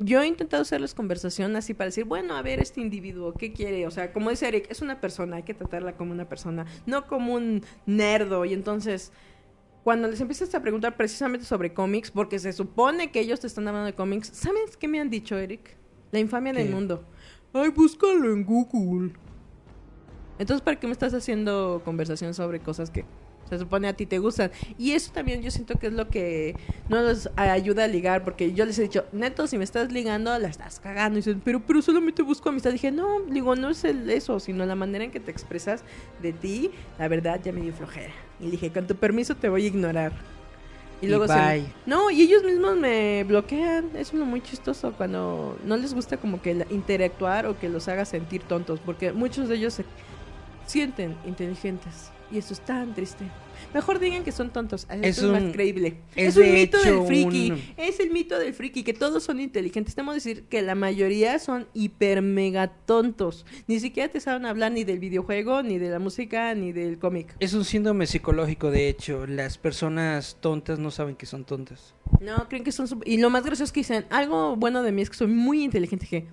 [0.03, 3.85] Yo he intentado hacerles conversación así para decir, bueno, a ver, este individuo, ¿qué quiere?
[3.85, 7.05] O sea, como dice Eric, es una persona, hay que tratarla como una persona, no
[7.05, 8.43] como un nerdo.
[8.45, 9.11] Y entonces,
[9.83, 13.67] cuando les empiezas a preguntar precisamente sobre cómics, porque se supone que ellos te están
[13.67, 15.77] hablando de cómics, ¿sabes qué me han dicho, Eric?
[16.11, 17.05] La infamia del mundo.
[17.53, 19.13] Ay, búscalo en Google.
[20.39, 23.05] Entonces, ¿para qué me estás haciendo conversación sobre cosas que
[23.57, 24.49] se supone a ti te gustan?
[24.77, 26.55] Y eso también yo siento que es lo que
[26.89, 30.37] no nos ayuda a ligar, porque yo les he dicho, neto, si me estás ligando,
[30.39, 31.17] la estás cagando.
[31.19, 32.71] Y dicen, pero, pero solamente busco amistad.
[32.71, 35.83] Dije, no, digo, no es el eso, sino la manera en que te expresas
[36.21, 38.13] de ti, la verdad ya me dio flojera.
[38.39, 40.13] Y dije, con tu permiso te voy a ignorar.
[41.01, 41.65] Y Y luego se- bye.
[41.87, 43.89] No, y ellos mismos me bloquean.
[43.95, 48.05] Es uno muy chistoso cuando no les gusta como que interactuar o que los haga
[48.05, 49.85] sentir tontos, porque muchos de ellos se
[50.67, 52.11] sienten inteligentes.
[52.31, 53.25] Y eso es tan triste.
[53.73, 54.87] Mejor digan que son tontos.
[54.89, 55.97] Eso Es es, más creíble.
[56.15, 57.51] es Es, un mito del friki.
[57.51, 59.93] un- Es el mito del friki, que todos son inteligentes.
[59.95, 63.45] Tenemos que decir que la mayoría son hiper mega tontos.
[63.67, 67.35] Ni siquiera te saben hablar ni del videojuego, ni de la música, ni del cómic.
[67.39, 69.27] Es un síndrome psicológico, de hecho.
[69.27, 71.93] Las personas tontas no saben que son tontas.
[72.19, 72.87] No, creen que son...
[73.05, 75.63] Y lo más gracioso es que dicen, algo bueno de mí es que soy muy
[75.63, 76.07] inteligente.
[76.07, 76.27] Que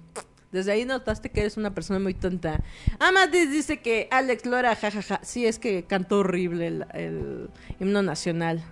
[0.52, 2.62] desde ahí notaste que eres una persona muy tonta.
[2.98, 5.20] Amadis dice que Alex Lora, jajaja.
[5.22, 7.50] Sí, es que cantó horrible el, el
[7.80, 8.62] himno nacional.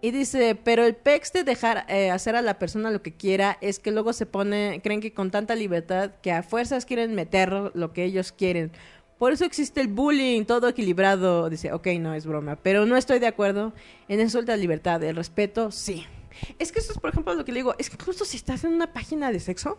[0.00, 3.58] Y dice, pero el pex de dejar eh, hacer a la persona lo que quiera
[3.60, 7.52] es que luego se pone, creen que con tanta libertad que a fuerzas quieren meter
[7.74, 8.70] lo que ellos quieren.
[9.18, 11.50] Por eso existe el bullying, todo equilibrado.
[11.50, 13.72] Dice, ok, no es broma, pero no estoy de acuerdo
[14.06, 16.06] en eso de la libertad, el respeto, sí.
[16.60, 18.62] Es que eso es, por ejemplo, lo que le digo, es que incluso si estás
[18.62, 19.78] en una página de sexo,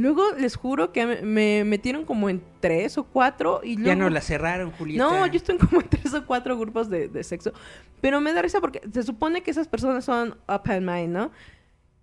[0.00, 3.88] luego les juro que me, me metieron como en tres o cuatro y luego...
[3.88, 5.04] Ya no la cerraron, Julieta.
[5.04, 7.52] No, yo estoy como en tres o cuatro grupos de, de sexo.
[8.00, 11.30] Pero me da risa porque se supone que esas personas son up and mind, ¿no?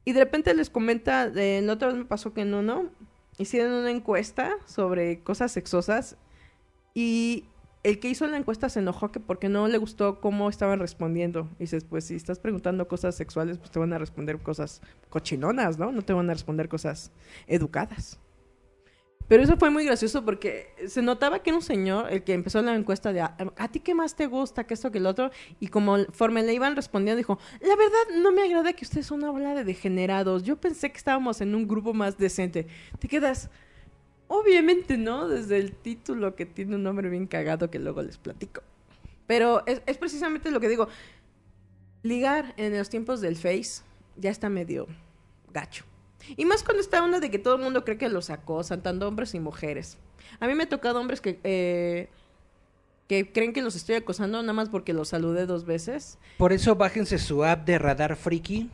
[0.06, 2.90] Y de repente les comenta, eh, la otra vez me pasó que en uno
[3.38, 6.18] hicieron una encuesta sobre cosas sexosas
[6.94, 7.46] y
[7.88, 11.48] el que hizo la encuesta se enojó que porque no le gustó cómo estaban respondiendo.
[11.58, 15.80] Y dices, pues si estás preguntando cosas sexuales, pues te van a responder cosas cochinonas,
[15.80, 15.94] ¿no?
[15.94, 17.14] No te van a responder cosas
[17.48, 18.20] educadas.
[19.30, 22.76] Pero eso fue muy gracioso porque se notaba que un señor el que empezó la
[22.76, 25.32] encuesta de a, ¿a ti qué más te gusta que esto que el otro
[25.62, 29.24] y como conforme le iban respondiendo dijo la verdad no me agrada que ustedes son
[29.24, 32.68] una bola de degenerados yo pensé que estábamos en un grupo más decente
[33.00, 33.50] te quedas
[34.28, 38.62] obviamente no desde el título que tiene un nombre bien cagado que luego les platico
[39.26, 40.88] pero es, es precisamente lo que digo
[42.04, 43.84] ligar en los tiempos del Face
[44.16, 44.88] ya está medio
[45.54, 45.86] gacho
[46.36, 49.08] y más cuando está onda de que todo el mundo cree que los acosan, tanto
[49.08, 49.98] hombres y mujeres.
[50.40, 52.10] A mí me ha tocado hombres que, eh,
[53.08, 56.18] que creen que los estoy acosando nada más porque los saludé dos veces.
[56.38, 58.70] Por eso bájense su app de Radar Friki.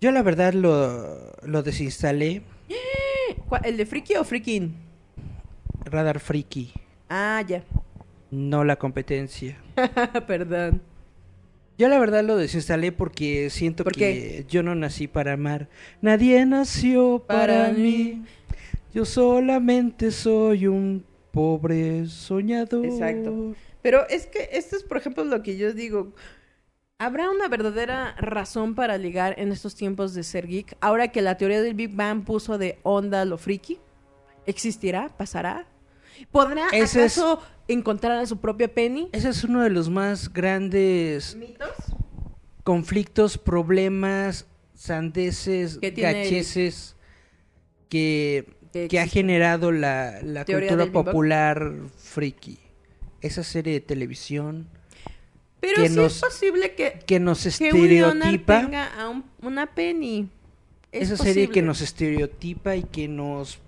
[0.00, 2.42] Yo la verdad lo, lo desinstalé.
[3.48, 4.74] ¿Cuál- ¿El de Friki o Frikin?
[5.84, 6.72] Radar Friki,
[7.08, 7.62] Ah, ya.
[8.30, 9.56] no la competencia.
[10.26, 10.82] Perdón.
[11.78, 15.68] Yo la verdad lo desinstalé porque siento ¿Por que yo no nací para amar.
[16.02, 18.24] Nadie nació para, Para mí.
[18.92, 22.84] Yo solamente soy un pobre soñador.
[22.84, 23.54] Exacto.
[23.80, 26.12] Pero es que esto es, por ejemplo, lo que yo digo.
[27.00, 30.76] ¿Habrá una verdadera razón para ligar en estos tiempos de ser geek?
[30.80, 33.78] Ahora que la teoría del Big Bang puso de onda lo friki.
[34.46, 35.08] ¿Existirá?
[35.16, 35.68] ¿Pasará?
[36.32, 37.22] ¿Podrá Ese es-
[37.68, 39.10] encontrar a su propia Penny?
[39.12, 41.70] Ese es uno de los más grandes ¿Mitos?
[42.64, 46.96] conflictos, problemas, sandeces, tiene el- gacheces
[47.88, 52.58] que, Que que ha generado la, la cultura popular friki.
[53.20, 54.68] Esa serie de televisión
[55.60, 58.60] Pero Que sí nos- es posible que, que nos que un estereotipa.
[58.60, 60.28] tenga a un- una Penny.
[60.92, 63.58] Es esa serie que nos estereotipa y que nos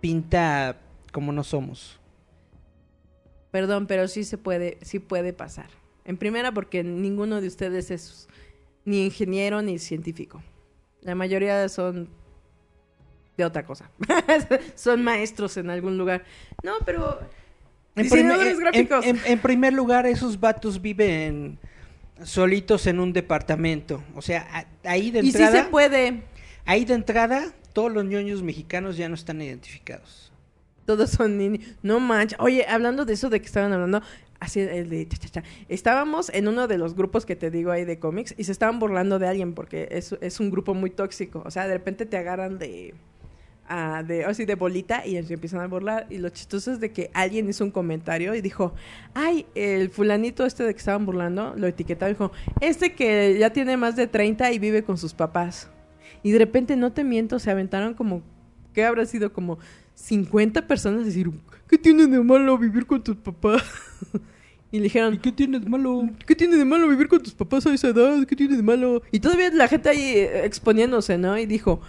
[0.00, 0.78] pinta
[1.12, 1.98] como no somos.
[3.50, 5.68] Perdón, pero sí se puede, sí puede pasar.
[6.04, 8.28] En primera, porque ninguno de ustedes es
[8.84, 10.42] ni ingeniero ni científico.
[11.02, 12.08] La mayoría son
[13.36, 13.90] de otra cosa.
[14.76, 16.24] son maestros en algún lugar.
[16.62, 17.20] No, pero
[17.96, 19.04] En, Diseñadores primer- gráficos.
[19.06, 21.58] en- en- en primer lugar, esos vatos viven
[22.22, 24.02] solitos en un departamento.
[24.14, 26.22] O sea, a- ahí de y sí entrada, se puede.
[26.66, 30.32] ahí de entrada, todos los ñoños mexicanos ya no están identificados.
[30.86, 31.64] Todos son niños.
[31.82, 32.38] No manches.
[32.40, 34.02] Oye, hablando de eso de que estaban hablando,
[34.40, 35.42] así el de cha, cha, cha.
[35.68, 38.78] Estábamos en uno de los grupos que te digo ahí de cómics y se estaban
[38.78, 41.42] burlando de alguien porque es, es un grupo muy tóxico.
[41.46, 42.94] O sea, de repente te agarran de.
[43.70, 46.06] Ah, de así de bolita y se empiezan a burlar.
[46.10, 48.74] Y lo chistoso es de que alguien hizo un comentario y dijo:
[49.14, 53.50] Ay, el fulanito este de que estaban burlando, lo etiquetaba y dijo: Este que ya
[53.50, 55.70] tiene más de 30 y vive con sus papás.
[56.22, 58.22] Y de repente, no te miento, se aventaron como.
[58.74, 59.32] ¿Qué habrá sido?
[59.32, 59.58] Como
[59.94, 61.30] 50 personas a decir:
[61.68, 63.62] ¿Qué tiene de malo vivir con tus papás?
[64.72, 66.08] y le dijeron: qué tiene de malo?
[66.26, 68.26] ¿Qué tiene de malo vivir con tus papás a esa edad?
[68.26, 69.02] ¿Qué tiene de malo?
[69.12, 71.38] Y todavía la gente ahí eh, exponiéndose, ¿no?
[71.38, 71.80] Y dijo,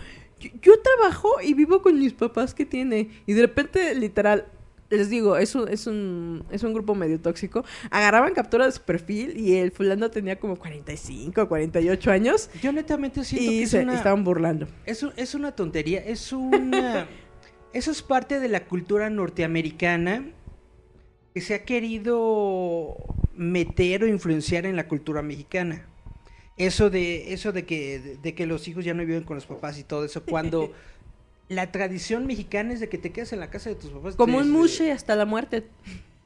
[0.42, 3.10] yo, yo trabajo y vivo con mis papás, ¿qué tiene?
[3.26, 4.48] Y de repente, literal,
[4.90, 7.64] les digo, es un, es un, es un grupo medio tóxico.
[7.92, 12.50] Agarraban captura de su perfil y el fulano tenía como 45, 48 años.
[12.62, 14.68] Yo netamente siento que Y es se una, estaban burlando.
[14.86, 16.00] es, un- es una tontería.
[16.04, 17.08] Es una...
[17.74, 20.26] eso es parte de la cultura norteamericana
[21.34, 22.98] que se ha querido
[23.34, 25.88] meter o influenciar en la cultura mexicana.
[26.66, 29.80] Eso de, eso de que, de que los hijos ya no viven con los papás
[29.80, 30.72] y todo eso, cuando
[31.50, 34.16] la tradición mexicana es de que te quedas en la casa de tus papás.
[34.16, 35.66] Como un mushe hasta la muerte.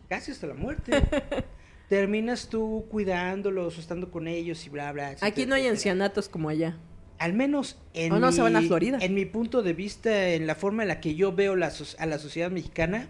[0.09, 0.91] Casi hasta la muerte.
[1.89, 5.11] Terminas tú cuidándolos estando con ellos y bla, bla.
[5.11, 5.73] etcétera, Aquí no hay etcétera.
[5.75, 6.77] ancianatos como allá.
[7.17, 8.97] Al menos en, no, se mi, van a Florida.
[9.01, 12.05] en mi punto de vista, en la forma en la que yo veo la, a
[12.05, 13.07] la sociedad mexicana,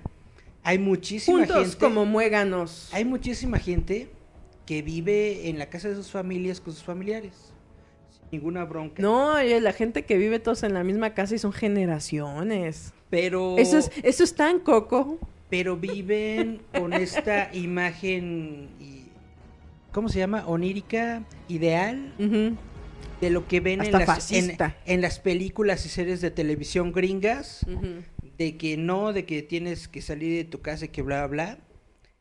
[0.64, 1.78] hay muchísima gente.
[1.80, 2.90] como muéganos.
[2.92, 4.10] Hay muchísima gente
[4.66, 7.54] que vive en la casa de sus familias con sus familiares.
[8.10, 9.02] Sin ninguna bronca.
[9.02, 12.94] No, la gente que vive todos en la misma casa y son generaciones.
[13.10, 15.20] Pero, Eso es, eso es tan coco.
[15.50, 18.70] pero viven con esta imagen.
[18.80, 19.06] y-
[19.92, 20.46] ¿Cómo se llama?
[20.48, 22.14] Onírica, ideal.
[23.22, 27.66] De lo que ven en las, en, las películas y series de televisión gringas,
[28.38, 31.60] de que no, de que tienes que salir de tu casa y que bla, bla.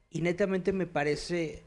[0.09, 1.65] Y netamente me parece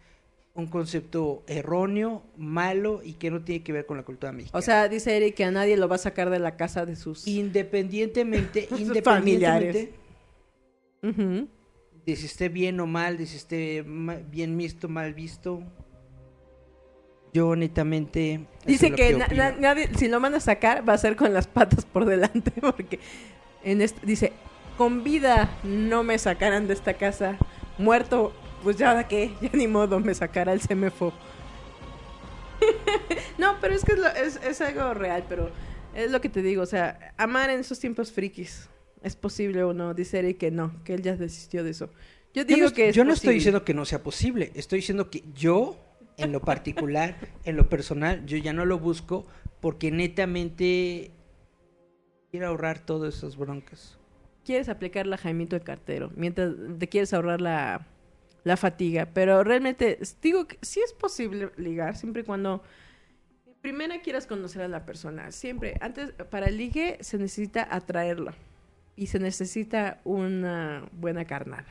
[0.57, 4.57] un concepto erróneo, malo y que no tiene que ver con la cultura mexicana.
[4.57, 6.95] O sea, dice Eric que a nadie lo va a sacar de la casa de
[6.95, 7.27] sus...
[7.27, 9.93] independientemente, Sus independientemente
[11.03, 11.47] Ujú.
[12.05, 15.61] de si esté bien o mal, de si esté bien visto, mal visto.
[17.33, 18.45] Yo netamente...
[18.65, 19.43] Dice que, na- opino.
[19.43, 22.51] na- nadie, si lo van a sacar, va a ser con las patas por delante,
[22.61, 22.99] porque
[23.63, 24.33] en este, dice,
[24.75, 27.37] con vida no me sacarán de esta casa,
[27.77, 31.13] muerto, pues ya qué, ya ni modo, me sacará el CMFO.
[33.37, 35.49] no, pero es que es, lo- es- es algo real, pero
[35.95, 38.69] es lo que te digo, o sea, amar en esos tiempos frikis,
[39.03, 39.93] ¿es posible o no?
[39.93, 41.87] Dice Eric que no, que él ya desistió de eso.
[42.33, 44.79] Yo Yo digo no, que es yo no estoy diciendo que no sea posible, estoy
[44.79, 45.77] diciendo que yo,
[46.17, 47.15] en lo particular,
[47.45, 49.25] en lo personal, yo ya no lo busco
[49.61, 51.11] porque netamente
[52.31, 53.97] quiero ahorrar todas esas broncas.
[54.45, 57.87] quieres aplicar la Jaimito de cartero, mientras te quieres ahorrar la,
[58.47, 62.63] la fatiga, pero realmente digo que sí es posible ligar siempre y cuando
[63.61, 68.33] primero quieras conocer a la persona, siempre, antes para el ligue se necesita atraerlo
[68.95, 71.67] y se necesita una buena carnada.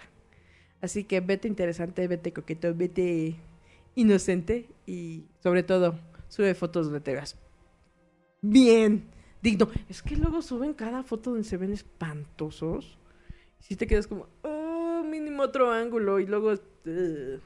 [0.80, 3.36] Así que vete interesante, vete coqueto, vete
[3.94, 5.98] inocente y sobre todo
[6.28, 7.36] sube fotos donde te veas
[8.42, 9.04] bien
[9.42, 9.68] digno.
[9.88, 12.98] Es que luego suben cada foto donde se ven espantosos.
[13.58, 14.28] Si te quedas como,
[15.26, 16.52] mínimo otro ángulo y luego...
[16.52, 17.40] ugh.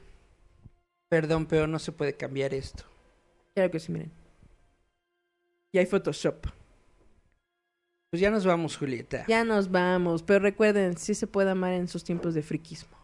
[1.09, 2.83] Perdón, pero no se puede cambiar esto.
[3.53, 4.11] Claro que sí, miren.
[5.73, 6.47] Y hay Photoshop.
[8.09, 9.25] Pues ya nos vamos, Julieta.
[9.27, 12.97] Ya nos vamos, pero recuerden, sí se puede amar en sus tiempos de friquismo.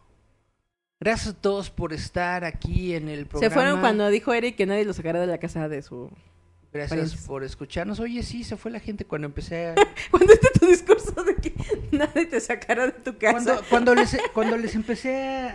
[1.00, 3.48] Gracias a todos por estar aquí en el programa.
[3.48, 6.10] Se fueron cuando dijo Eric que nadie lo sacara de la casa de su...
[6.72, 7.98] Gracias por escucharnos.
[7.98, 9.74] Oye, sí, se fue la gente cuando empecé a...
[10.10, 11.54] Cuando este tu discurso de que
[11.92, 13.32] nadie te sacara de tu casa.
[13.44, 15.48] Cuando, cuando, les, cuando les empecé a,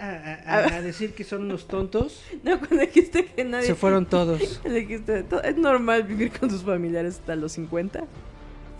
[0.45, 3.67] a- a- a decir que son unos tontos, No, cuando dijiste que nadie...
[3.67, 4.61] se fueron todos.
[4.65, 8.05] Dijiste, "To- es normal vivir con tus familiares hasta los 50.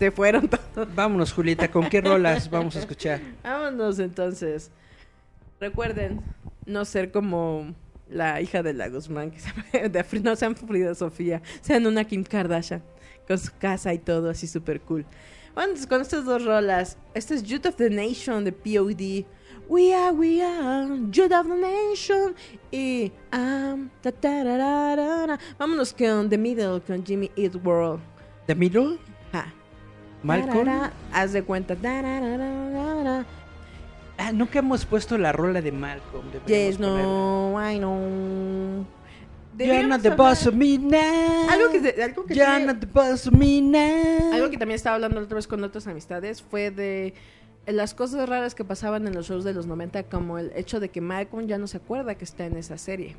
[0.00, 0.92] Se fueron todos.
[0.94, 3.20] Vámonos, Julieta, ¿con qué rolas vamos a escuchar?
[3.44, 4.72] Vámonos entonces.
[5.60, 6.20] Recuerden
[6.66, 7.74] no ser como
[8.08, 12.04] la hija de la Guzmán, que se llama- de no sean Frida Sofía, sean una
[12.04, 12.82] Kim Kardashian,
[13.26, 15.04] con su casa y todo así súper cool.
[15.54, 19.24] Bueno, con estas dos rolas, este es Youth of the Nation de POD.
[19.68, 22.34] We are, we are, Youth of the Nation.
[22.70, 28.00] Y, um, ta, ta, ra, ra, ra, vámonos con The Middle, con Jimmy Eat World.
[28.46, 28.98] ¿The Middle?
[29.32, 29.52] Ja.
[30.22, 30.90] ¿Malcolm?
[31.12, 31.76] Haz de cuenta.
[34.16, 36.24] Ah, nunca hemos puesto la rola de Malcolm.
[36.46, 38.86] Yes, no, I know.
[39.58, 41.48] You're not the boss of me now.
[41.48, 44.32] Algo que, de- algo que You're not the boss of me now.
[44.32, 47.14] algo que también estaba hablando la otra vez con otras amistades fue de
[47.66, 50.88] las cosas raras que pasaban en los shows de los 90, como el hecho de
[50.90, 53.16] que Malcolm ya no se acuerda que está en esa serie.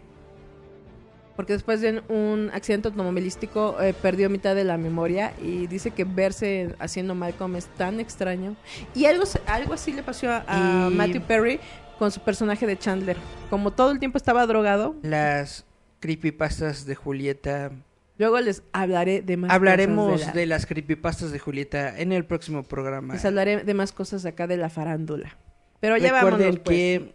[1.35, 6.05] Porque después de un accidente automovilístico eh, perdió mitad de la memoria y dice que
[6.05, 8.55] verse haciendo Malcolm es tan extraño.
[8.93, 11.59] Y algo, algo así le pasó a, Matthew Perry
[11.99, 13.17] con su personaje de Chandler.
[13.49, 15.65] Como todo el tiempo estaba drogado, Las
[15.99, 17.71] creepypastas de Julieta.
[18.17, 22.11] luego les hablaré de más Hablaremos cosas de, de, la- las creepypastas de Julieta en
[22.13, 23.13] el próximo programa.
[23.15, 25.35] les hablaré de más cosas acá de la farándula.
[25.81, 26.77] Pero ya Recuerden vámonos, pues.
[26.77, 27.14] que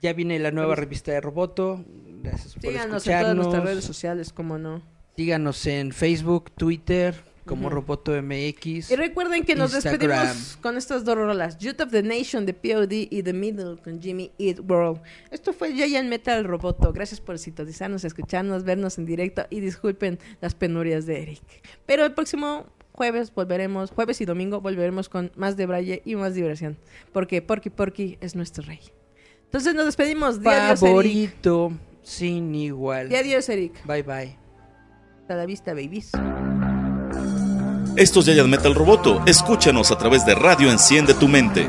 [0.00, 1.84] ya viene la nueva revista de Roboto.
[2.22, 3.36] Gracias por Síganos en todas escucharnos.
[3.36, 4.82] nuestras redes sociales, como no.
[5.16, 7.14] Síganos en Facebook, Twitter,
[7.44, 7.74] como Ujú.
[7.74, 8.90] Roboto MX.
[8.92, 10.10] Y recuerden que nos Instagram.
[10.10, 14.00] despedimos con estas dos rolas, Youth of the Nation de POD y The Middle con
[14.00, 15.00] Jimmy Eat World.
[15.30, 16.92] Esto fue Giant Metal Roboto.
[16.92, 21.42] Gracias por sintonizarnos, escucharnos, vernos en directo y disculpen las penurias de Eric.
[21.84, 26.34] Pero el próximo jueves volveremos, jueves y domingo volveremos con más de Braille y más
[26.34, 26.78] diversión.
[27.12, 28.78] Porque Porky Porky es nuestro rey.
[29.52, 30.40] Entonces nos despedimos.
[30.40, 30.88] Di adiós, Eric.
[30.88, 31.72] Favorito
[32.02, 33.10] sin igual.
[33.10, 33.84] Di adiós, Eric.
[33.84, 34.38] Bye bye.
[35.20, 36.10] Hasta la vista, babies.
[37.96, 39.22] Esto es Giant Metal Roboto.
[39.26, 41.68] Escúchanos a través de Radio Enciende tu Mente.